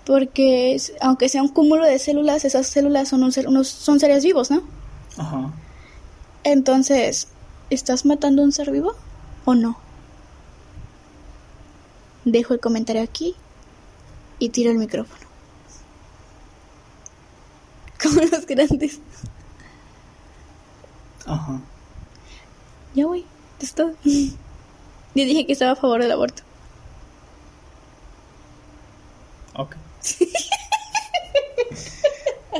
Porque 0.06 0.80
aunque 1.02 1.28
sea 1.28 1.42
un 1.42 1.48
cúmulo 1.48 1.84
de 1.84 1.98
células, 1.98 2.46
esas 2.46 2.68
células 2.68 3.10
son, 3.10 3.22
un 3.22 3.32
ser, 3.32 3.48
unos, 3.48 3.68
son 3.68 4.00
seres 4.00 4.24
vivos, 4.24 4.50
¿no? 4.50 4.62
Ajá. 5.18 5.52
Entonces, 6.42 7.28
¿estás 7.68 8.06
matando 8.06 8.40
a 8.40 8.46
un 8.46 8.52
ser 8.52 8.70
vivo 8.70 8.94
o 9.44 9.54
no? 9.54 9.76
Dejo 12.24 12.54
el 12.54 12.60
comentario 12.60 13.02
aquí 13.02 13.34
y 14.38 14.48
tiro 14.48 14.70
el 14.70 14.78
micrófono. 14.78 15.20
Como 18.02 18.22
los 18.22 18.46
grandes. 18.46 19.00
Ajá. 21.26 21.60
Ya 22.94 23.06
voy, 23.06 23.24
es 23.60 23.74
todo. 23.74 23.94
Yo 24.04 25.24
dije 25.24 25.46
que 25.46 25.52
estaba 25.52 25.72
a 25.72 25.76
favor 25.76 26.02
del 26.02 26.12
aborto. 26.12 26.42
Ok. 29.56 29.76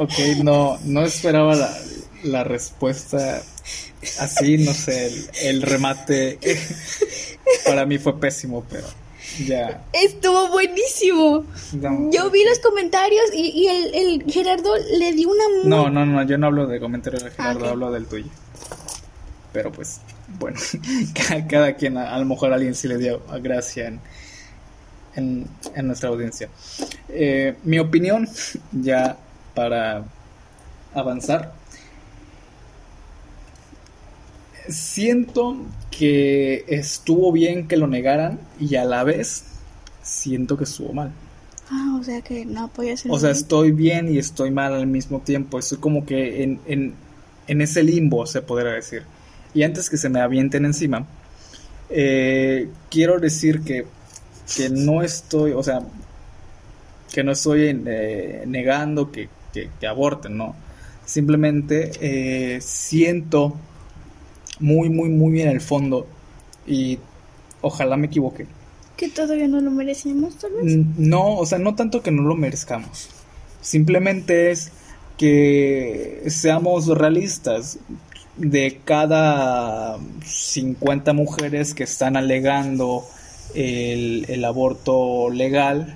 ok, 0.01 0.13
no, 0.43 0.79
no 0.85 1.03
esperaba 1.03 1.57
la, 1.57 1.77
la 2.23 2.45
respuesta 2.45 3.43
así, 4.21 4.59
no 4.59 4.73
sé, 4.73 5.07
el, 5.07 5.31
el 5.43 5.63
remate 5.63 6.39
para 7.67 7.85
mí 7.87 7.99
fue 7.99 8.19
pésimo, 8.21 8.65
pero 8.71 8.87
ya. 9.47 9.85
Estuvo 9.93 10.49
buenísimo. 10.49 11.45
No. 11.73 12.11
Yo 12.13 12.31
vi 12.31 12.45
los 12.45 12.59
comentarios 12.61 13.25
y, 13.35 13.51
y 13.51 13.67
el, 13.67 13.95
el, 13.95 14.33
Gerardo 14.33 14.75
le 14.97 15.13
dio 15.13 15.29
una... 15.31 15.45
Muy... 15.49 15.69
No, 15.69 15.91
no, 15.91 16.07
no, 16.07 16.23
yo 16.23 16.39
no 16.39 16.47
hablo 16.47 16.67
de 16.67 16.79
comentarios 16.79 17.25
de 17.25 17.31
Gerardo, 17.31 17.67
Ah, 17.67 17.71
hablo 17.71 17.91
del 17.91 18.07
tuyo. 18.07 18.27
Pero 19.55 19.73
pues, 19.73 20.01
bueno, 20.39 20.59
cada, 21.15 21.47
cada 21.47 21.73
quien, 21.75 21.97
a, 21.97 22.15
a 22.15 22.19
lo 22.19 22.27
mejor 22.27 22.53
alguien 22.53 22.75
sí 22.75 22.89
le 22.89 22.99
dio 22.99 23.23
gracia 23.41 23.89
en, 23.89 24.01
en, 25.15 25.47
en 25.75 25.87
nuestra 25.87 26.11
audiencia. 26.11 26.51
Eh, 27.09 27.55
mi 27.65 27.79
opinión, 27.79 28.29
ya 28.73 29.17
para 29.55 30.05
avanzar, 30.93 31.55
siento 34.69 35.57
que 35.91 36.65
estuvo 36.69 37.31
bien 37.31 37.69
que 37.69 37.77
lo 37.77 37.87
negaran 37.87 38.41
y 38.59 38.75
a 38.75 38.85
la 38.85 39.05
vez 39.05 39.45
siento 40.03 40.57
que 40.57 40.65
estuvo 40.65 40.93
mal. 40.93 41.13
Ah, 41.71 41.97
o 41.99 42.03
sea 42.05 42.21
que 42.21 42.45
no 42.45 42.65
apoyas 42.65 43.05
el 43.05 43.13
O 43.13 43.19
sea, 43.19 43.31
estoy 43.31 43.71
bien 43.71 44.13
y 44.13 44.19
estoy 44.19 44.51
mal 44.51 44.75
al 44.75 44.87
mismo 44.87 45.21
tiempo. 45.21 45.59
Estoy 45.59 45.79
como 45.79 46.05
que 46.05 46.43
en, 46.43 46.61
en, 46.67 46.95
en 47.47 47.61
ese 47.61 47.83
limbo, 47.83 48.27
se 48.27 48.43
podría 48.43 48.73
decir. 48.73 49.05
Y 49.55 49.63
antes 49.63 49.91
que 49.91 49.97
se 49.97 50.09
me 50.11 50.21
avienten 50.21 50.65
encima, 50.65 51.07
eh, 51.91 52.69
quiero 52.91 53.21
decir 53.21 53.63
que, 53.65 53.87
que 54.57 54.71
no 54.71 55.03
estoy, 55.03 55.53
o 55.53 55.63
sea, 55.63 55.83
que 57.13 57.23
no 57.25 57.33
estoy 57.33 57.83
eh, 57.87 58.45
negando 58.47 59.11
que, 59.13 59.29
que, 59.53 59.71
que 59.79 59.87
aborten, 59.87 60.37
¿no? 60.37 60.57
Simplemente 61.05 61.93
eh, 62.01 62.61
siento 62.61 63.61
muy, 64.61 64.89
muy, 64.91 65.09
muy 65.11 65.41
en 65.43 65.49
el 65.49 65.61
fondo 65.61 66.07
y 66.67 66.99
ojalá 67.61 67.97
me 67.97 68.07
equivoque. 68.07 68.47
Que 68.97 69.09
todavía 69.09 69.49
no 69.49 69.61
lo 69.61 69.71
merecíamos, 69.71 70.39
tal 70.39 70.53
vez. 70.53 70.79
Mm, 70.79 70.95
No, 70.97 71.37
o 71.37 71.47
sea, 71.47 71.59
no 71.59 71.75
tanto 71.75 72.03
que 72.03 72.11
no 72.11 72.23
lo 72.23 72.37
merezcamos. 72.37 73.11
Simplemente 73.61 74.51
es 74.51 74.73
que 75.17 76.25
seamos 76.29 76.87
realistas. 76.89 77.79
De 78.37 78.81
cada 78.85 79.97
50 80.25 81.13
mujeres 81.13 81.73
que 81.75 81.85
están 81.85 82.17
alegando 82.17 83.05
el, 83.55 84.45
aborto 84.45 85.31
legal, 85.31 85.95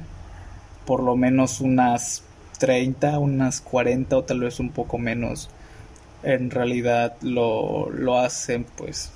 por 0.86 1.02
lo 1.02 1.16
menos 1.16 1.60
unas 1.60 2.22
30, 2.58 3.18
unas 3.18 3.60
40 3.60 4.16
o 4.16 4.24
tal 4.24 4.40
vez 4.40 4.60
un 4.60 4.70
poco 4.70 4.98
menos, 4.98 5.50
en 6.22 6.50
realidad 6.50 7.16
lo, 7.22 7.90
lo 7.90 8.18
hacen 8.18 8.66
pues 8.76 9.10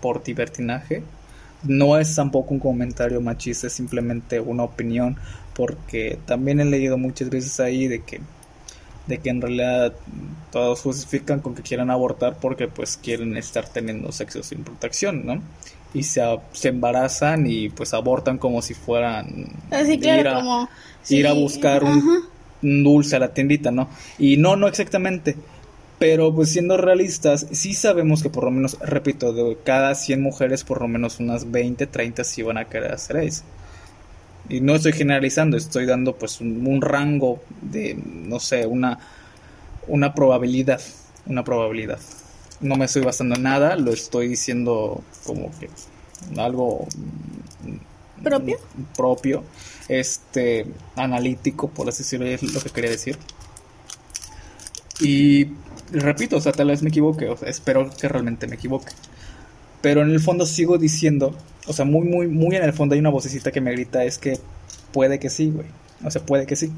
por 0.00 0.26
libertinaje. 0.26 1.02
No 1.62 1.98
es 1.98 2.14
tampoco 2.14 2.54
un 2.54 2.60
comentario 2.60 3.20
machista, 3.20 3.66
es 3.66 3.72
simplemente 3.72 4.40
una 4.40 4.62
opinión, 4.62 5.16
porque 5.54 6.18
también 6.26 6.60
he 6.60 6.64
leído 6.64 6.96
muchas 6.96 7.28
veces 7.30 7.60
ahí 7.60 7.88
de 7.88 8.02
que 8.02 8.20
de 9.06 9.18
que 9.18 9.30
en 9.30 9.40
realidad 9.40 9.92
todos 10.50 10.80
justifican 10.80 11.40
con 11.40 11.54
que 11.54 11.62
quieran 11.62 11.90
abortar 11.90 12.38
porque 12.40 12.68
pues 12.68 12.96
quieren 12.96 13.36
estar 13.36 13.68
teniendo 13.68 14.12
sexo 14.12 14.42
sin 14.42 14.64
protección, 14.64 15.26
¿no? 15.26 15.42
Y 15.94 16.02
se, 16.02 16.22
se 16.52 16.68
embarazan 16.68 17.46
y 17.46 17.68
pues 17.68 17.94
abortan 17.94 18.38
como 18.38 18.62
si 18.62 18.74
fueran 18.74 19.46
Así, 19.70 19.98
claro, 19.98 20.20
ir 20.20 20.28
a, 20.28 20.34
como... 20.34 20.68
ir 21.08 21.26
a 21.26 21.32
sí, 21.32 21.40
buscar 21.40 21.84
un, 21.84 22.24
un 22.62 22.84
dulce 22.84 23.16
a 23.16 23.18
la 23.20 23.32
tiendita, 23.32 23.70
¿no? 23.70 23.88
Y 24.18 24.36
no, 24.36 24.56
no 24.56 24.66
exactamente. 24.66 25.36
Pero 25.98 26.34
pues 26.34 26.50
siendo 26.50 26.76
realistas, 26.76 27.46
sí 27.52 27.72
sabemos 27.72 28.22
que 28.22 28.28
por 28.28 28.44
lo 28.44 28.50
menos, 28.50 28.76
repito, 28.80 29.32
de 29.32 29.56
cada 29.64 29.94
100 29.94 30.20
mujeres, 30.20 30.62
por 30.62 30.82
lo 30.82 30.88
menos 30.88 31.20
unas 31.20 31.50
20, 31.50 31.86
30 31.86 32.22
sí 32.24 32.42
van 32.42 32.58
a 32.58 32.66
querer 32.66 32.92
hacer 32.92 33.16
eso. 33.16 33.44
Y 34.48 34.60
no 34.60 34.74
estoy 34.74 34.92
generalizando, 34.92 35.56
estoy 35.56 35.86
dando 35.86 36.16
pues 36.16 36.40
un, 36.40 36.66
un 36.66 36.80
rango 36.80 37.42
de, 37.62 37.94
no 37.94 38.38
sé, 38.38 38.66
una, 38.66 38.98
una 39.88 40.14
probabilidad, 40.14 40.80
una 41.26 41.44
probabilidad. 41.44 41.98
No 42.60 42.76
me 42.76 42.84
estoy 42.84 43.02
basando 43.02 43.34
en 43.34 43.42
nada, 43.42 43.76
lo 43.76 43.92
estoy 43.92 44.28
diciendo 44.28 45.02
como 45.24 45.50
que 45.58 45.68
algo 46.38 46.86
¿Propio? 48.22 48.58
propio, 48.96 49.44
este, 49.88 50.66
analítico, 50.94 51.68
por 51.68 51.88
así 51.88 52.02
decirlo, 52.02 52.26
es 52.26 52.42
lo 52.42 52.60
que 52.60 52.70
quería 52.70 52.90
decir. 52.90 53.18
Y 55.00 55.48
repito, 55.92 56.36
o 56.36 56.40
sea, 56.40 56.52
tal 56.52 56.68
vez 56.68 56.82
me 56.82 56.88
equivoque, 56.88 57.28
o 57.28 57.36
sea, 57.36 57.48
espero 57.48 57.90
que 57.90 58.08
realmente 58.08 58.46
me 58.46 58.56
equivoque. 58.56 58.92
Pero 59.82 60.02
en 60.02 60.10
el 60.10 60.20
fondo 60.20 60.46
sigo 60.46 60.78
diciendo, 60.78 61.36
o 61.66 61.72
sea, 61.72 61.84
muy, 61.84 62.06
muy, 62.06 62.28
muy 62.28 62.56
en 62.56 62.64
el 62.64 62.72
fondo 62.72 62.94
hay 62.94 63.00
una 63.00 63.10
vocecita 63.10 63.52
que 63.52 63.60
me 63.60 63.72
grita, 63.72 64.04
es 64.04 64.18
que 64.18 64.38
puede 64.92 65.18
que 65.18 65.30
sí, 65.30 65.50
güey. 65.50 65.66
O 66.04 66.10
sea, 66.10 66.22
puede 66.24 66.46
que 66.46 66.56
sí. 66.56 66.70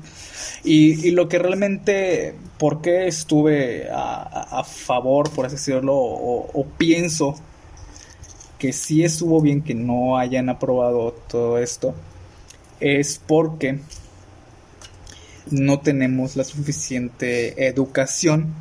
Y, 0.65 1.09
y 1.09 1.11
lo 1.11 1.29
que 1.29 1.39
realmente, 1.39 2.35
¿por 2.59 2.81
qué 2.83 3.09
estuve 3.09 3.89
a, 3.91 4.23
a- 4.61 4.65
favor, 4.65 5.31
por 5.31 5.47
así 5.47 5.57
decirlo, 5.57 5.95
o, 5.97 6.51
o 6.53 6.65
pienso 6.79 7.35
que 8.59 8.73
sí 8.73 9.05
estuvo 9.05 9.41
bien 9.41 9.63
que 9.63 9.75
no 9.75 10.19
hayan 10.19 10.49
aprobado 10.49 11.13
todo 11.29 11.59
esto? 11.59 11.95
Es 12.81 13.21
porque 13.27 13.81
no 15.51 15.81
tenemos 15.81 16.37
la 16.37 16.45
suficiente 16.45 17.67
educación 17.67 18.55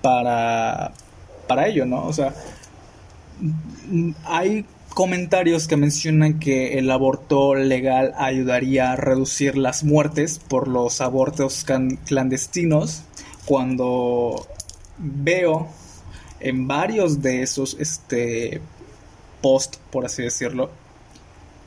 para, 0.00 0.92
para 1.46 1.66
ello, 1.68 1.86
¿no? 1.86 2.06
O 2.06 2.12
sea, 2.12 2.34
hay 4.24 4.64
comentarios 4.94 5.68
que 5.68 5.76
mencionan 5.76 6.38
que 6.38 6.78
el 6.78 6.90
aborto 6.90 7.54
legal 7.54 8.12
ayudaría 8.16 8.92
a 8.92 8.96
reducir 8.96 9.56
las 9.56 9.84
muertes 9.84 10.38
por 10.38 10.68
los 10.68 11.00
abortos 11.00 11.64
clandestinos 12.04 13.02
cuando 13.46 14.46
veo 14.98 15.68
en 16.40 16.68
varios 16.68 17.22
de 17.22 17.42
esos 17.42 17.76
este 17.80 18.60
post 19.40 19.76
por 19.90 20.04
así 20.04 20.22
decirlo 20.22 20.70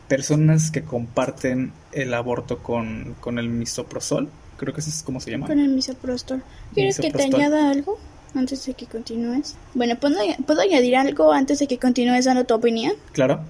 personas 0.08 0.70
que 0.70 0.84
comparten 0.84 1.74
el 1.92 2.14
aborto 2.14 2.60
con, 2.60 3.16
con 3.20 3.40
el 3.40 3.50
misoprostol 3.50 4.30
creo 4.58 4.74
que 4.74 4.82
ese 4.82 4.90
es 4.90 5.04
como 5.04 5.20
se 5.20 5.32
llama. 5.32 5.48
Con 5.48 5.60
el 5.60 5.70
misoprostol. 5.70 6.44
¿Quieres 6.74 7.00
que 7.00 7.12
te 7.12 7.24
añada 7.24 7.70
algo 7.70 7.98
antes 8.36 8.66
de 8.66 8.74
que 8.74 8.86
continúes? 8.86 9.56
Bueno, 9.74 9.96
¿puedo, 10.00 10.18
¿puedo 10.46 10.62
añadir 10.62 10.96
algo 10.96 11.32
antes 11.32 11.60
de 11.60 11.68
que 11.68 11.80
continúes 11.80 12.26
dando 12.26 12.46
tu 12.46 12.54
opinión? 12.54 12.94
claro 13.12 13.42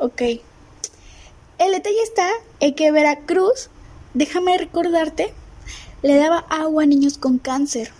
Ok. 0.00 0.22
El 1.58 1.72
detalle 1.72 2.02
está 2.02 2.26
en 2.60 2.74
que 2.74 2.90
Veracruz, 2.90 3.68
déjame 4.14 4.56
recordarte, 4.56 5.34
le 6.02 6.16
daba 6.16 6.38
agua 6.48 6.84
a 6.84 6.86
niños 6.86 7.18
con 7.18 7.36
cáncer. 7.36 7.92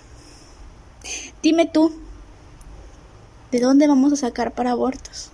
Dime 1.42 1.66
tú, 1.66 1.92
¿de 3.52 3.60
dónde 3.60 3.86
vamos 3.86 4.14
a 4.14 4.16
sacar 4.16 4.52
para 4.52 4.70
abortos? 4.70 5.30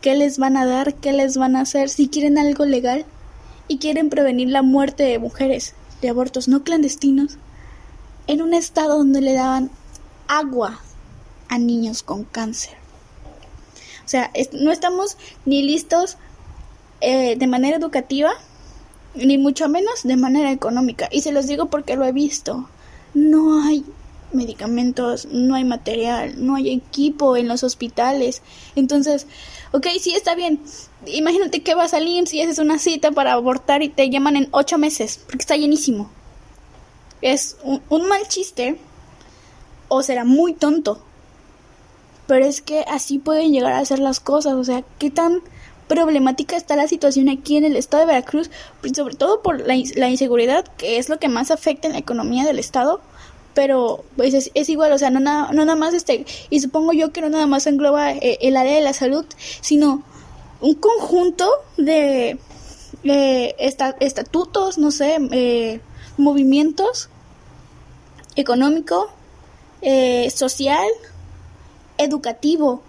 ¿Qué 0.00 0.14
les 0.14 0.38
van 0.38 0.56
a 0.56 0.66
dar? 0.66 0.94
¿Qué 0.94 1.12
les 1.12 1.36
van 1.36 1.56
a 1.56 1.62
hacer? 1.62 1.88
Si 1.88 2.08
quieren 2.08 2.38
algo 2.38 2.64
legal 2.64 3.04
y 3.66 3.78
quieren 3.78 4.08
prevenir 4.08 4.50
la 4.50 4.62
muerte 4.62 5.02
de 5.02 5.18
mujeres 5.18 5.74
de 6.00 6.10
abortos 6.10 6.46
no 6.46 6.62
clandestinos, 6.62 7.38
en 8.26 8.42
un 8.42 8.54
estado 8.54 8.98
donde 8.98 9.20
le 9.20 9.34
daban 9.34 9.70
agua 10.28 10.80
a 11.48 11.58
niños 11.58 12.02
con 12.02 12.24
cáncer. 12.24 12.74
O 14.04 14.08
sea, 14.08 14.30
no 14.52 14.70
estamos 14.70 15.16
ni 15.44 15.62
listos 15.62 16.18
eh, 17.00 17.36
de 17.36 17.46
manera 17.46 17.76
educativa, 17.76 18.32
ni 19.14 19.38
mucho 19.38 19.68
menos 19.68 20.02
de 20.04 20.16
manera 20.16 20.52
económica. 20.52 21.08
Y 21.10 21.22
se 21.22 21.32
los 21.32 21.46
digo 21.46 21.66
porque 21.66 21.96
lo 21.96 22.04
he 22.04 22.12
visto. 22.12 22.68
No 23.14 23.62
hay 23.62 23.84
medicamentos, 24.32 25.26
no 25.30 25.54
hay 25.54 25.64
material, 25.64 26.34
no 26.44 26.56
hay 26.56 26.70
equipo 26.70 27.36
en 27.36 27.48
los 27.48 27.62
hospitales. 27.62 28.42
Entonces, 28.76 29.26
ok, 29.72 29.86
sí 30.00 30.14
está 30.14 30.34
bien. 30.34 30.60
Imagínate 31.06 31.62
que 31.62 31.74
vas 31.74 31.94
al 31.94 32.06
IMSS 32.06 32.34
y 32.34 32.42
haces 32.42 32.58
una 32.58 32.78
cita 32.78 33.12
para 33.12 33.32
abortar 33.32 33.82
y 33.82 33.88
te 33.88 34.10
llaman 34.10 34.36
en 34.36 34.48
ocho 34.50 34.78
meses, 34.78 35.20
porque 35.24 35.42
está 35.42 35.56
llenísimo. 35.56 36.10
Es 37.22 37.56
un, 37.62 37.82
un 37.88 38.08
mal 38.08 38.26
chiste 38.28 38.78
o 39.88 40.02
será 40.02 40.24
muy 40.24 40.54
tonto. 40.54 41.00
Pero 42.26 42.46
es 42.46 42.62
que 42.62 42.80
así 42.88 43.18
pueden 43.18 43.52
llegar 43.52 43.72
a 43.74 43.84
ser 43.84 43.98
las 43.98 44.20
cosas. 44.20 44.54
O 44.54 44.64
sea, 44.64 44.82
qué 44.98 45.10
tan 45.10 45.42
problemática 45.88 46.56
está 46.56 46.76
la 46.76 46.88
situación 46.88 47.28
aquí 47.28 47.56
en 47.58 47.64
el 47.64 47.76
estado 47.76 48.02
de 48.06 48.12
Veracruz, 48.14 48.50
sobre 48.94 49.14
todo 49.14 49.42
por 49.42 49.60
la, 49.60 49.74
la 49.96 50.08
inseguridad, 50.08 50.64
que 50.78 50.96
es 50.98 51.08
lo 51.10 51.18
que 51.18 51.28
más 51.28 51.50
afecta 51.50 51.86
en 51.86 51.92
la 51.92 51.98
economía 51.98 52.44
del 52.44 52.58
estado. 52.58 53.00
Pero 53.52 54.04
pues 54.16 54.34
es, 54.34 54.50
es 54.54 54.68
igual, 54.68 54.92
o 54.92 54.98
sea, 54.98 55.10
no, 55.10 55.20
na- 55.20 55.50
no 55.52 55.64
nada 55.64 55.76
más 55.76 55.94
este, 55.94 56.24
y 56.50 56.60
supongo 56.60 56.92
yo 56.92 57.12
que 57.12 57.20
no 57.20 57.28
nada 57.28 57.46
más 57.46 57.66
engloba 57.68 58.10
eh, 58.12 58.38
el 58.40 58.56
área 58.56 58.74
de 58.74 58.80
la 58.80 58.92
salud, 58.94 59.24
sino 59.60 60.02
un 60.60 60.74
conjunto 60.74 61.48
de 61.76 62.38
eh, 63.04 63.54
esta- 63.58 63.94
estatutos, 64.00 64.78
no 64.78 64.90
sé, 64.90 65.18
eh, 65.30 65.80
movimientos 66.16 67.08
económico, 68.36 69.10
eh, 69.82 70.30
social, 70.30 70.86
educativo, 71.98 72.82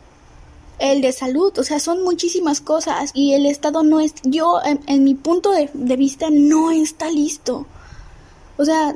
el 0.79 1.01
de 1.01 1.11
salud, 1.11 1.57
o 1.57 1.63
sea, 1.63 1.79
son 1.79 2.03
muchísimas 2.03 2.59
cosas 2.61 3.11
y 3.13 3.33
el 3.33 3.45
Estado 3.45 3.83
no 3.83 3.99
es, 4.01 4.13
yo 4.23 4.59
en, 4.65 4.81
en 4.87 5.03
mi 5.03 5.15
punto 5.15 5.51
de, 5.51 5.69
de 5.73 5.95
vista 5.95 6.27
no 6.31 6.71
está 6.71 7.09
listo. 7.09 7.65
O 8.57 8.65
sea, 8.65 8.95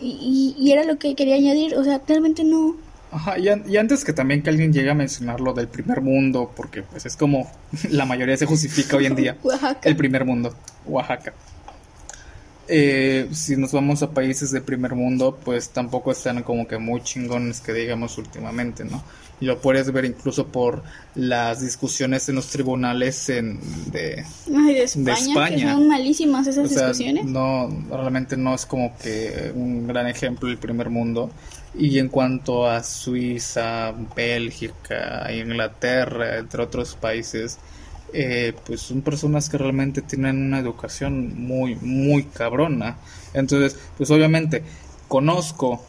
y, 0.00 0.54
y 0.58 0.72
era 0.72 0.84
lo 0.84 0.98
que 0.98 1.14
quería 1.14 1.34
añadir, 1.36 1.74
o 1.76 1.84
sea, 1.84 2.00
realmente 2.06 2.44
no. 2.44 2.76
Ajá, 3.10 3.38
y, 3.38 3.48
an- 3.48 3.64
y 3.68 3.76
antes 3.76 4.04
que 4.04 4.14
también 4.14 4.42
que 4.42 4.48
alguien 4.50 4.72
llegue 4.72 4.90
a 4.90 4.94
mencionar 4.94 5.40
lo 5.40 5.52
del 5.52 5.68
primer 5.68 6.00
mundo, 6.00 6.50
porque 6.56 6.82
pues 6.82 7.04
es 7.04 7.16
como 7.16 7.50
la 7.90 8.06
mayoría 8.06 8.36
se 8.36 8.46
justifica 8.46 8.96
hoy 8.96 9.06
en 9.06 9.14
día, 9.16 9.36
Oaxaca. 9.42 9.80
el 9.88 9.96
primer 9.96 10.24
mundo, 10.24 10.54
Oaxaca. 10.86 11.34
Eh, 12.74 13.28
si 13.32 13.54
nos 13.58 13.70
vamos 13.72 14.02
a 14.02 14.12
países 14.12 14.50
de 14.50 14.62
primer 14.62 14.94
mundo, 14.94 15.38
pues 15.44 15.68
tampoco 15.68 16.10
están 16.10 16.42
como 16.42 16.66
que 16.66 16.78
muy 16.78 17.02
chingones 17.02 17.60
que 17.60 17.74
digamos 17.74 18.16
últimamente, 18.16 18.82
¿no? 18.82 19.04
Y 19.42 19.44
lo 19.44 19.60
puedes 19.60 19.92
ver 19.92 20.06
incluso 20.06 20.46
por 20.46 20.82
las 21.14 21.60
discusiones 21.60 22.30
en 22.30 22.36
los 22.36 22.46
tribunales 22.48 23.28
en, 23.28 23.60
de, 23.92 24.24
Ay, 24.56 24.72
de 24.72 24.84
España, 24.84 25.12
España. 25.12 25.56
que 25.56 25.62
son 25.64 25.88
malísimas 25.88 26.46
esas 26.46 26.64
o 26.64 26.68
sea, 26.74 26.88
discusiones. 26.88 27.26
no, 27.26 27.68
realmente 27.90 28.38
no 28.38 28.54
es 28.54 28.64
como 28.64 28.96
que 28.96 29.52
un 29.54 29.86
gran 29.86 30.06
ejemplo 30.06 30.48
el 30.48 30.56
primer 30.56 30.88
mundo. 30.88 31.30
Y 31.78 31.98
en 31.98 32.08
cuanto 32.08 32.66
a 32.66 32.82
Suiza, 32.82 33.92
Bélgica, 34.16 35.30
Inglaterra, 35.30 36.38
entre 36.38 36.62
otros 36.62 36.94
países, 36.94 37.58
eh, 38.12 38.52
pues 38.66 38.80
son 38.80 39.02
personas 39.02 39.48
que 39.48 39.58
realmente 39.58 40.02
tienen 40.02 40.42
una 40.42 40.58
educación 40.58 41.34
muy, 41.42 41.76
muy 41.76 42.24
cabrona. 42.24 42.98
Entonces, 43.34 43.78
pues 43.96 44.10
obviamente 44.10 44.62
conozco 45.08 45.84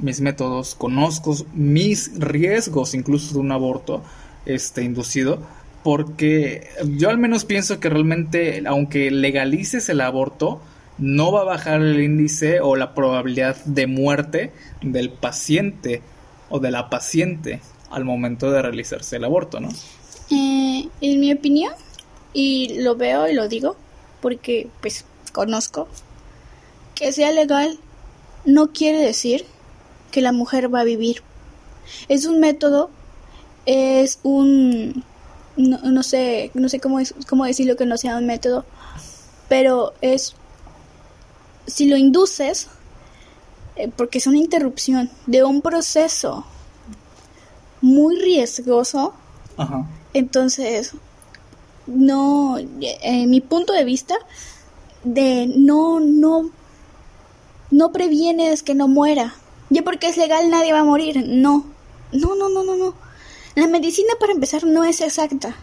mis 0.00 0.20
métodos, 0.20 0.74
conozco 0.74 1.36
mis 1.54 2.18
riesgos 2.18 2.94
incluso 2.94 3.34
de 3.34 3.40
un 3.40 3.52
aborto 3.52 4.02
este 4.46 4.82
inducido, 4.82 5.40
porque 5.82 6.68
yo 6.96 7.10
al 7.10 7.18
menos 7.18 7.44
pienso 7.44 7.80
que 7.80 7.88
realmente 7.88 8.62
aunque 8.66 9.10
legalices 9.10 9.88
el 9.88 10.00
aborto, 10.00 10.60
no 10.98 11.32
va 11.32 11.42
a 11.42 11.44
bajar 11.44 11.80
el 11.80 12.00
índice 12.02 12.60
o 12.60 12.76
la 12.76 12.94
probabilidad 12.94 13.56
de 13.64 13.86
muerte 13.86 14.52
del 14.82 15.10
paciente 15.10 16.02
o 16.48 16.60
de 16.60 16.70
la 16.70 16.90
paciente 16.90 17.60
al 17.90 18.04
momento 18.04 18.50
de 18.50 18.62
realizarse 18.62 19.16
el 19.16 19.24
aborto, 19.24 19.60
¿no? 19.60 19.68
Eh, 20.30 20.88
en 21.00 21.20
mi 21.20 21.32
opinión, 21.32 21.74
y 22.32 22.80
lo 22.80 22.96
veo 22.96 23.28
y 23.28 23.34
lo 23.34 23.48
digo, 23.48 23.76
porque 24.20 24.68
pues 24.80 25.04
conozco, 25.32 25.88
que 26.94 27.12
sea 27.12 27.32
legal 27.32 27.78
no 28.44 28.72
quiere 28.72 28.98
decir 28.98 29.46
que 30.10 30.20
la 30.20 30.32
mujer 30.32 30.72
va 30.72 30.80
a 30.80 30.84
vivir. 30.84 31.22
Es 32.08 32.26
un 32.26 32.40
método, 32.40 32.90
es 33.66 34.18
un, 34.22 35.04
no, 35.56 35.78
no 35.78 36.02
sé, 36.02 36.50
no 36.54 36.68
sé 36.68 36.80
cómo, 36.80 37.00
es, 37.00 37.14
cómo 37.28 37.44
decirlo 37.44 37.76
que 37.76 37.86
no 37.86 37.96
sea 37.96 38.16
un 38.16 38.26
método, 38.26 38.64
pero 39.48 39.92
es, 40.00 40.34
si 41.66 41.88
lo 41.88 41.96
induces, 41.96 42.68
eh, 43.76 43.90
porque 43.94 44.18
es 44.18 44.26
una 44.26 44.38
interrupción 44.38 45.10
de 45.26 45.44
un 45.44 45.62
proceso 45.62 46.44
muy 47.80 48.16
riesgoso. 48.20 49.14
Entonces, 50.14 50.92
no, 51.86 52.58
en 52.58 53.30
mi 53.30 53.40
punto 53.40 53.72
de 53.72 53.84
vista, 53.84 54.14
de 55.04 55.46
no, 55.46 56.00
no, 56.00 56.50
no 57.70 57.92
previenes 57.92 58.62
que 58.62 58.74
no 58.74 58.88
muera. 58.88 59.34
Ya 59.70 59.82
porque 59.82 60.08
es 60.08 60.16
legal 60.16 60.50
nadie 60.50 60.72
va 60.72 60.80
a 60.80 60.84
morir. 60.84 61.24
No, 61.26 61.64
no, 62.12 62.34
no, 62.34 62.48
no, 62.48 62.62
no, 62.62 62.76
no. 62.76 62.94
La 63.54 63.66
medicina 63.66 64.14
para 64.20 64.32
empezar 64.32 64.64
no 64.64 64.84
es 64.84 65.00
exacta. 65.00 65.56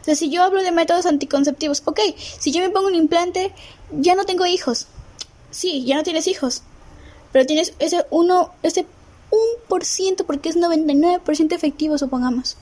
O 0.00 0.04
sea, 0.04 0.14
si 0.14 0.30
yo 0.30 0.42
hablo 0.42 0.62
de 0.62 0.70
métodos 0.70 1.06
anticonceptivos, 1.06 1.82
ok, 1.84 2.00
si 2.38 2.52
yo 2.52 2.60
me 2.60 2.70
pongo 2.70 2.88
un 2.88 2.94
implante, 2.94 3.52
ya 3.90 4.14
no 4.14 4.24
tengo 4.24 4.46
hijos. 4.46 4.86
Sí, 5.50 5.84
ya 5.84 5.96
no 5.96 6.02
tienes 6.02 6.26
hijos. 6.26 6.62
Pero 7.32 7.46
tienes 7.46 7.74
ese 7.78 8.04
uno, 8.10 8.50
ese 8.62 8.86
1%, 9.68 10.24
porque 10.26 10.48
es 10.48 10.56
99% 10.56 11.52
efectivo, 11.52 11.98
supongamos. 11.98 12.56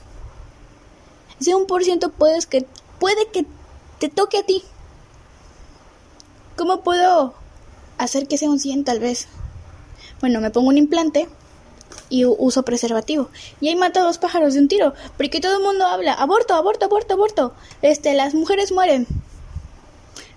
Ese 1.43 1.53
1% 1.53 2.09
puedes 2.17 2.45
que, 2.45 2.65
puede 2.99 3.27
que 3.27 3.45
te 3.99 4.07
toque 4.07 4.37
a 4.37 4.43
ti. 4.43 4.63
¿Cómo 6.55 6.83
puedo 6.83 7.33
hacer 7.97 8.29
que 8.29 8.37
sea 8.37 8.49
un 8.49 8.61
100 8.61 8.85
tal 8.85 9.01
vez? 9.01 9.27
Bueno, 10.21 10.39
me 10.39 10.51
pongo 10.51 10.69
un 10.69 10.77
implante 10.77 11.27
y 12.07 12.23
uso 12.23 12.63
preservativo. 12.63 13.27
Y 13.59 13.67
ahí 13.67 13.75
mata 13.75 13.99
a 13.99 14.03
dos 14.03 14.19
pájaros 14.19 14.53
de 14.53 14.61
un 14.61 14.69
tiro. 14.69 14.93
Porque 15.17 15.41
todo 15.41 15.57
el 15.57 15.63
mundo 15.63 15.85
habla, 15.85 16.13
aborto, 16.13 16.53
aborto, 16.53 16.85
aborto, 16.85 17.15
aborto. 17.15 17.53
Este, 17.81 18.13
las 18.13 18.33
mujeres 18.33 18.71
mueren. 18.71 19.05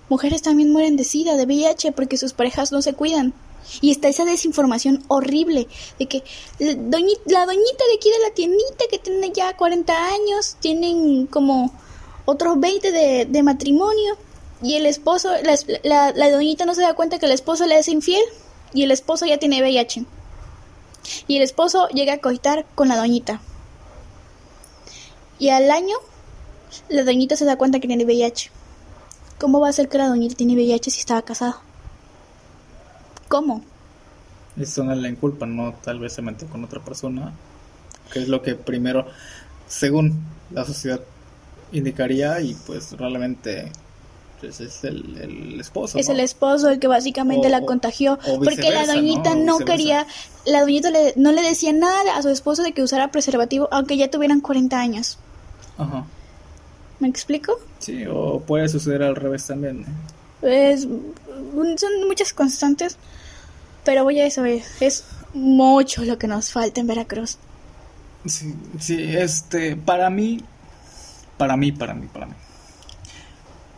Mujeres 0.09 0.41
también 0.41 0.73
mueren 0.73 0.97
de 0.97 1.05
SIDA, 1.05 1.37
de 1.37 1.45
VIH, 1.45 1.93
porque 1.93 2.17
sus 2.17 2.33
parejas 2.33 2.73
no 2.73 2.81
se 2.81 2.91
cuidan. 2.91 3.33
Y 3.81 3.91
está 3.91 4.07
esa 4.07 4.25
desinformación 4.25 5.03
horrible 5.07 5.67
de 5.99 6.07
que 6.07 6.23
la 6.59 6.75
doñita, 6.75 7.23
de 7.35 7.95
aquí 7.95 8.09
de 8.09 8.19
la 8.23 8.33
tiendita 8.33 8.85
que 8.89 8.99
tiene 8.99 9.31
ya 9.33 9.55
40 9.55 10.07
años, 10.07 10.55
tienen 10.59 11.27
como 11.27 11.73
otros 12.25 12.59
20 12.59 12.91
de, 12.91 13.25
de 13.25 13.43
matrimonio 13.43 14.17
y 14.61 14.75
el 14.75 14.85
esposo, 14.85 15.29
la, 15.83 16.11
la, 16.13 16.31
doñita 16.31 16.65
no 16.65 16.73
se 16.73 16.81
da 16.81 16.95
cuenta 16.95 17.19
que 17.19 17.27
el 17.27 17.31
esposo 17.31 17.65
le 17.67 17.77
es 17.77 17.87
infiel 17.87 18.23
y 18.73 18.83
el 18.83 18.91
esposo 18.91 19.25
ya 19.25 19.37
tiene 19.37 19.61
VIH. 19.61 20.05
Y 21.27 21.37
el 21.37 21.43
esposo 21.43 21.87
llega 21.89 22.13
a 22.13 22.17
coitar 22.17 22.65
con 22.73 22.87
la 22.87 22.97
doñita. 22.97 23.39
Y 25.39 25.49
al 25.49 25.69
año, 25.69 25.95
la 26.89 27.03
doñita 27.03 27.35
se 27.35 27.45
da 27.45 27.57
cuenta 27.57 27.79
que 27.79 27.87
tiene 27.87 28.05
VIH. 28.05 28.49
¿Cómo 29.39 29.59
va 29.59 29.69
a 29.69 29.73
ser 29.73 29.89
que 29.89 29.99
la 29.99 30.07
doñita 30.07 30.35
tiene 30.35 30.55
VIH 30.55 30.89
si 30.89 30.99
estaba 30.99 31.21
casada? 31.21 31.61
¿Cómo? 33.27 33.63
Eso 34.59 34.83
no 34.83 34.95
le 34.95 35.09
inculpa, 35.09 35.45
no 35.45 35.73
tal 35.83 35.99
vez 35.99 36.13
se 36.13 36.21
metió 36.21 36.47
con 36.47 36.63
otra 36.63 36.83
persona, 36.83 37.33
que 38.11 38.19
es 38.19 38.27
lo 38.27 38.41
que 38.41 38.55
primero, 38.55 39.05
según 39.67 40.23
la 40.51 40.65
sociedad 40.65 41.01
indicaría, 41.71 42.41
y 42.41 42.55
pues 42.65 42.93
realmente 42.93 43.71
pues, 44.41 44.59
es 44.61 44.83
el, 44.83 45.59
esposo. 45.59 45.99
Es 45.99 46.09
el 46.09 46.19
esposo 46.19 46.69
el 46.69 46.79
que 46.79 46.87
básicamente 46.87 47.49
la 47.49 47.61
contagió, 47.61 48.17
porque 48.43 48.71
la 48.71 48.85
doñita 48.85 49.35
¿no? 49.35 49.59
quería, 49.59 50.07
la 50.45 50.61
doñita 50.61 50.89
le, 50.89 51.13
no 51.17 51.31
le 51.31 51.43
decía 51.43 51.73
nada 51.73 52.17
a 52.17 52.21
su 52.23 52.29
esposo 52.29 52.63
de 52.63 52.71
que 52.71 52.81
usara 52.81 53.11
preservativo, 53.11 53.67
aunque 53.71 53.95
ya 53.95 54.09
tuvieran 54.09 54.41
40 54.41 54.79
años. 54.79 55.19
Ajá. 55.77 56.05
¿Me 56.99 57.07
explico? 57.07 57.59
Sí, 57.77 58.05
o 58.09 58.39
puede 58.39 58.67
suceder 58.69 59.03
al 59.03 59.15
revés 59.15 59.45
también. 59.45 59.85
Pues, 60.41 60.81
son 60.81 62.07
muchas 62.07 62.33
constantes 62.33 62.97
pero 63.87 64.03
voy 64.03 64.19
a 64.19 64.25
eso, 64.25 64.43
es 64.43 65.05
mucho 65.33 66.03
lo 66.03 66.17
que 66.17 66.27
nos 66.27 66.51
falta 66.51 66.81
en 66.81 66.87
Veracruz. 66.87 67.37
Sí, 68.25 68.53
sí, 68.79 69.01
este, 69.01 69.77
para 69.77 70.09
mí, 70.09 70.43
para 71.37 71.55
mí, 71.55 71.71
para 71.71 71.93
mí, 71.93 72.07
para 72.11 72.25
mí. 72.25 72.33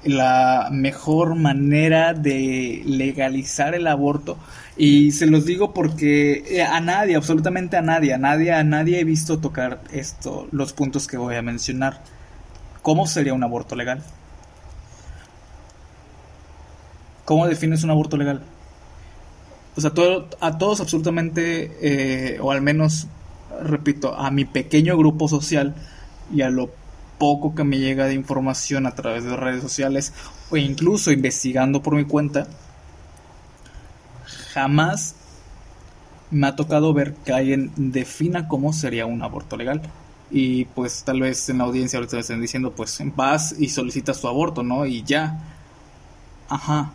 La 0.06 0.70
mejor 0.72 1.36
manera 1.36 2.16
de 2.16 2.82
legalizar 2.88 3.76
el 3.76 3.86
aborto, 3.86 4.40
y 4.78 5.12
se 5.12 5.28
los 5.28 5.46
digo 5.46 5.76
porque 5.76 6.44
eh, 6.58 6.64
a 6.64 6.80
nadie, 6.80 7.16
absolutamente 7.16 7.78
a 7.78 7.84
nadie, 7.84 8.16
a 8.16 8.18
nadie, 8.18 8.52
a 8.52 8.64
nadie 8.64 9.02
he 9.02 9.04
visto 9.04 9.38
tocar 9.38 9.84
esto, 9.94 10.48
los 10.52 10.74
puntos 10.74 11.06
que 11.06 11.18
voy 11.18 11.36
a 11.36 11.44
mencionar. 11.44 12.02
¿Cómo 12.82 13.06
sería 13.06 13.36
un 13.36 13.44
aborto 13.44 13.76
legal? 13.76 14.02
¿Cómo 17.26 17.46
defines 17.46 17.84
un 17.84 17.92
aborto 17.92 18.18
legal? 18.18 18.42
Pues 19.80 19.86
a, 20.42 20.46
a 20.46 20.58
todos 20.58 20.82
absolutamente, 20.82 21.78
eh, 21.82 22.40
o 22.42 22.52
al 22.52 22.62
menos, 22.62 23.08
repito, 23.64 24.14
a 24.14 24.30
mi 24.32 24.46
pequeño 24.46 24.98
grupo 24.98 25.28
social 25.28 25.74
y 26.34 26.42
a 26.42 26.50
lo 26.50 26.70
poco 27.18 27.56
que 27.56 27.64
me 27.64 27.78
llega 27.78 28.06
de 28.06 28.14
información 28.14 28.86
a 28.86 28.96
través 28.96 29.24
de 29.24 29.36
redes 29.36 29.62
sociales 29.62 30.14
o 30.50 30.58
incluso 30.58 31.12
investigando 31.12 31.82
por 31.82 31.96
mi 31.96 32.06
cuenta, 32.06 32.48
jamás 34.54 35.16
me 36.32 36.48
ha 36.48 36.56
tocado 36.56 36.94
ver 36.94 37.14
que 37.14 37.34
alguien 37.34 37.72
defina 37.76 38.48
cómo 38.48 38.74
sería 38.74 39.06
un 39.06 39.22
aborto 39.22 39.56
legal. 39.56 39.82
Y 40.32 40.66
pues 40.66 41.04
tal 41.04 41.22
vez 41.22 41.50
en 41.50 41.58
la 41.60 41.64
audiencia 41.64 41.98
ahorita 41.98 42.20
estén 42.20 42.42
diciendo, 42.42 42.72
pues 42.72 43.00
vas 43.16 43.56
y 43.58 43.70
solicitas 43.70 44.22
tu 44.22 44.28
aborto, 44.28 44.62
¿no? 44.62 44.86
Y 44.86 45.04
ya. 45.04 45.40
Ajá 46.50 46.92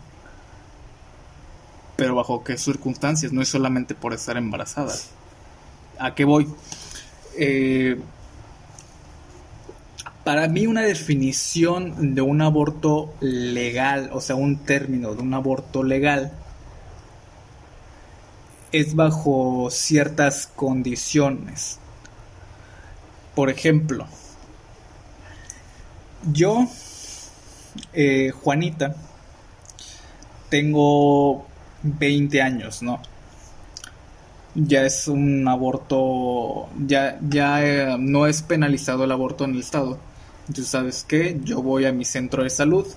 pero 1.95 2.15
bajo 2.15 2.43
qué 2.43 2.57
circunstancias, 2.57 3.31
no 3.31 3.41
es 3.41 3.49
solamente 3.49 3.95
por 3.95 4.13
estar 4.13 4.37
embarazada. 4.37 4.93
¿A 5.97 6.13
qué 6.13 6.25
voy? 6.25 6.47
Eh, 7.37 7.99
para 10.23 10.47
mí 10.47 10.65
una 10.67 10.81
definición 10.81 12.15
de 12.15 12.21
un 12.21 12.41
aborto 12.41 13.13
legal, 13.21 14.09
o 14.11 14.19
sea, 14.19 14.35
un 14.35 14.57
término 14.57 15.13
de 15.13 15.21
un 15.21 15.33
aborto 15.33 15.83
legal, 15.83 16.31
es 18.71 18.95
bajo 18.95 19.69
ciertas 19.69 20.47
condiciones. 20.47 21.79
Por 23.35 23.49
ejemplo, 23.49 24.07
yo, 26.33 26.67
eh, 27.93 28.31
Juanita, 28.31 28.95
tengo 30.49 31.45
20 31.85 32.41
años, 32.41 32.81
¿no? 32.81 33.01
Ya 34.55 34.85
es 34.85 35.07
un 35.07 35.47
aborto, 35.47 36.69
ya, 36.87 37.19
ya 37.21 37.65
eh, 37.65 37.97
no 37.99 38.25
es 38.25 38.41
penalizado 38.41 39.03
el 39.03 39.11
aborto 39.11 39.45
en 39.45 39.51
el 39.51 39.59
Estado. 39.59 39.99
Entonces, 40.47 40.67
¿sabes 40.67 41.05
qué? 41.07 41.39
Yo 41.43 41.61
voy 41.61 41.85
a 41.85 41.91
mi 41.91 42.05
centro 42.05 42.43
de 42.43 42.49
salud 42.49 42.87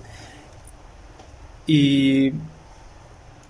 y, 1.67 2.29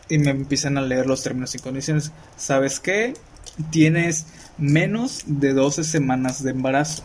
y 0.08 0.18
me 0.18 0.30
empiezan 0.30 0.78
a 0.78 0.82
leer 0.82 1.06
los 1.06 1.22
términos 1.22 1.54
y 1.54 1.58
condiciones. 1.58 2.12
¿Sabes 2.36 2.80
qué? 2.80 3.14
Tienes 3.70 4.26
menos 4.56 5.22
de 5.26 5.52
12 5.52 5.84
semanas 5.84 6.42
de 6.42 6.50
embarazo. 6.52 7.02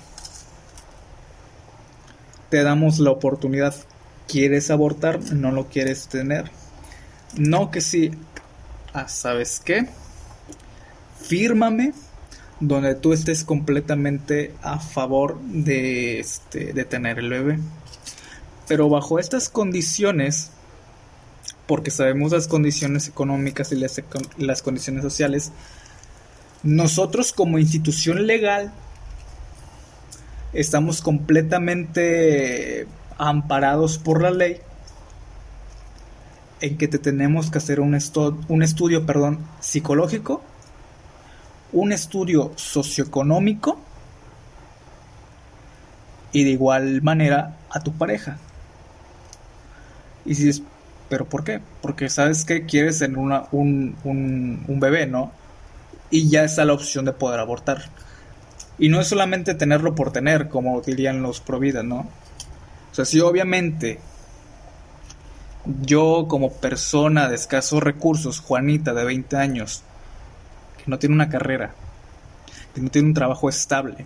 Te 2.50 2.64
damos 2.64 3.00
la 3.00 3.12
oportunidad. 3.12 3.76
¿Quieres 4.28 4.72
abortar? 4.72 5.20
¿No 5.34 5.52
lo 5.52 5.68
quieres 5.68 6.08
tener? 6.08 6.63
No 7.38 7.72
que 7.72 7.82
sí. 7.82 8.12
Ah, 8.94 9.08
¿sabes 9.08 9.62
qué? 9.64 9.88
Fírmame 11.22 11.94
donde 12.60 12.96
tú 12.96 13.14
estés 13.14 13.44
completamente 13.44 14.54
a 14.62 14.80
favor 14.80 15.40
de, 15.42 16.20
este, 16.20 16.74
de 16.74 16.86
tener 16.86 17.20
el 17.20 17.30
bebé. 17.30 17.60
Pero 18.68 18.88
bajo 18.88 19.20
estas 19.20 19.50
condiciones, 19.50 20.52
porque 21.68 21.92
sabemos 21.92 22.32
las 22.32 22.48
condiciones 22.48 23.08
económicas 23.08 23.72
y 23.72 23.76
las, 23.76 24.02
las 24.38 24.62
condiciones 24.62 25.04
sociales, 25.04 25.52
nosotros 26.62 27.34
como 27.34 27.60
institución 27.60 28.26
legal 28.26 28.72
estamos 30.54 31.02
completamente 31.02 32.88
amparados 33.18 33.98
por 33.98 34.22
la 34.22 34.32
ley 34.32 34.62
en 36.64 36.78
que 36.78 36.88
te 36.88 36.98
tenemos 36.98 37.52
que 37.52 37.58
hacer 37.58 37.82
un, 37.82 38.00
un 38.48 38.64
estudio 38.64 39.06
perdón, 39.06 39.40
psicológico, 39.60 40.42
un 41.74 41.92
estudio 41.92 42.54
socioeconómico 42.56 43.78
y 46.32 46.46
de 46.46 46.52
igual 46.52 47.02
manera 47.02 47.58
a 47.70 47.82
tu 47.82 47.92
pareja. 47.92 48.38
Y 50.24 50.36
si 50.36 50.48
es, 50.48 50.64
¿pero 51.10 51.26
por 51.26 51.44
qué? 51.44 51.60
Porque 51.82 52.08
sabes 52.08 52.46
que 52.46 52.66
quieres 52.66 53.00
tener 53.00 53.18
una, 53.18 53.44
un, 53.52 53.98
un, 54.06 54.64
un 54.66 54.80
bebé, 54.80 55.06
¿no? 55.06 55.34
Y 56.12 56.30
ya 56.30 56.46
está 56.46 56.64
la 56.64 56.74
opción 56.74 57.04
de 57.04 57.12
poder 57.12 57.42
abortar. 57.42 57.90
Y 58.80 58.88
no 58.88 59.02
es 59.02 59.08
solamente 59.08 59.54
tenerlo 59.54 59.96
por 59.96 60.14
tener, 60.14 60.48
como 60.48 60.80
dirían 60.80 61.22
los 61.22 61.42
pro 61.42 61.60
vida, 61.60 61.84
¿no? 61.84 62.08
O 62.90 62.96
sea, 62.96 63.04
si 63.04 63.20
obviamente 63.20 64.00
yo 65.66 66.28
como 66.28 66.52
persona 66.52 67.30
de 67.30 67.36
escasos 67.36 67.82
recursos, 67.82 68.40
Juanita 68.40 68.94
de 68.94 69.06
20 69.06 69.38
años, 69.38 69.84
que 70.78 70.84
no 70.88 71.00
tiene 71.00 71.16
una 71.16 71.30
carrera, 71.30 71.74
que 72.74 72.82
no 72.82 72.90
tiene 72.90 73.08
un 73.10 73.14
trabajo 73.14 73.50
estable, 73.50 74.06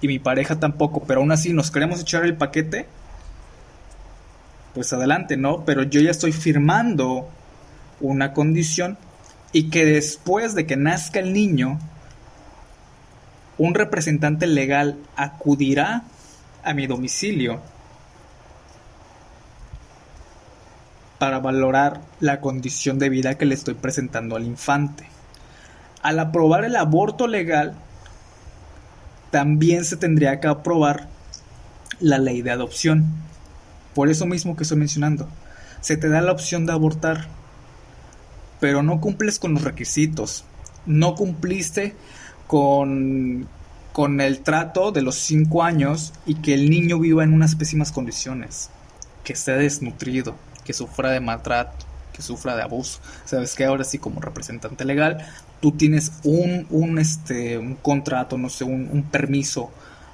y 0.00 0.08
mi 0.08 0.18
pareja 0.18 0.58
tampoco, 0.58 1.04
pero 1.04 1.20
aún 1.20 1.32
así 1.32 1.52
nos 1.52 1.70
queremos 1.70 2.00
echar 2.00 2.24
el 2.24 2.36
paquete, 2.36 2.86
pues 4.74 4.92
adelante, 4.92 5.36
¿no? 5.36 5.64
Pero 5.64 5.82
yo 5.82 6.00
ya 6.00 6.10
estoy 6.10 6.32
firmando 6.32 7.28
una 8.00 8.32
condición 8.34 8.98
y 9.52 9.70
que 9.70 9.86
después 9.86 10.54
de 10.54 10.66
que 10.66 10.76
nazca 10.76 11.18
el 11.18 11.32
niño, 11.32 11.78
un 13.56 13.74
representante 13.74 14.46
legal 14.46 14.98
acudirá 15.16 16.02
a 16.62 16.74
mi 16.74 16.86
domicilio 16.86 17.62
para 21.18 21.40
valorar 21.40 22.00
la 22.20 22.40
condición 22.40 22.98
de 22.98 23.08
vida 23.08 23.36
que 23.36 23.46
le 23.46 23.54
estoy 23.54 23.74
presentando 23.74 24.36
al 24.36 24.44
infante. 24.44 25.08
Al 26.02 26.18
aprobar 26.18 26.64
el 26.64 26.76
aborto 26.76 27.26
legal, 27.26 27.74
también 29.30 29.84
se 29.84 29.96
tendría 29.96 30.40
que 30.40 30.48
aprobar 30.48 31.08
la 32.00 32.18
ley 32.18 32.42
de 32.42 32.50
adopción. 32.50 33.06
Por 33.94 34.10
eso 34.10 34.26
mismo 34.26 34.56
que 34.56 34.64
estoy 34.64 34.78
mencionando, 34.78 35.28
se 35.80 35.96
te 35.96 36.08
da 36.08 36.20
la 36.20 36.32
opción 36.32 36.66
de 36.66 36.72
abortar, 36.72 37.28
pero 38.60 38.82
no 38.82 39.00
cumples 39.00 39.38
con 39.38 39.54
los 39.54 39.62
requisitos, 39.62 40.44
no 40.84 41.14
cumpliste 41.14 41.94
con, 42.46 43.48
con 43.92 44.20
el 44.20 44.40
trato 44.40 44.92
de 44.92 45.02
los 45.02 45.16
5 45.16 45.62
años 45.62 46.12
y 46.26 46.36
que 46.36 46.54
el 46.54 46.68
niño 46.68 46.98
viva 46.98 47.24
en 47.24 47.32
unas 47.32 47.54
pésimas 47.54 47.92
condiciones, 47.92 48.70
que 49.24 49.32
esté 49.32 49.52
desnutrido, 49.52 50.36
que 50.66 50.72
sufra 50.72 51.10
de 51.10 51.20
maltrato, 51.20 51.86
que 52.12 52.22
sufra 52.22 52.56
de 52.56 52.62
abuso. 52.62 53.00
Sabes 53.24 53.54
que 53.54 53.64
ahora 53.64 53.84
sí 53.84 53.98
como 53.98 54.20
representante 54.20 54.84
legal, 54.84 55.26
tú 55.60 55.72
tienes 55.72 56.12
un, 56.24 56.66
un, 56.70 56.98
este, 56.98 57.56
un 57.56 57.76
contrato, 57.76 58.36
no 58.36 58.50
sé, 58.50 58.64
un, 58.64 58.88
un 58.92 59.04
permiso 59.04 59.70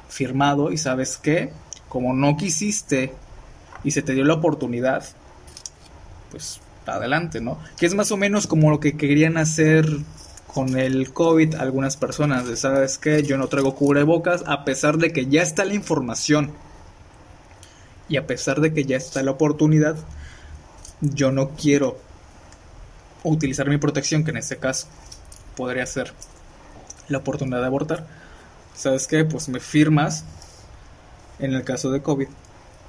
firmado 0.09 0.70
y 0.70 0.78
sabes 0.78 1.16
que 1.16 1.50
como 1.88 2.12
no 2.12 2.36
quisiste 2.36 3.12
y 3.82 3.90
se 3.90 4.03
te 4.03 4.12
dio 4.12 4.24
la 4.24 4.34
oportunidad, 4.34 5.05
pues 6.30 6.61
adelante, 6.86 7.40
¿no? 7.40 7.59
Que 7.78 7.86
es 7.86 7.94
más 7.94 8.12
o 8.12 8.16
menos 8.16 8.46
como 8.46 8.70
lo 8.70 8.80
que 8.80 8.96
querían 8.96 9.36
hacer 9.36 9.86
con 10.46 10.78
el 10.78 11.12
COVID 11.12 11.55
algunas 11.55 11.96
personas, 11.96 12.46
de, 12.46 12.57
¿sabes 12.57 12.98
qué? 12.98 13.22
Yo 13.22 13.38
no 13.38 13.48
traigo 13.48 13.74
cubrebocas 13.74 14.44
a 14.46 14.64
pesar 14.64 14.98
de 14.98 15.12
que 15.12 15.26
ya 15.26 15.42
está 15.42 15.64
la 15.64 15.74
información 15.74 16.53
y 18.09 18.16
a 18.16 18.26
pesar 18.26 18.61
de 18.61 18.74
que 18.74 18.84
ya 18.84 18.96
está 18.96 19.22
la 19.22 19.30
oportunidad, 19.30 19.96
yo 21.03 21.32
no 21.32 21.50
quiero 21.50 21.98
utilizar 23.24 23.68
mi 23.68 23.76
protección, 23.76 24.24
que 24.24 24.30
en 24.30 24.38
este 24.38 24.57
caso 24.57 24.86
podría 25.57 25.84
ser 25.84 26.12
la 27.09 27.18
oportunidad 27.18 27.61
de 27.61 27.66
abortar. 27.66 28.07
¿Sabes 28.74 29.07
qué? 29.07 29.24
Pues 29.24 29.48
me 29.48 29.61
firmas, 29.61 30.24
en 31.38 31.53
el 31.53 31.64
caso 31.64 31.90
de 31.90 32.03
COVID, 32.03 32.28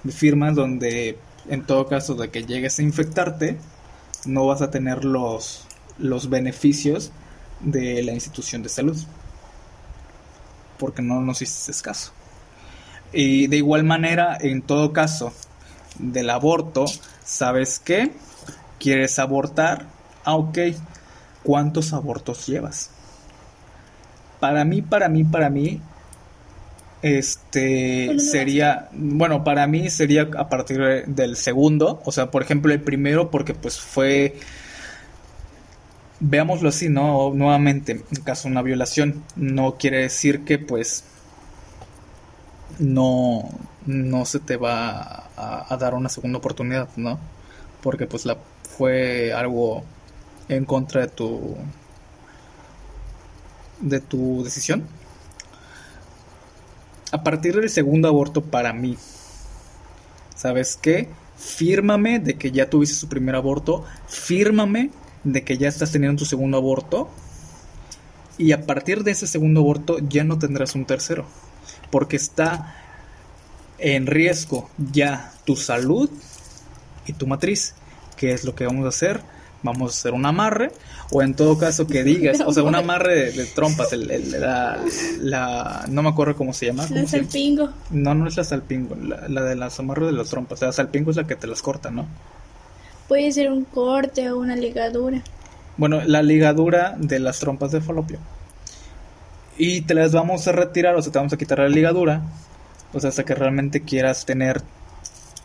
me 0.03 0.11
firmas 0.11 0.55
donde 0.55 1.17
en 1.49 1.65
todo 1.65 1.87
caso 1.87 2.15
de 2.15 2.29
que 2.29 2.45
llegues 2.45 2.79
a 2.79 2.83
infectarte, 2.83 3.57
no 4.25 4.45
vas 4.45 4.61
a 4.61 4.71
tener 4.71 5.03
los, 5.03 5.65
los 5.97 6.29
beneficios 6.29 7.11
de 7.59 8.01
la 8.03 8.13
institución 8.13 8.63
de 8.63 8.69
salud. 8.69 8.97
Porque 10.77 11.01
no 11.01 11.21
nos 11.21 11.41
hiciste 11.41 11.83
caso. 11.83 12.11
Y 13.11 13.47
de 13.47 13.57
igual 13.57 13.83
manera, 13.83 14.37
en 14.39 14.61
todo 14.61 14.93
caso 14.93 15.33
del 15.99 16.29
aborto, 16.29 16.85
¿sabes 17.23 17.79
qué? 17.79 18.11
¿Quieres 18.79 19.19
abortar? 19.19 19.87
Ah, 20.25 20.35
ok. 20.35 20.57
¿Cuántos 21.43 21.93
abortos 21.93 22.47
llevas? 22.47 22.89
Para 24.39 24.65
mí, 24.65 24.81
para 24.81 25.09
mí, 25.09 25.23
para 25.23 25.49
mí, 25.49 25.81
este 27.01 28.17
sería, 28.17 28.89
bueno, 28.93 29.43
para 29.43 29.67
mí 29.67 29.89
sería 29.89 30.29
a 30.37 30.47
partir 30.49 31.05
del 31.05 31.35
segundo, 31.35 32.01
o 32.05 32.11
sea, 32.13 32.31
por 32.31 32.41
ejemplo, 32.41 32.71
el 32.71 32.81
primero 32.81 33.29
porque 33.29 33.53
pues 33.53 33.79
fue, 33.79 34.35
veámoslo 36.21 36.69
así, 36.69 36.87
¿no? 36.87 37.33
Nuevamente, 37.33 38.03
en 38.09 38.23
caso 38.23 38.47
de 38.47 38.53
una 38.53 38.61
violación, 38.61 39.23
no 39.35 39.77
quiere 39.77 39.97
decir 39.97 40.45
que 40.45 40.59
pues 40.59 41.03
no, 42.79 43.49
no 43.85 44.25
se 44.25 44.39
te 44.39 44.57
va 44.57 45.29
a, 45.35 45.77
dar 45.77 45.93
una 45.93 46.09
segunda 46.09 46.37
oportunidad, 46.37 46.89
¿no? 46.95 47.19
Porque 47.81 48.07
pues 48.07 48.25
la 48.25 48.37
fue 48.77 49.33
algo 49.33 49.83
en 50.47 50.65
contra 50.65 51.01
de 51.01 51.07
tu 51.07 51.57
de 53.79 53.99
tu 53.99 54.43
decisión. 54.43 54.85
A 57.11 57.23
partir 57.23 57.55
del 57.55 57.69
segundo 57.69 58.07
aborto 58.07 58.41
para 58.41 58.73
mí, 58.73 58.97
¿sabes 60.35 60.77
qué? 60.81 61.09
Fírmame 61.37 62.19
de 62.19 62.35
que 62.35 62.51
ya 62.51 62.69
tuviste 62.69 62.95
su 62.95 63.07
primer 63.09 63.35
aborto, 63.35 63.85
fírmame 64.07 64.91
de 65.23 65.43
que 65.43 65.57
ya 65.57 65.67
estás 65.67 65.91
teniendo 65.91 66.19
tu 66.19 66.25
segundo 66.25 66.57
aborto 66.57 67.09
y 68.37 68.51
a 68.51 68.65
partir 68.65 69.03
de 69.03 69.11
ese 69.11 69.27
segundo 69.27 69.61
aborto 69.61 69.99
ya 69.99 70.23
no 70.23 70.39
tendrás 70.39 70.75
un 70.75 70.85
tercero, 70.85 71.25
porque 71.91 72.15
está 72.15 72.82
en 73.83 74.07
riesgo 74.07 74.69
ya 74.77 75.33
tu 75.45 75.57
salud 75.57 76.09
y 77.05 77.13
tu 77.13 77.27
matriz. 77.27 77.75
¿Qué 78.15 78.31
es 78.31 78.45
lo 78.45 78.55
que 78.55 78.65
vamos 78.65 78.85
a 78.85 78.89
hacer? 78.89 79.19
Vamos 79.61 79.93
a 79.93 79.97
hacer 79.97 80.13
un 80.13 80.25
amarre, 80.25 80.71
o 81.11 81.21
en 81.21 81.35
todo 81.35 81.57
caso 81.57 81.87
que 81.87 82.03
digas, 82.03 82.41
o 82.45 82.51
sea, 82.51 82.63
un 82.63 82.75
amarre 82.75 83.31
de, 83.31 83.45
trompas, 83.45 83.93
la, 83.93 85.85
no 85.87 86.01
me 86.01 86.09
acuerdo 86.09 86.35
cómo 86.35 86.51
se 86.51 86.65
llama. 86.65 86.85
la 86.89 87.07
salpingo. 87.07 87.69
No, 87.89 88.13
no 88.13 88.27
es 88.27 88.35
la 88.35 88.43
salpingo, 88.43 88.95
la, 88.95 89.41
de 89.43 89.55
las 89.55 89.79
amarres 89.79 90.07
de 90.07 90.13
las 90.13 90.29
trompas, 90.29 90.61
la 90.61 90.73
salpingo 90.73 91.11
es 91.11 91.17
la 91.17 91.25
que 91.25 91.37
te 91.37 91.47
las 91.47 91.61
corta, 91.61 91.91
¿no? 91.91 92.07
Puede 93.07 93.31
ser 93.31 93.51
un 93.51 93.63
corte 93.63 94.31
o 94.31 94.37
una 94.37 94.57
ligadura. 94.57 95.21
Bueno, 95.77 96.01
la 96.05 96.21
ligadura 96.21 96.95
de 96.97 97.19
las 97.19 97.39
trompas 97.39 97.71
de 97.71 97.79
falopio. 97.79 98.19
Y 99.57 99.81
te 99.81 99.93
las 99.93 100.11
vamos 100.11 100.45
a 100.47 100.51
retirar, 100.51 100.95
o 100.95 101.01
sea, 101.01 101.11
te 101.11 101.19
vamos 101.19 101.31
a 101.31 101.37
quitar 101.37 101.59
la 101.59 101.69
ligadura, 101.69 102.21
pues 102.93 103.03
hasta 103.03 103.25
que 103.25 103.35
realmente 103.35 103.81
quieras 103.81 104.25
tener 104.25 104.61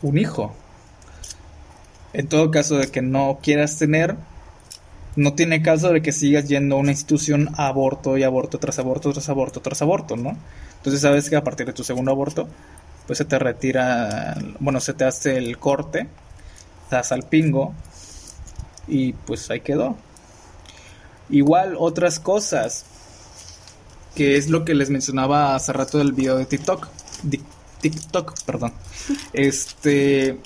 un 0.01 0.17
hijo. 0.17 0.55
En 2.13 2.27
todo 2.27 2.51
caso 2.51 2.77
de 2.77 2.87
que 2.87 3.01
no 3.01 3.39
quieras 3.41 3.77
tener, 3.77 4.15
no 5.15 5.33
tiene 5.33 5.61
caso 5.61 5.91
de 5.91 6.01
que 6.01 6.11
sigas 6.11 6.47
yendo 6.47 6.75
a 6.75 6.79
una 6.79 6.91
institución 6.91 7.49
aborto 7.57 8.17
y 8.17 8.23
aborto 8.23 8.59
tras 8.59 8.79
aborto 8.79 9.11
tras 9.11 9.27
aborto 9.27 9.61
tras 9.61 9.81
aborto, 9.81 10.15
¿no? 10.15 10.37
Entonces 10.77 11.01
sabes 11.01 11.29
que 11.29 11.35
a 11.35 11.43
partir 11.43 11.65
de 11.65 11.73
tu 11.73 11.83
segundo 11.83 12.11
aborto, 12.11 12.47
pues 13.05 13.17
se 13.17 13.25
te 13.25 13.37
retira, 13.37 14.37
bueno, 14.59 14.79
se 14.79 14.93
te 14.93 15.03
hace 15.03 15.37
el 15.37 15.57
corte, 15.57 16.07
das 16.89 17.11
al 17.11 17.23
pingo 17.23 17.73
y 18.87 19.13
pues 19.13 19.49
ahí 19.49 19.61
quedó. 19.61 19.97
Igual 21.29 21.75
otras 21.77 22.19
cosas, 22.19 22.85
que 24.15 24.37
es 24.37 24.49
lo 24.49 24.65
que 24.65 24.73
les 24.73 24.89
mencionaba 24.89 25.55
hace 25.55 25.73
rato 25.73 25.97
del 25.97 26.13
video 26.13 26.37
de 26.37 26.45
TikTok. 26.45 26.87
TikTok, 27.81 28.33
perdón. 28.45 28.73
Este. 29.33 30.39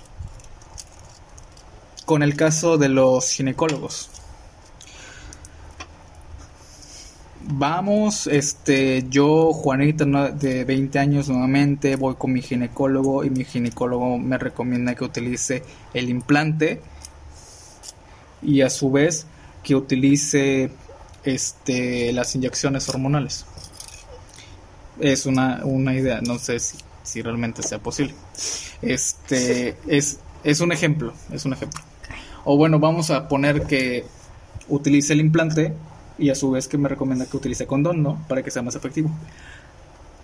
Con 2.06 2.22
el 2.22 2.36
caso 2.36 2.78
de 2.78 2.90
los 2.90 3.32
ginecólogos. 3.32 4.10
Vamos, 7.46 8.28
este, 8.28 9.06
yo, 9.10 9.52
Juanita, 9.52 10.06
de 10.06 10.64
20 10.64 10.98
años 10.98 11.28
nuevamente, 11.28 11.98
voy 11.98 12.16
con 12.16 12.32
mi 12.32 12.42
ginecólogo 12.42 13.26
y 13.26 13.30
mi 13.30 13.44
ginecólogo 13.44 14.18
me 14.18 14.38
recomienda 14.38 14.96
que 14.96 15.04
utilice 15.04 15.64
el 15.94 16.10
implante 16.10 16.82
y 18.42 18.62
a 18.62 18.70
su 18.70 18.92
vez 18.92 19.28
que 19.62 19.76
utilice 19.76 20.72
este, 21.26 22.14
las 22.14 22.34
inyecciones 22.36 22.88
hormonales 22.88 23.46
es 25.00 25.26
una, 25.26 25.62
una 25.64 25.94
idea, 25.94 26.22
no 26.22 26.38
sé 26.40 26.58
si, 26.60 27.22
realmente 27.22 27.64
sea 27.64 27.80
posible. 27.80 28.14
Este 28.82 29.78
es, 29.88 30.20
es 30.44 30.60
un 30.60 30.72
ejemplo, 30.72 31.14
es 31.32 31.46
un 31.46 31.54
ejemplo. 31.54 31.82
O 32.46 32.58
bueno, 32.58 32.80
vamos 32.80 33.10
a 33.10 33.28
poner 33.28 33.64
que 33.64 34.06
utilice 34.70 35.14
el 35.14 35.20
implante 35.20 35.74
y 36.18 36.30
a 36.30 36.36
su 36.36 36.52
vez 36.52 36.68
que 36.68 36.78
me 36.78 36.90
recomienda 36.90 37.26
que 37.26 37.38
utilice 37.38 37.66
condón, 37.66 38.04
¿no? 38.04 38.24
Para 38.28 38.44
que 38.44 38.52
sea 38.52 38.62
más 38.62 38.76
efectivo. 38.76 39.10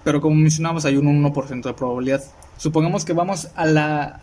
Pero 0.03 0.21
como 0.21 0.35
mencionamos, 0.35 0.85
hay 0.85 0.97
un 0.97 1.23
1% 1.23 1.63
de 1.63 1.73
probabilidad. 1.73 2.23
Supongamos 2.57 3.05
que 3.05 3.13
vamos 3.13 3.49
a 3.55 3.65
la, 3.65 4.21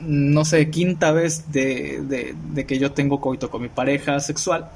no 0.00 0.44
sé, 0.44 0.70
quinta 0.70 1.12
vez 1.12 1.50
de, 1.52 2.02
de, 2.02 2.34
de 2.52 2.66
que 2.66 2.78
yo 2.78 2.92
tengo 2.92 3.20
coito 3.20 3.50
con 3.50 3.62
mi 3.62 3.68
pareja 3.68 4.20
sexual. 4.20 4.70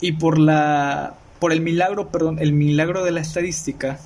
Y 0.00 0.12
por 0.12 0.38
la 0.38 1.14
por 1.38 1.52
el 1.52 1.60
milagro, 1.60 2.08
perdón, 2.10 2.38
el 2.40 2.52
milagro 2.52 3.04
de 3.04 3.12
la 3.12 3.20
estadística, 3.20 3.98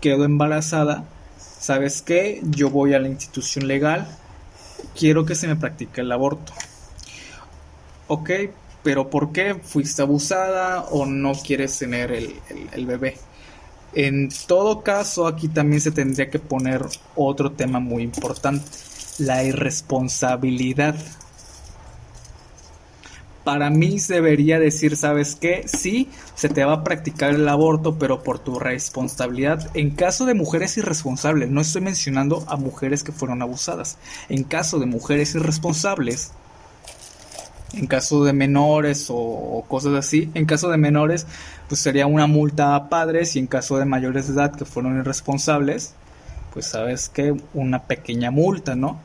quedó 0.00 0.24
embarazada, 0.24 1.04
¿sabes 1.38 2.02
qué? 2.02 2.40
Yo 2.44 2.70
voy 2.70 2.94
a 2.94 2.98
la 2.98 3.08
institución 3.08 3.68
legal, 3.68 4.08
quiero 4.98 5.24
que 5.26 5.34
se 5.34 5.46
me 5.46 5.56
practique 5.56 6.00
el 6.00 6.12
aborto. 6.12 6.52
Ok, 8.08 8.30
pero 8.82 9.10
¿por 9.10 9.32
qué? 9.32 9.54
¿Fuiste 9.54 10.02
abusada 10.02 10.84
o 10.84 11.06
no 11.06 11.32
quieres 11.32 11.78
tener 11.78 12.12
el, 12.12 12.34
el 12.72 12.86
bebé? 12.86 13.18
En 13.92 14.28
todo 14.46 14.82
caso, 14.82 15.26
aquí 15.26 15.48
también 15.48 15.80
se 15.80 15.90
tendría 15.90 16.30
que 16.30 16.38
poner 16.38 16.86
otro 17.16 17.52
tema 17.52 17.80
muy 17.80 18.02
importante, 18.02 18.64
la 19.18 19.44
irresponsabilidad 19.44 20.94
para 23.50 23.68
mí 23.68 23.96
debería 24.06 24.60
decir, 24.60 24.96
¿sabes 24.96 25.34
qué? 25.34 25.64
Sí, 25.66 26.08
se 26.36 26.48
te 26.48 26.64
va 26.64 26.74
a 26.74 26.84
practicar 26.84 27.34
el 27.34 27.48
aborto, 27.48 27.98
pero 27.98 28.22
por 28.22 28.38
tu 28.38 28.60
responsabilidad. 28.60 29.72
En 29.74 29.90
caso 29.90 30.24
de 30.24 30.34
mujeres 30.34 30.76
irresponsables, 30.76 31.50
no 31.50 31.60
estoy 31.60 31.82
mencionando 31.82 32.44
a 32.46 32.54
mujeres 32.54 33.02
que 33.02 33.10
fueron 33.10 33.42
abusadas. 33.42 33.98
En 34.28 34.44
caso 34.44 34.78
de 34.78 34.86
mujeres 34.86 35.34
irresponsables, 35.34 36.30
en 37.72 37.88
caso 37.88 38.22
de 38.22 38.34
menores 38.34 39.08
o, 39.10 39.64
cosas 39.66 39.94
así, 39.94 40.30
en 40.34 40.46
caso 40.46 40.68
de 40.68 40.76
menores, 40.76 41.26
pues 41.68 41.80
sería 41.80 42.06
una 42.06 42.28
multa 42.28 42.76
a 42.76 42.88
padres 42.88 43.34
y 43.34 43.40
en 43.40 43.48
caso 43.48 43.78
de 43.78 43.84
mayores 43.84 44.28
de 44.28 44.34
edad 44.34 44.54
que 44.54 44.64
fueron 44.64 44.96
irresponsables, 44.96 45.94
pues 46.54 46.66
sabes 46.66 47.08
que 47.08 47.34
una 47.52 47.82
pequeña 47.82 48.30
multa, 48.30 48.76
¿no? 48.76 49.00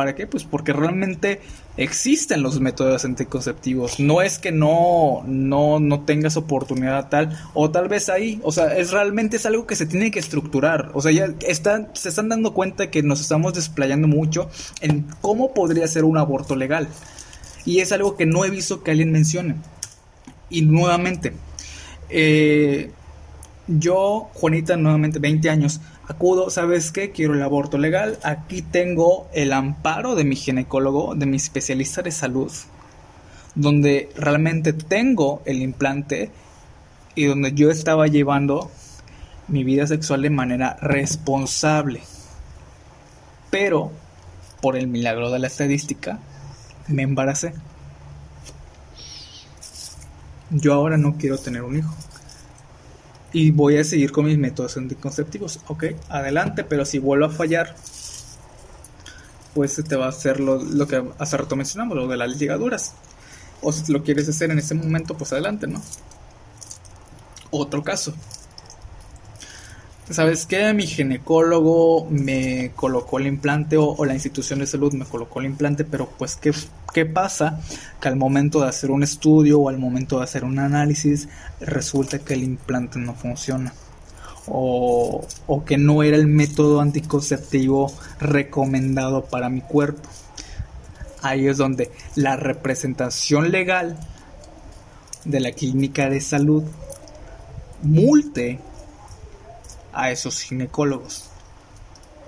¿Para 0.00 0.14
qué? 0.14 0.26
Pues 0.26 0.44
porque 0.44 0.72
realmente 0.72 1.42
existen 1.76 2.42
los 2.42 2.58
métodos 2.58 3.04
anticonceptivos. 3.04 4.00
No 4.00 4.22
es 4.22 4.38
que 4.38 4.50
no, 4.50 5.22
no, 5.26 5.78
no 5.78 6.00
tengas 6.06 6.38
oportunidad 6.38 7.10
tal, 7.10 7.38
o 7.52 7.70
tal 7.70 7.88
vez 7.88 8.08
ahí, 8.08 8.40
o 8.42 8.50
sea, 8.50 8.74
es 8.78 8.92
realmente 8.92 9.36
es 9.36 9.44
algo 9.44 9.66
que 9.66 9.76
se 9.76 9.84
tiene 9.84 10.10
que 10.10 10.18
estructurar. 10.18 10.90
O 10.94 11.02
sea, 11.02 11.12
ya 11.12 11.34
están, 11.46 11.88
se 11.92 12.08
están 12.08 12.30
dando 12.30 12.54
cuenta 12.54 12.90
que 12.90 13.02
nos 13.02 13.20
estamos 13.20 13.52
desplayando 13.52 14.08
mucho 14.08 14.48
en 14.80 15.06
cómo 15.20 15.52
podría 15.52 15.86
ser 15.86 16.04
un 16.04 16.16
aborto 16.16 16.56
legal. 16.56 16.88
Y 17.66 17.80
es 17.80 17.92
algo 17.92 18.16
que 18.16 18.24
no 18.24 18.46
he 18.46 18.48
visto 18.48 18.82
que 18.82 18.92
alguien 18.92 19.12
mencione. 19.12 19.56
Y 20.48 20.62
nuevamente, 20.62 21.34
eh, 22.08 22.90
yo, 23.66 24.30
Juanita, 24.32 24.78
nuevamente 24.78 25.18
20 25.18 25.50
años, 25.50 25.82
acudo, 26.10 26.50
¿sabes 26.50 26.92
qué? 26.92 27.12
Quiero 27.12 27.34
el 27.34 27.42
aborto 27.42 27.78
legal. 27.78 28.18
Aquí 28.22 28.62
tengo 28.62 29.28
el 29.32 29.52
amparo 29.52 30.14
de 30.14 30.24
mi 30.24 30.36
ginecólogo, 30.36 31.14
de 31.14 31.26
mi 31.26 31.36
especialista 31.36 32.02
de 32.02 32.10
salud, 32.10 32.52
donde 33.54 34.10
realmente 34.16 34.72
tengo 34.72 35.42
el 35.44 35.62
implante 35.62 36.30
y 37.14 37.26
donde 37.26 37.52
yo 37.52 37.70
estaba 37.70 38.06
llevando 38.08 38.70
mi 39.48 39.64
vida 39.64 39.86
sexual 39.86 40.22
de 40.22 40.30
manera 40.30 40.76
responsable. 40.80 42.02
Pero, 43.50 43.90
por 44.60 44.76
el 44.76 44.88
milagro 44.88 45.30
de 45.30 45.38
la 45.38 45.46
estadística, 45.46 46.18
me 46.88 47.02
embaracé. 47.02 47.52
Yo 50.50 50.74
ahora 50.74 50.96
no 50.96 51.16
quiero 51.16 51.38
tener 51.38 51.62
un 51.62 51.78
hijo 51.78 51.94
y 53.32 53.50
voy 53.50 53.78
a 53.78 53.84
seguir 53.84 54.12
con 54.12 54.26
mis 54.26 54.38
métodos 54.38 54.76
anticonceptivos. 54.76 55.60
Ok, 55.68 55.84
adelante, 56.08 56.64
pero 56.64 56.84
si 56.84 56.98
vuelvo 56.98 57.26
a 57.26 57.30
fallar, 57.30 57.74
pues 59.54 59.82
te 59.86 59.96
va 59.96 60.06
a 60.06 60.10
hacer 60.10 60.40
lo, 60.40 60.62
lo, 60.62 60.86
que 60.86 61.02
hace 61.18 61.36
rato 61.36 61.56
mencionamos, 61.56 61.96
lo 61.96 62.08
de 62.08 62.16
las 62.16 62.36
ligaduras. 62.38 62.94
O 63.62 63.72
si 63.72 63.92
lo 63.92 64.02
quieres 64.02 64.28
hacer 64.28 64.50
en 64.50 64.58
ese 64.58 64.74
momento, 64.74 65.16
pues 65.16 65.32
adelante, 65.32 65.66
¿no? 65.66 65.82
Otro 67.50 67.82
caso. 67.82 68.14
¿Sabes 70.10 70.44
qué? 70.44 70.72
Mi 70.74 70.88
ginecólogo 70.88 72.06
me 72.10 72.72
colocó 72.74 73.20
el 73.20 73.28
implante 73.28 73.76
o, 73.76 74.04
la 74.04 74.14
institución 74.14 74.58
de 74.58 74.66
salud 74.66 74.92
me 74.92 75.04
colocó 75.04 75.38
el 75.38 75.46
implante, 75.46 75.84
pero 75.84 76.08
pues 76.18 76.34
¿qué, 76.34 76.52
¿qué 76.92 77.06
pasa? 77.06 77.60
Que 78.00 78.08
al 78.08 78.16
momento 78.16 78.60
de 78.60 78.68
hacer 78.68 78.90
un 78.90 79.02
estudio 79.02 79.60
o 79.60 79.68
al 79.68 79.78
momento 79.78 80.18
de 80.18 80.24
hacer 80.24 80.44
un 80.44 80.58
análisis 80.58 81.28
resulta 81.60 82.18
que 82.18 82.34
el 82.34 82.42
implante 82.42 82.98
no 82.98 83.14
funciona. 83.14 83.72
O, 84.46 85.26
que 85.64 85.78
no 85.78 86.02
era 86.02 86.16
el 86.16 86.26
método 86.26 86.80
anticonceptivo 86.80 87.92
recomendado 88.18 89.24
para 89.26 89.48
mi 89.48 89.60
cuerpo. 89.60 90.08
Ahí 91.22 91.46
es 91.46 91.58
donde 91.58 91.92
la 92.16 92.36
representación 92.36 93.52
legal 93.52 93.98
de 95.24 95.40
la 95.40 95.52
clínica 95.52 96.08
de 96.08 96.20
salud 96.20 96.64
multe 97.82 98.58
a 99.92 100.10
esos 100.10 100.40
ginecólogos. 100.40 101.29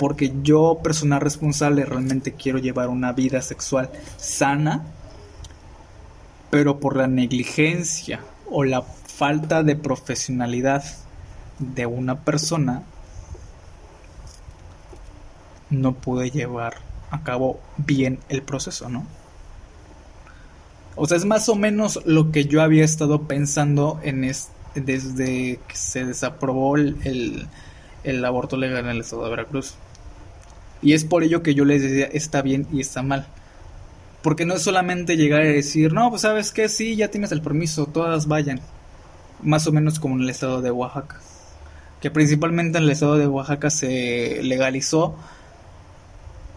Porque 0.03 0.33
yo, 0.43 0.81
persona 0.83 1.21
responsable, 1.21 1.85
realmente 1.85 2.33
quiero 2.33 2.59
llevar 2.59 2.89
una 2.89 3.13
vida 3.13 3.41
sexual 3.41 3.89
sana, 4.17 4.85
pero 6.51 6.81
por 6.81 6.97
la 6.97 7.07
negligencia 7.07 8.19
o 8.51 8.65
la 8.65 8.83
falta 8.83 9.63
de 9.63 9.77
profesionalidad 9.77 10.83
de 11.61 11.87
una 11.87 12.25
persona, 12.25 12.83
no 15.71 15.95
pude 15.95 16.33
llevar 16.33 16.79
a 17.13 17.23
cabo 17.23 17.61
bien 17.77 18.19
el 18.29 18.43
proceso, 18.43 18.89
¿no? 18.89 19.07
O 20.97 21.07
sea, 21.07 21.17
es 21.17 21.25
más 21.27 21.49
o 21.49 21.55
menos 21.55 22.01
lo 22.07 22.33
que 22.33 22.47
yo 22.47 22.61
había 22.61 22.85
estado 22.85 23.29
pensando 23.29 24.01
en 24.03 24.25
este 24.25 24.53
desde 24.75 25.61
que 25.69 25.77
se 25.77 26.05
desaprobó 26.05 26.77
el, 26.77 27.49
aborto 28.25 28.57
legal 28.57 28.85
en 28.85 28.91
el 28.91 29.01
estado 29.01 29.25
de 29.25 29.31
Veracruz. 29.31 29.75
Y 30.83 30.95
es 30.95 31.05
por 31.05 31.23
ello 31.23 31.43
que 31.43 31.55
yo 31.55 31.65
les 31.65 31.81
decía, 31.83 32.07
está 32.07 32.43
bien 32.43 32.67
y 32.73 32.81
está 32.81 33.03
mal. 33.03 33.27
Porque 34.23 34.45
no 34.45 34.55
es 34.55 34.63
solamente 34.63 35.17
llegar 35.17 35.45
y 35.45 35.53
decir, 35.53 35.93
no, 35.93 36.11
pues 36.11 36.23
sabes 36.23 36.51
que 36.53 36.69
sí, 36.69 36.97
ya 36.97 37.09
tienes 37.09 37.33
el 37.33 37.41
permiso, 37.41 37.87
todas 37.87 38.27
vayan. 38.27 38.61
Más 39.43 39.67
o 39.67 39.73
menos 39.73 40.01
como 40.01 40.17
en 40.17 40.23
el 40.23 40.31
estado 40.31 40.61
de 40.61 40.71
Oaxaca. 40.71 41.21
Que 42.01 42.11
principalmente 42.11 42.79
en 42.79 42.85
el 42.85 42.91
estado 42.91 43.17
de 43.17 43.29
Oaxaca 43.29 43.71
se 43.71 44.41
legalizó 44.43 45.17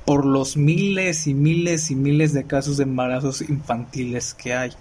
por 0.05 0.25
los 0.25 0.57
miles 0.57 1.27
y 1.27 1.33
miles 1.33 1.89
y 1.91 1.95
miles 1.95 2.33
de 2.33 2.45
casos 2.45 2.77
de 2.77 2.83
embarazos 2.83 3.41
infantiles 3.41 4.33
que 4.33 4.53
hay. 4.53 4.71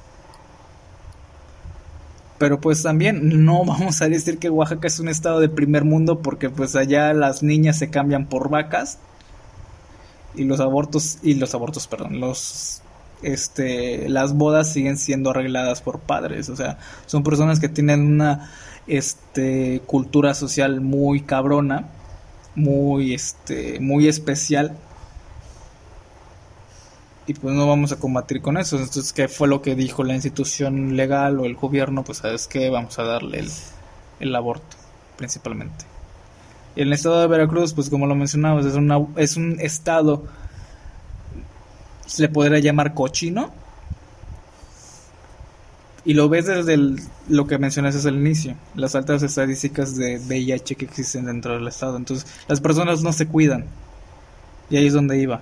Pero 2.38 2.61
pues 2.61 2.82
también 2.82 3.45
no 3.45 3.64
vamos 3.66 4.01
a 4.01 4.09
decir 4.09 4.38
que 4.38 4.51
Oaxaca 4.51 4.86
es 4.86 5.01
un 5.01 5.09
estado 5.09 5.40
de 5.40 5.49
primer 5.51 5.84
mundo 5.84 6.20
porque 6.20 6.51
pues 6.51 6.76
allá 6.76 7.12
las 7.12 7.42
niñas 7.42 7.78
se 7.78 7.90
cambian 7.90 8.26
por 8.26 8.49
vacas 8.49 8.99
y 10.37 10.45
los 10.45 10.61
abortos 10.61 11.18
y 11.22 11.35
los 11.35 11.55
abortos, 11.55 11.87
perdón, 11.87 12.20
los 12.20 12.82
este 13.22 14.09
las 14.09 14.35
bodas 14.35 14.72
siguen 14.72 14.99
siendo 14.99 15.30
arregladas 15.30 15.80
por 15.80 16.01
padres, 16.01 16.49
o 16.49 16.57
sea, 16.57 16.78
son 17.07 17.22
personas 17.22 17.61
que 17.61 17.68
tienen 17.68 18.01
una 18.01 18.51
este 18.87 19.82
cultura 19.87 20.35
social 20.35 20.80
muy 20.80 21.22
cabrona, 21.22 21.89
muy 22.55 23.14
este 23.14 23.80
muy 23.80 24.09
especial 24.09 24.76
y 27.26 27.35
pues 27.35 27.55
no 27.55 27.66
vamos 27.66 27.93
a 27.93 27.97
combatir 27.97 28.43
con 28.43 28.59
eso. 28.59 28.76
Entonces, 28.76 29.12
¿qué 29.12 29.28
fue 29.28 29.49
lo 29.49 29.62
que 29.62 29.74
dijo 29.74 30.05
la 30.05 30.14
institución 30.14 30.97
legal 30.97 31.41
o 31.41 31.47
el 31.47 31.55
gobierno? 31.55 32.05
Pues 32.05 32.18
sabes 32.18 32.47
que 32.47 32.68
vamos 32.68 32.99
a 32.99 33.05
darle 33.05 33.45
el, 34.20 34.35
aborto, 34.35 34.76
principalmente. 35.16 35.87
El 36.77 36.93
estado 36.93 37.20
de 37.20 37.29
Veracruz, 37.29 37.72
pues 37.72 37.89
como 37.89 38.07
lo 38.07 38.14
mencionabas, 38.14 38.66
es, 38.66 38.75
una, 38.75 38.99
es 39.16 39.37
un 39.37 39.59
estado, 39.61 40.25
se 42.07 42.22
le 42.22 42.29
podría 42.29 42.59
llamar 42.59 42.95
cochino. 42.95 43.53
Y 46.07 46.12
lo 46.12 46.29
ves 46.29 46.47
desde 46.47 46.77
lo 47.29 47.47
que 47.47 47.59
mencionas 47.59 47.95
desde 47.95 48.11
el 48.11 48.16
inicio, 48.16 48.57
las 48.75 48.95
altas 48.95 49.22
estadísticas 49.22 49.97
de 49.97 50.18
VIH 50.18 50.75
que 50.75 50.85
existen 50.85 51.25
dentro 51.25 51.55
del 51.55 51.66
estado. 51.66 51.97
Entonces, 51.97 52.27
las 52.47 52.61
personas 52.61 53.03
no 53.03 53.12
se 53.12 53.27
cuidan. 53.27 53.64
Y 54.68 54.77
ahí 54.77 54.87
es 54.87 54.93
donde 54.93 55.18
iba 55.18 55.41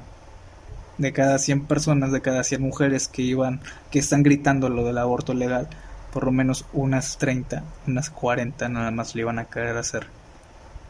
de 0.98 1.12
cada 1.12 1.38
100 1.38 1.66
personas, 1.66 2.12
de 2.12 2.20
cada 2.20 2.44
100 2.44 2.62
mujeres 2.62 3.08
que 3.08 3.22
iban, 3.22 3.60
que 3.90 3.98
están 3.98 4.22
gritando 4.22 4.68
lo 4.68 4.84
del 4.84 4.98
aborto 4.98 5.34
legal, 5.34 5.68
por 6.12 6.24
lo 6.24 6.32
menos 6.32 6.64
unas 6.72 7.18
30, 7.18 7.64
unas 7.86 8.10
40 8.10 8.68
nada 8.68 8.90
más 8.90 9.14
lo 9.14 9.22
iban 9.22 9.38
a 9.38 9.46
querer 9.46 9.76
hacer 9.76 10.06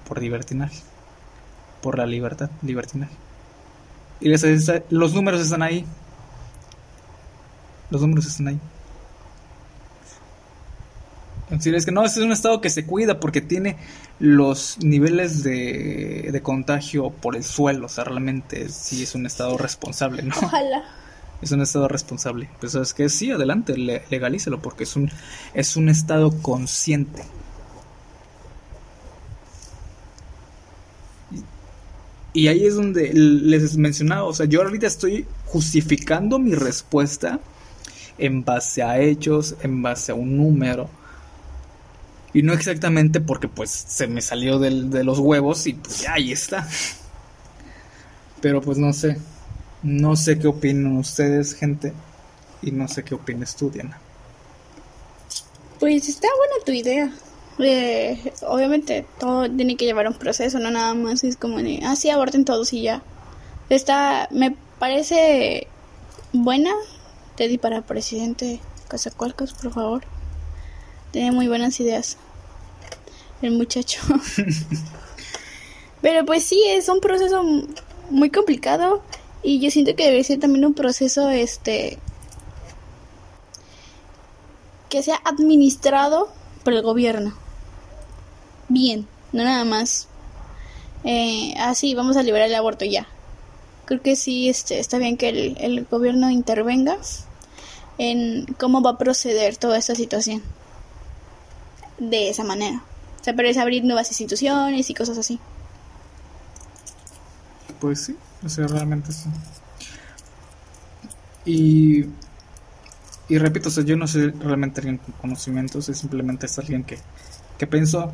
por 0.07 0.21
libertinaje, 0.21 0.81
por 1.83 1.99
la 1.99 2.07
libertad, 2.07 2.51
libertinaje. 2.63 3.15
Y 4.21 4.29
los 4.91 5.15
números 5.15 5.41
están 5.41 5.63
ahí. 5.63 5.85
Los 7.91 8.01
números 8.01 8.27
están 8.27 8.49
ahí. 8.49 8.61
Es 11.51 11.85
que 11.85 11.93
no, 11.93 12.05
este 12.05 12.21
es 12.21 12.27
un 12.27 12.33
estado 12.33 12.63
que 12.63 12.71
se 12.71 12.87
cuida 12.87 13.21
porque 13.21 13.43
tiene 13.43 13.77
los 14.19 14.79
niveles 14.83 15.43
de, 15.43 16.31
de 16.33 16.43
contagio 16.43 17.11
por 17.11 17.37
el 17.37 17.45
suelo. 17.45 17.87
O 17.87 17.89
sea, 17.91 18.05
realmente 18.05 18.71
sí 18.71 19.03
es 19.03 19.15
un 19.15 19.27
estado 19.27 19.59
responsable, 19.59 20.23
¿no? 20.23 20.35
Ojalá. 20.43 20.83
Es 21.43 21.51
un 21.51 21.61
estado 21.61 21.89
responsable. 21.89 22.49
Pues 22.61 22.75
es 22.75 22.95
que 22.95 23.09
sí, 23.09 23.33
adelante, 23.33 23.77
legalícelo 23.77 24.63
porque 24.63 24.85
es 24.85 24.97
un, 24.97 25.11
es 25.53 25.77
un 25.77 25.89
estado 25.89 26.31
consciente. 26.41 27.23
Y 32.35 32.49
ahí 32.49 32.65
es 32.65 32.77
donde 32.77 33.13
les 33.13 33.77
mencionaba, 33.77 34.25
o 34.25 34.33
sea, 34.33 34.47
yo 34.47 34.63
ahorita 34.63 34.87
estoy 34.87 35.27
justificando 35.47 36.39
mi 36.39 36.55
respuesta 36.55 37.41
en 38.17 38.45
base 38.45 38.83
a 38.83 38.99
hechos, 39.01 39.57
en 39.63 39.83
base 39.83 40.13
a 40.13 40.15
un 40.15 40.37
número 40.37 40.89
y 42.35 42.43
no 42.43 42.53
exactamente 42.55 43.21
porque 43.21 43.49
pues 43.49 43.71
se 43.71 44.07
me 44.07 44.23
salió 44.23 44.59
de 44.59 45.05
los 45.05 45.19
huevos 45.19 45.67
y 45.67 45.75
pues 45.75 46.01
ya 46.01 46.15
ahí 46.15 46.33
está. 46.33 46.67
Pero 48.41 48.63
pues 48.63 48.79
no 48.79 48.93
sé. 48.93 49.19
No 49.83 50.17
sé 50.17 50.39
qué 50.39 50.47
opinan 50.47 50.97
ustedes, 50.97 51.55
gente. 51.55 51.93
Y 52.63 52.71
no 52.71 52.89
sé 52.89 53.05
qué 53.05 53.15
opinas 53.15 53.55
tú, 53.55 53.71
Diana. 53.71 53.99
Pues 55.79 56.09
está 56.09 56.29
buena 56.39 56.65
tu 56.65 56.73
idea. 56.73 57.13
Eh, 57.59 58.33
obviamente 58.47 59.07
todo 59.21 59.49
tiene 59.51 59.77
que 59.77 59.85
llevar 59.85 60.09
un 60.09 60.15
proceso, 60.15 60.59
no 60.59 60.71
nada 60.71 60.95
más 60.95 61.23
es 61.23 61.37
como 61.37 61.59
de, 61.59 61.81
ah, 61.85 61.97
sí, 61.97 62.11
aborten 62.11 62.45
todos 62.45 62.73
y 62.73 62.83
ya. 62.83 63.03
Está, 63.69 64.29
me 64.31 64.57
parece 64.79 65.67
buena. 66.33 66.73
Teddy 67.37 67.57
para 67.57 67.83
presidente 67.83 68.61
Casacualcos, 68.89 69.55
por 69.55 69.73
favor. 69.73 70.03
Tiene 71.13 71.33
muy 71.33 71.49
buenas 71.49 71.81
ideas. 71.81 72.19
El 73.41 73.53
muchacho. 73.53 74.01
Pero 76.03 76.27
pues 76.27 76.45
sí, 76.45 76.63
es 76.69 76.89
un 76.89 77.01
proceso 77.01 77.43
muy 78.11 78.31
complicado 78.31 79.03
y 79.43 79.61
yo 79.61 79.71
siento 79.71 79.95
que 79.97 80.07
debe 80.07 80.23
ser 80.25 80.41
también 80.41 80.65
un 80.65 80.75
proceso 80.75 81.31
este 81.31 81.99
que 84.89 85.03
sea 85.03 85.21
administrado 85.25 86.29
por 86.65 86.75
el 86.75 86.83
gobierno. 86.83 87.33
Bien, 88.73 89.07
no 89.33 89.45
nada 89.45 89.67
más. 89.67 90.09
Eh, 91.05 91.53
así, 91.59 91.95
vamos 91.95 92.17
a 92.17 92.23
liberar 92.23 92.49
el 92.49 92.55
aborto 92.55 92.87
ya. 92.87 93.07
Creo 93.85 94.01
que 94.01 94.17
sí 94.17 94.49
este, 94.49 94.79
está 94.79 94.97
bien 94.97 95.19
que 95.19 95.29
el, 95.29 95.57
el 95.61 95.85
gobierno 95.85 96.31
intervenga 96.31 96.97
en 97.99 98.47
cómo 98.59 98.81
va 98.81 98.93
a 98.93 98.99
proceder 98.99 99.59
toda 99.59 99.77
esta 99.77 99.95
situación. 99.95 100.43
De 101.99 102.31
esa 102.31 102.45
manera. 102.45 102.83
O 103.21 103.25
sea, 103.25 103.35
pero 103.35 103.47
es 103.47 103.59
abrir 103.59 103.85
nuevas 103.85 104.09
instituciones 104.09 104.89
y 104.89 104.95
cosas 104.95 105.19
así. 105.19 105.39
Pues 107.79 108.05
sí, 108.05 108.17
o 108.43 108.49
sea, 108.49 108.67
realmente 108.69 109.13
sí. 109.13 109.29
Y 111.45 112.07
y 113.29 113.37
repito, 113.39 113.69
o 113.69 113.81
yo 113.83 113.97
no 113.97 114.09
soy 114.09 114.31
realmente 114.31 114.81
alguien 114.81 114.97
con 114.97 115.13
conocimientos, 115.13 115.91
es 115.91 115.99
simplemente 115.99 116.47
es 116.47 116.59
alguien 116.59 116.85
que, 116.85 116.99
que 117.59 117.67
pensó 117.67 118.13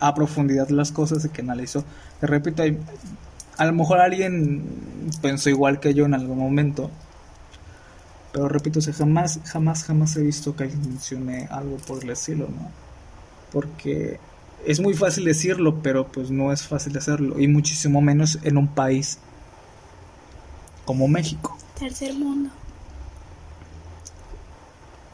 a 0.00 0.14
profundidad 0.14 0.68
las 0.70 0.92
cosas 0.92 1.24
y 1.24 1.28
que 1.28 1.42
analizó. 1.42 1.84
Y 2.22 2.26
repito, 2.26 2.62
a 3.56 3.64
lo 3.66 3.72
mejor 3.72 4.00
alguien 4.00 4.64
pensó 5.20 5.50
igual 5.50 5.80
que 5.80 5.94
yo 5.94 6.06
en 6.06 6.14
algún 6.14 6.38
momento, 6.38 6.90
pero 8.32 8.48
repito, 8.48 8.78
o 8.78 8.82
sea, 8.82 8.94
jamás, 8.94 9.40
jamás, 9.44 9.84
jamás 9.84 10.16
he 10.16 10.22
visto 10.22 10.56
que 10.56 10.64
alguien 10.64 10.80
mencione 10.88 11.46
algo 11.50 11.76
por 11.76 12.02
el 12.02 12.10
estilo, 12.10 12.48
¿no? 12.48 12.70
Porque 13.52 14.18
es 14.64 14.80
muy 14.80 14.94
fácil 14.94 15.24
decirlo, 15.24 15.82
pero 15.82 16.06
pues 16.06 16.30
no 16.30 16.52
es 16.52 16.66
fácil 16.66 16.96
hacerlo, 16.96 17.40
y 17.40 17.48
muchísimo 17.48 18.00
menos 18.00 18.38
en 18.42 18.56
un 18.56 18.68
país 18.68 19.18
como 20.84 21.08
México. 21.08 21.56
Tercer 21.78 22.14
mundo. 22.14 22.50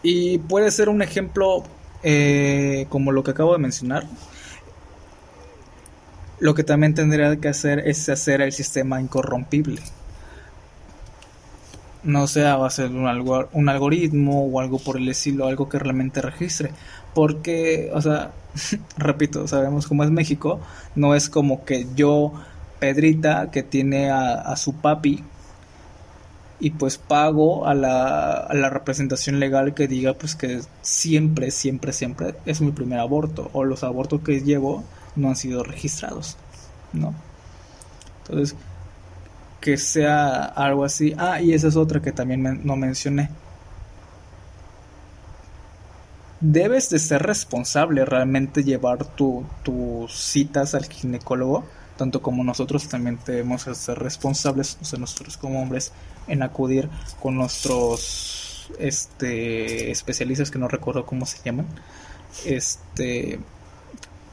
Y 0.02 0.38
puede 0.38 0.70
ser 0.70 0.88
un 0.88 1.02
ejemplo 1.02 1.64
eh, 2.02 2.86
como 2.88 3.12
lo 3.12 3.22
que 3.22 3.32
acabo 3.32 3.52
de 3.52 3.58
mencionar. 3.58 4.06
Lo 6.38 6.54
que 6.54 6.64
también 6.64 6.94
tendría 6.94 7.36
que 7.36 7.48
hacer 7.48 7.80
es 7.86 8.08
hacer 8.08 8.42
el 8.42 8.52
sistema 8.52 9.00
incorrompible. 9.00 9.80
No 12.02 12.26
sea 12.26 12.56
va 12.56 12.68
a 12.68 12.70
ser 12.70 12.90
un, 12.90 13.06
algo, 13.06 13.48
un 13.52 13.68
algoritmo 13.68 14.44
o 14.44 14.60
algo 14.60 14.78
por 14.78 14.96
el 14.96 15.08
estilo, 15.08 15.46
algo 15.46 15.68
que 15.68 15.78
realmente 15.78 16.20
registre. 16.20 16.70
Porque, 17.14 17.90
o 17.94 18.00
sea, 18.02 18.32
repito, 18.98 19.48
sabemos 19.48 19.86
cómo 19.86 20.04
es 20.04 20.10
México. 20.10 20.60
No 20.94 21.14
es 21.14 21.30
como 21.30 21.64
que 21.64 21.86
yo, 21.96 22.32
Pedrita, 22.78 23.50
que 23.50 23.62
tiene 23.62 24.10
a, 24.10 24.34
a 24.34 24.56
su 24.56 24.74
papi 24.74 25.24
y 26.58 26.70
pues 26.70 26.98
pago 26.98 27.66
a 27.66 27.74
la, 27.74 28.32
a 28.32 28.54
la 28.54 28.70
representación 28.70 29.40
legal 29.40 29.74
que 29.74 29.88
diga 29.88 30.14
pues 30.14 30.34
que 30.34 30.60
siempre, 30.82 31.50
siempre, 31.50 31.92
siempre 31.92 32.34
es 32.46 32.60
mi 32.60 32.72
primer 32.72 32.98
aborto 32.98 33.50
o 33.52 33.64
los 33.64 33.84
abortos 33.84 34.22
que 34.22 34.40
llevo 34.40 34.84
no 35.16 35.28
han 35.28 35.36
sido 35.36 35.62
registrados, 35.64 36.36
¿no? 36.92 37.14
Entonces, 38.22 38.56
que 39.60 39.76
sea 39.76 40.44
algo 40.44 40.84
así. 40.84 41.14
Ah, 41.18 41.40
y 41.40 41.52
esa 41.52 41.68
es 41.68 41.76
otra 41.76 42.00
que 42.00 42.12
también 42.12 42.60
no 42.64 42.76
mencioné. 42.76 43.30
Debes 46.40 46.90
de 46.90 46.98
ser 46.98 47.22
responsable 47.22 48.04
realmente 48.04 48.62
llevar 48.62 49.04
tu, 49.04 49.44
tus 49.62 50.12
citas 50.12 50.74
al 50.74 50.84
ginecólogo, 50.84 51.64
tanto 51.96 52.20
como 52.20 52.44
nosotros 52.44 52.88
también 52.88 53.18
debemos 53.26 53.62
ser 53.62 53.98
responsables, 53.98 54.78
o 54.82 54.84
sea, 54.84 54.98
nosotros 54.98 55.36
como 55.38 55.62
hombres, 55.62 55.92
en 56.28 56.42
acudir 56.42 56.88
con 57.20 57.36
nuestros 57.36 58.72
este 58.78 59.90
especialistas 59.92 60.50
que 60.50 60.58
no 60.58 60.68
recuerdo 60.68 61.06
cómo 61.06 61.26
se 61.26 61.38
llaman. 61.44 61.66
Este 62.44 63.38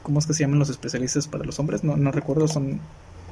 ¿cómo 0.04 0.18
es 0.20 0.26
que 0.26 0.34
se 0.34 0.44
llaman 0.44 0.60
los 0.60 0.70
especialistas 0.70 1.26
para 1.26 1.44
los 1.44 1.58
hombres? 1.58 1.82
No, 1.82 1.96
no 1.96 2.12
recuerdo, 2.12 2.46
son 2.46 2.78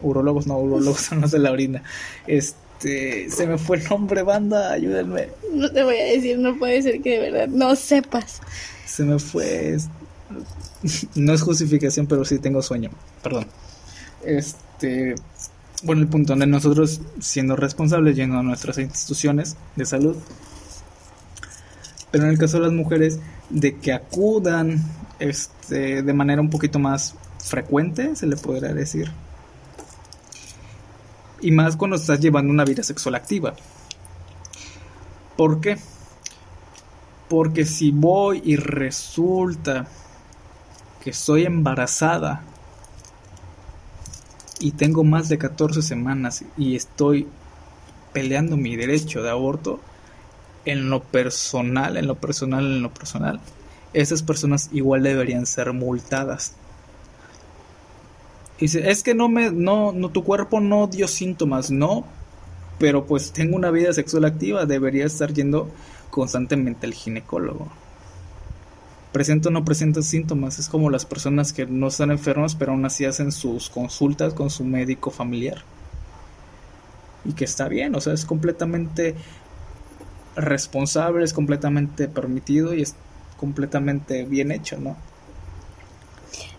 urologos, 0.02 0.48
no, 0.48 0.58
urologos 0.58 1.00
son 1.08 1.20
los 1.20 1.30
de 1.30 1.38
la 1.38 1.52
orina. 1.52 1.84
Este, 2.26 3.30
se 3.30 3.46
me 3.46 3.58
fue 3.58 3.76
el 3.76 3.84
nombre, 3.84 4.24
banda, 4.24 4.72
ayúdenme. 4.72 5.28
No 5.52 5.70
te 5.70 5.84
voy 5.84 5.98
a 5.98 6.04
decir, 6.04 6.38
no 6.38 6.58
puede 6.58 6.82
ser 6.82 7.00
que 7.00 7.20
de 7.20 7.30
verdad 7.30 7.48
no 7.48 7.76
sepas. 7.76 8.40
Se 8.84 9.04
me 9.04 9.20
fue. 9.20 9.78
No 11.14 11.32
es 11.32 11.42
justificación, 11.42 12.08
pero 12.08 12.24
sí 12.24 12.40
tengo 12.40 12.60
sueño. 12.60 12.90
Perdón. 13.22 13.46
Este, 14.24 15.14
bueno, 15.83 16.03
el 16.03 16.09
punto 16.09 16.33
donde 16.33 16.47
nosotros, 16.47 17.01
siendo 17.20 17.57
responsables, 17.57 18.16
yendo 18.16 18.39
a 18.39 18.43
nuestras 18.43 18.78
instituciones 18.78 19.57
de 19.76 19.87
salud, 19.87 20.16
pero 22.11 22.24
en 22.24 22.30
el 22.30 22.39
caso 22.39 22.59
de 22.59 22.64
las 22.64 22.72
mujeres, 22.72 23.18
de 23.51 23.78
que 23.78 23.93
acudan 23.93 24.83
este, 25.18 26.03
de 26.03 26.12
manera 26.12 26.41
un 26.41 26.51
poquito 26.51 26.78
más 26.78 27.14
frecuente, 27.39 28.14
se 28.14 28.26
le 28.26 28.37
podría 28.37 28.74
decir. 28.74 29.11
Y 31.41 31.51
más 31.51 31.76
cuando 31.76 31.97
estás 31.97 32.20
llevando 32.20 32.53
una 32.53 32.64
vida 32.64 32.83
sexual 32.83 33.14
activa. 33.14 33.55
¿Por 35.37 35.61
qué? 35.61 35.78
Porque 37.28 37.64
si 37.64 37.91
voy 37.91 38.43
y 38.45 38.57
resulta 38.57 39.87
que 41.03 41.12
soy 41.12 41.45
embarazada 41.45 42.45
y 44.62 44.70
tengo 44.70 45.02
más 45.02 45.28
de 45.28 45.38
14 45.38 45.82
semanas 45.82 46.44
y 46.56 46.76
estoy 46.76 47.26
peleando 48.12 48.56
mi 48.56 48.76
derecho 48.76 49.22
de 49.22 49.30
aborto, 49.30 49.80
en 50.64 50.88
lo 50.88 51.02
personal, 51.02 51.96
en 51.96 52.06
lo 52.06 52.14
personal, 52.14 52.64
en 52.64 52.82
lo 52.82 52.94
personal, 52.94 53.40
esas 53.92 54.22
personas 54.22 54.70
igual 54.72 55.02
deberían 55.02 55.46
ser 55.46 55.72
multadas. 55.72 56.54
Dice, 58.60 58.88
es 58.88 59.02
que 59.02 59.14
no 59.14 59.28
me, 59.28 59.50
no, 59.50 59.92
tu 60.12 60.22
cuerpo 60.22 60.60
no 60.60 60.86
dio 60.86 61.08
síntomas, 61.08 61.72
no, 61.72 62.04
pero 62.78 63.04
pues 63.06 63.32
tengo 63.32 63.56
una 63.56 63.72
vida 63.72 63.92
sexual 63.92 64.24
activa, 64.24 64.64
debería 64.64 65.06
estar 65.06 65.32
yendo 65.32 65.68
constantemente 66.10 66.86
al 66.86 66.94
ginecólogo 66.94 67.82
presenta 69.12 69.48
o 69.48 69.52
no 69.52 69.64
presenta 69.64 70.02
síntomas. 70.02 70.58
Es 70.58 70.68
como 70.68 70.90
las 70.90 71.04
personas 71.04 71.52
que 71.52 71.66
no 71.66 71.88
están 71.88 72.10
enfermas, 72.10 72.54
pero 72.54 72.72
aún 72.72 72.84
así 72.84 73.04
hacen 73.04 73.32
sus 73.32 73.70
consultas 73.70 74.34
con 74.34 74.50
su 74.50 74.64
médico 74.64 75.10
familiar. 75.10 75.62
Y 77.24 77.32
que 77.34 77.44
está 77.44 77.68
bien, 77.68 77.94
o 77.94 78.00
sea, 78.00 78.14
es 78.14 78.24
completamente 78.24 79.14
responsable, 80.34 81.24
es 81.24 81.32
completamente 81.32 82.08
permitido 82.08 82.74
y 82.74 82.82
es 82.82 82.94
completamente 83.38 84.24
bien 84.24 84.50
hecho, 84.50 84.78
¿no? 84.78 84.96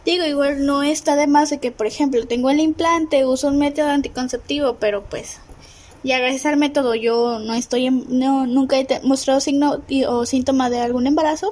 Digo, 0.05 0.25
igual 0.25 0.65
no 0.65 0.83
está 0.83 1.15
de 1.15 1.27
más 1.27 1.49
de 1.49 1.59
que, 1.59 1.71
por 1.71 1.87
ejemplo, 1.87 2.25
tengo 2.27 2.49
el 2.49 2.59
implante, 2.59 3.25
uso 3.25 3.47
un 3.47 3.57
método 3.57 3.87
anticonceptivo, 3.87 4.75
pero 4.75 5.03
pues 5.05 5.39
ya 6.03 6.19
gracias 6.19 6.45
al 6.45 6.57
método 6.57 6.95
yo 6.95 7.39
no 7.39 7.53
estoy, 7.53 7.89
no, 7.89 8.45
nunca 8.45 8.77
he 8.77 8.87
mostrado 9.03 9.39
signo 9.39 9.81
o 10.09 10.25
síntoma 10.25 10.69
de 10.69 10.81
algún 10.81 11.07
embarazo, 11.07 11.51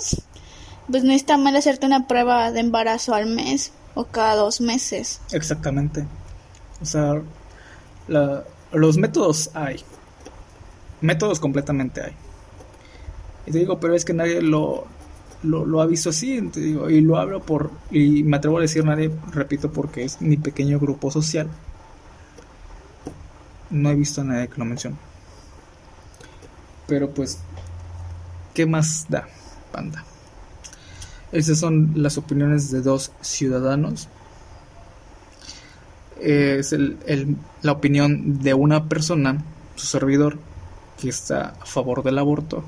pues 0.91 1.03
no 1.03 1.13
está 1.13 1.37
mal 1.37 1.55
hacerte 1.55 1.85
una 1.85 2.07
prueba 2.07 2.51
de 2.51 2.59
embarazo 2.59 3.13
al 3.13 3.27
mes 3.27 3.71
o 3.93 4.05
cada 4.05 4.35
dos 4.35 4.61
meses. 4.61 5.21
Exactamente. 5.31 6.05
O 6.81 6.85
sea, 6.85 7.21
los 8.71 8.97
métodos 8.97 9.51
hay. 9.53 9.81
Métodos 11.01 11.39
completamente 11.39 12.01
hay. 12.01 12.13
Y 13.45 13.51
te 13.51 13.59
digo, 13.59 13.79
pero 13.79 13.95
es 13.95 14.05
que 14.05 14.13
nadie 14.13 14.41
lo, 14.41 14.85
lo, 15.43 15.81
ha 15.81 15.85
visto 15.87 16.09
así, 16.09 16.51
y 16.55 17.01
lo 17.01 17.17
hablo 17.17 17.41
por, 17.41 17.71
y 17.89 18.23
me 18.23 18.37
atrevo 18.37 18.59
a 18.59 18.61
decir 18.61 18.85
nadie, 18.85 19.11
repito, 19.31 19.71
porque 19.71 20.03
es 20.03 20.21
mi 20.21 20.37
pequeño 20.37 20.79
grupo 20.79 21.09
social. 21.09 21.49
No 23.69 23.89
he 23.89 23.95
visto 23.95 24.21
a 24.21 24.25
nadie 24.25 24.47
que 24.47 24.57
lo 24.57 24.65
mencione. 24.65 24.97
Pero 26.87 27.09
pues, 27.09 27.39
¿qué 28.53 28.65
más 28.65 29.05
da, 29.09 29.27
panda? 29.71 30.03
Esas 31.31 31.59
son 31.59 31.93
las 31.95 32.17
opiniones 32.17 32.71
de 32.71 32.81
dos 32.81 33.11
ciudadanos. 33.21 34.09
Es 36.19 36.75
la 37.61 37.71
opinión 37.71 38.39
de 38.41 38.53
una 38.53 38.87
persona 38.87 39.43
tu 39.75 39.83
servidor 39.83 40.37
que 40.99 41.09
está 41.09 41.55
a 41.59 41.65
favor 41.65 42.03
del 42.03 42.19
aborto, 42.19 42.63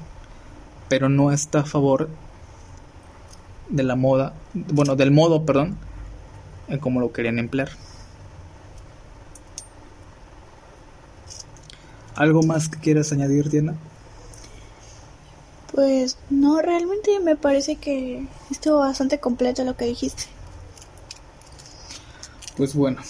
pero 0.89 1.09
no 1.09 1.31
está 1.31 1.59
a 1.59 1.65
favor 1.65 2.09
de 3.69 3.83
la 3.83 3.95
moda, 3.95 4.33
bueno, 4.53 4.95
del 4.95 5.11
modo, 5.11 5.45
perdón, 5.45 5.77
en 6.67 6.79
cómo 6.79 6.99
lo 6.99 7.11
querían 7.11 7.37
emplear. 7.37 7.69
¿Algo 12.15 12.43
más 12.43 12.69
que 12.69 12.79
quieras 12.79 13.11
añadir, 13.11 13.49
Diana? 13.49 13.75
Pues 15.73 16.17
no, 16.29 16.61
realmente 16.61 17.19
me 17.19 17.35
parece 17.35 17.77
que 17.77 18.27
estuvo 18.51 18.77
bastante 18.79 19.19
completo 19.19 19.63
lo 19.63 19.75
que 19.75 19.85
dijiste. 19.85 20.25
Pues 22.55 22.75
bueno, 22.75 23.01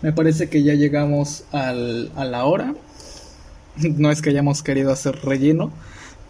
me 0.00 0.12
parece 0.12 0.48
que 0.48 0.62
ya 0.62 0.74
llegamos 0.74 1.44
al, 1.52 2.10
a 2.16 2.24
la 2.24 2.44
hora. 2.44 2.74
No 3.76 4.10
es 4.10 4.22
que 4.22 4.30
hayamos 4.30 4.64
querido 4.64 4.90
hacer 4.90 5.20
relleno, 5.24 5.70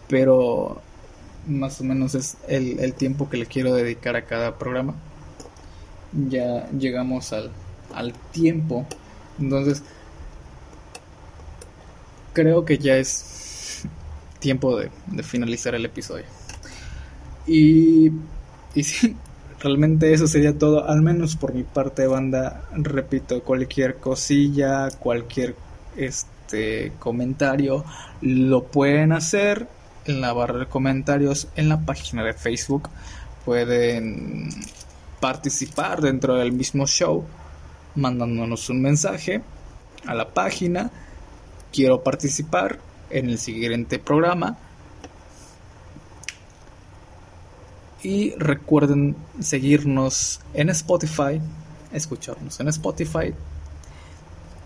pero 0.07 0.81
más 1.47 1.81
o 1.81 1.83
menos 1.83 2.13
es 2.13 2.37
el, 2.47 2.79
el 2.79 2.93
tiempo 2.93 3.27
que 3.27 3.37
le 3.37 3.47
quiero 3.47 3.73
dedicar 3.73 4.15
a 4.15 4.25
cada 4.25 4.59
programa. 4.59 4.93
Ya 6.29 6.69
llegamos 6.71 7.33
al, 7.33 7.51
al 7.95 8.13
tiempo. 8.31 8.85
Entonces, 9.39 9.81
creo 12.33 12.65
que 12.65 12.77
ya 12.77 12.97
es 12.97 13.38
tiempo 14.39 14.77
de, 14.77 14.89
finalizar 15.23 15.75
el 15.75 15.85
episodio. 15.85 16.25
Y, 17.47 18.11
y 18.75 18.83
sí, 18.83 19.15
realmente 19.59 20.13
eso 20.13 20.27
sería 20.27 20.57
todo, 20.57 20.87
al 20.87 21.01
menos 21.01 21.35
por 21.35 21.53
mi 21.53 21.63
parte, 21.63 22.07
banda. 22.07 22.63
Repito, 22.73 23.41
cualquier 23.43 23.97
cosilla, 23.97 24.89
cualquier 24.99 25.55
este 25.97 26.93
comentario, 26.99 27.85
lo 28.21 28.63
pueden 28.63 29.11
hacer 29.11 29.67
en 30.05 30.21
la 30.21 30.33
barra 30.33 30.59
de 30.59 30.65
comentarios 30.65 31.47
en 31.55 31.69
la 31.69 31.81
página 31.81 32.23
de 32.23 32.33
Facebook. 32.33 32.89
Pueden 33.45 34.49
participar 35.19 36.01
dentro 36.01 36.35
del 36.35 36.51
mismo 36.51 36.87
show 36.87 37.25
mandándonos 37.95 38.69
un 38.69 38.81
mensaje 38.81 39.41
a 40.05 40.13
la 40.15 40.29
página. 40.29 40.89
Quiero 41.71 42.03
participar 42.03 42.79
en 43.09 43.29
el 43.29 43.37
siguiente 43.37 43.99
programa. 43.99 44.57
Y 48.01 48.31
recuerden 48.35 49.15
seguirnos 49.41 50.39
en 50.53 50.69
Spotify, 50.69 51.41
escucharnos 51.91 52.59
en 52.59 52.69
Spotify, 52.69 53.33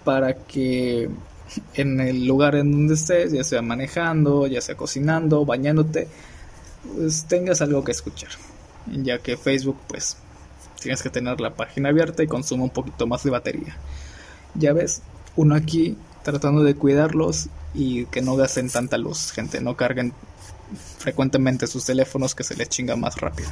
para 0.04 0.36
que 0.36 1.10
en 1.74 2.00
el 2.00 2.28
lugar 2.28 2.56
en 2.56 2.72
donde 2.72 2.94
estés, 2.94 3.32
ya 3.32 3.44
sea 3.44 3.62
manejando, 3.62 4.48
ya 4.48 4.62
sea 4.62 4.76
cocinando, 4.76 5.46
bañándote, 5.46 6.08
pues 6.96 7.26
tengas 7.26 7.62
algo 7.62 7.84
que 7.84 7.92
escuchar. 7.92 8.32
Ya 8.88 9.20
que 9.20 9.38
Facebook, 9.38 9.78
pues 9.88 10.18
tienes 10.80 11.02
que 11.02 11.10
tener 11.10 11.40
la 11.40 11.56
página 11.56 11.90
abierta 11.90 12.24
y 12.24 12.28
consume 12.28 12.64
un 12.64 12.70
poquito 12.70 13.08
más 13.08 13.24
de 13.24 13.32
batería. 13.32 13.78
Ya 14.56 14.74
ves, 14.74 15.02
uno 15.36 15.56
aquí 15.56 15.98
tratando 16.24 16.64
de 16.64 16.76
cuidarlos 16.76 17.50
y 17.74 18.06
que 18.06 18.22
no 18.22 18.36
gasten 18.36 18.70
tanta 18.70 18.98
luz, 18.98 19.32
gente, 19.32 19.62
no 19.62 19.76
carguen 19.76 20.14
frecuentemente 20.98 21.68
sus 21.68 21.86
teléfonos 21.86 22.36
que 22.36 22.44
se 22.44 22.56
les 22.56 22.70
chinga 22.70 22.96
más 22.96 23.18
rápido. 23.18 23.50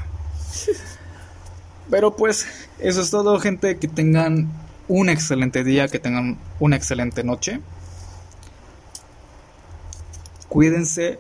Pero 1.89 2.15
pues 2.15 2.47
eso 2.80 3.01
es 3.01 3.11
todo, 3.11 3.39
gente, 3.39 3.78
que 3.78 3.88
tengan 3.88 4.49
un 4.88 5.09
excelente 5.09 5.63
día, 5.63 5.88
que 5.88 5.99
tengan 5.99 6.38
una 6.59 6.76
excelente 6.76 7.24
noche. 7.24 7.59
Cuídense, 10.47 11.19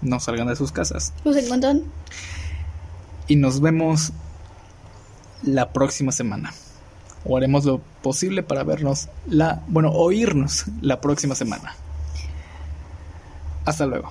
no 0.00 0.20
salgan 0.20 0.48
de 0.48 0.56
sus 0.56 0.72
casas. 0.72 1.12
Nos 1.24 1.36
encuentran. 1.36 1.84
Y 3.26 3.36
nos 3.36 3.60
vemos 3.60 4.12
la 5.42 5.72
próxima 5.72 6.12
semana. 6.12 6.52
O 7.24 7.36
haremos 7.36 7.64
lo 7.64 7.80
posible 8.02 8.42
para 8.42 8.64
vernos 8.64 9.08
la, 9.26 9.62
bueno, 9.68 9.90
oírnos 9.92 10.64
la 10.80 11.00
próxima 11.00 11.34
semana. 11.34 11.74
Hasta 13.64 13.86
luego. 13.86 14.10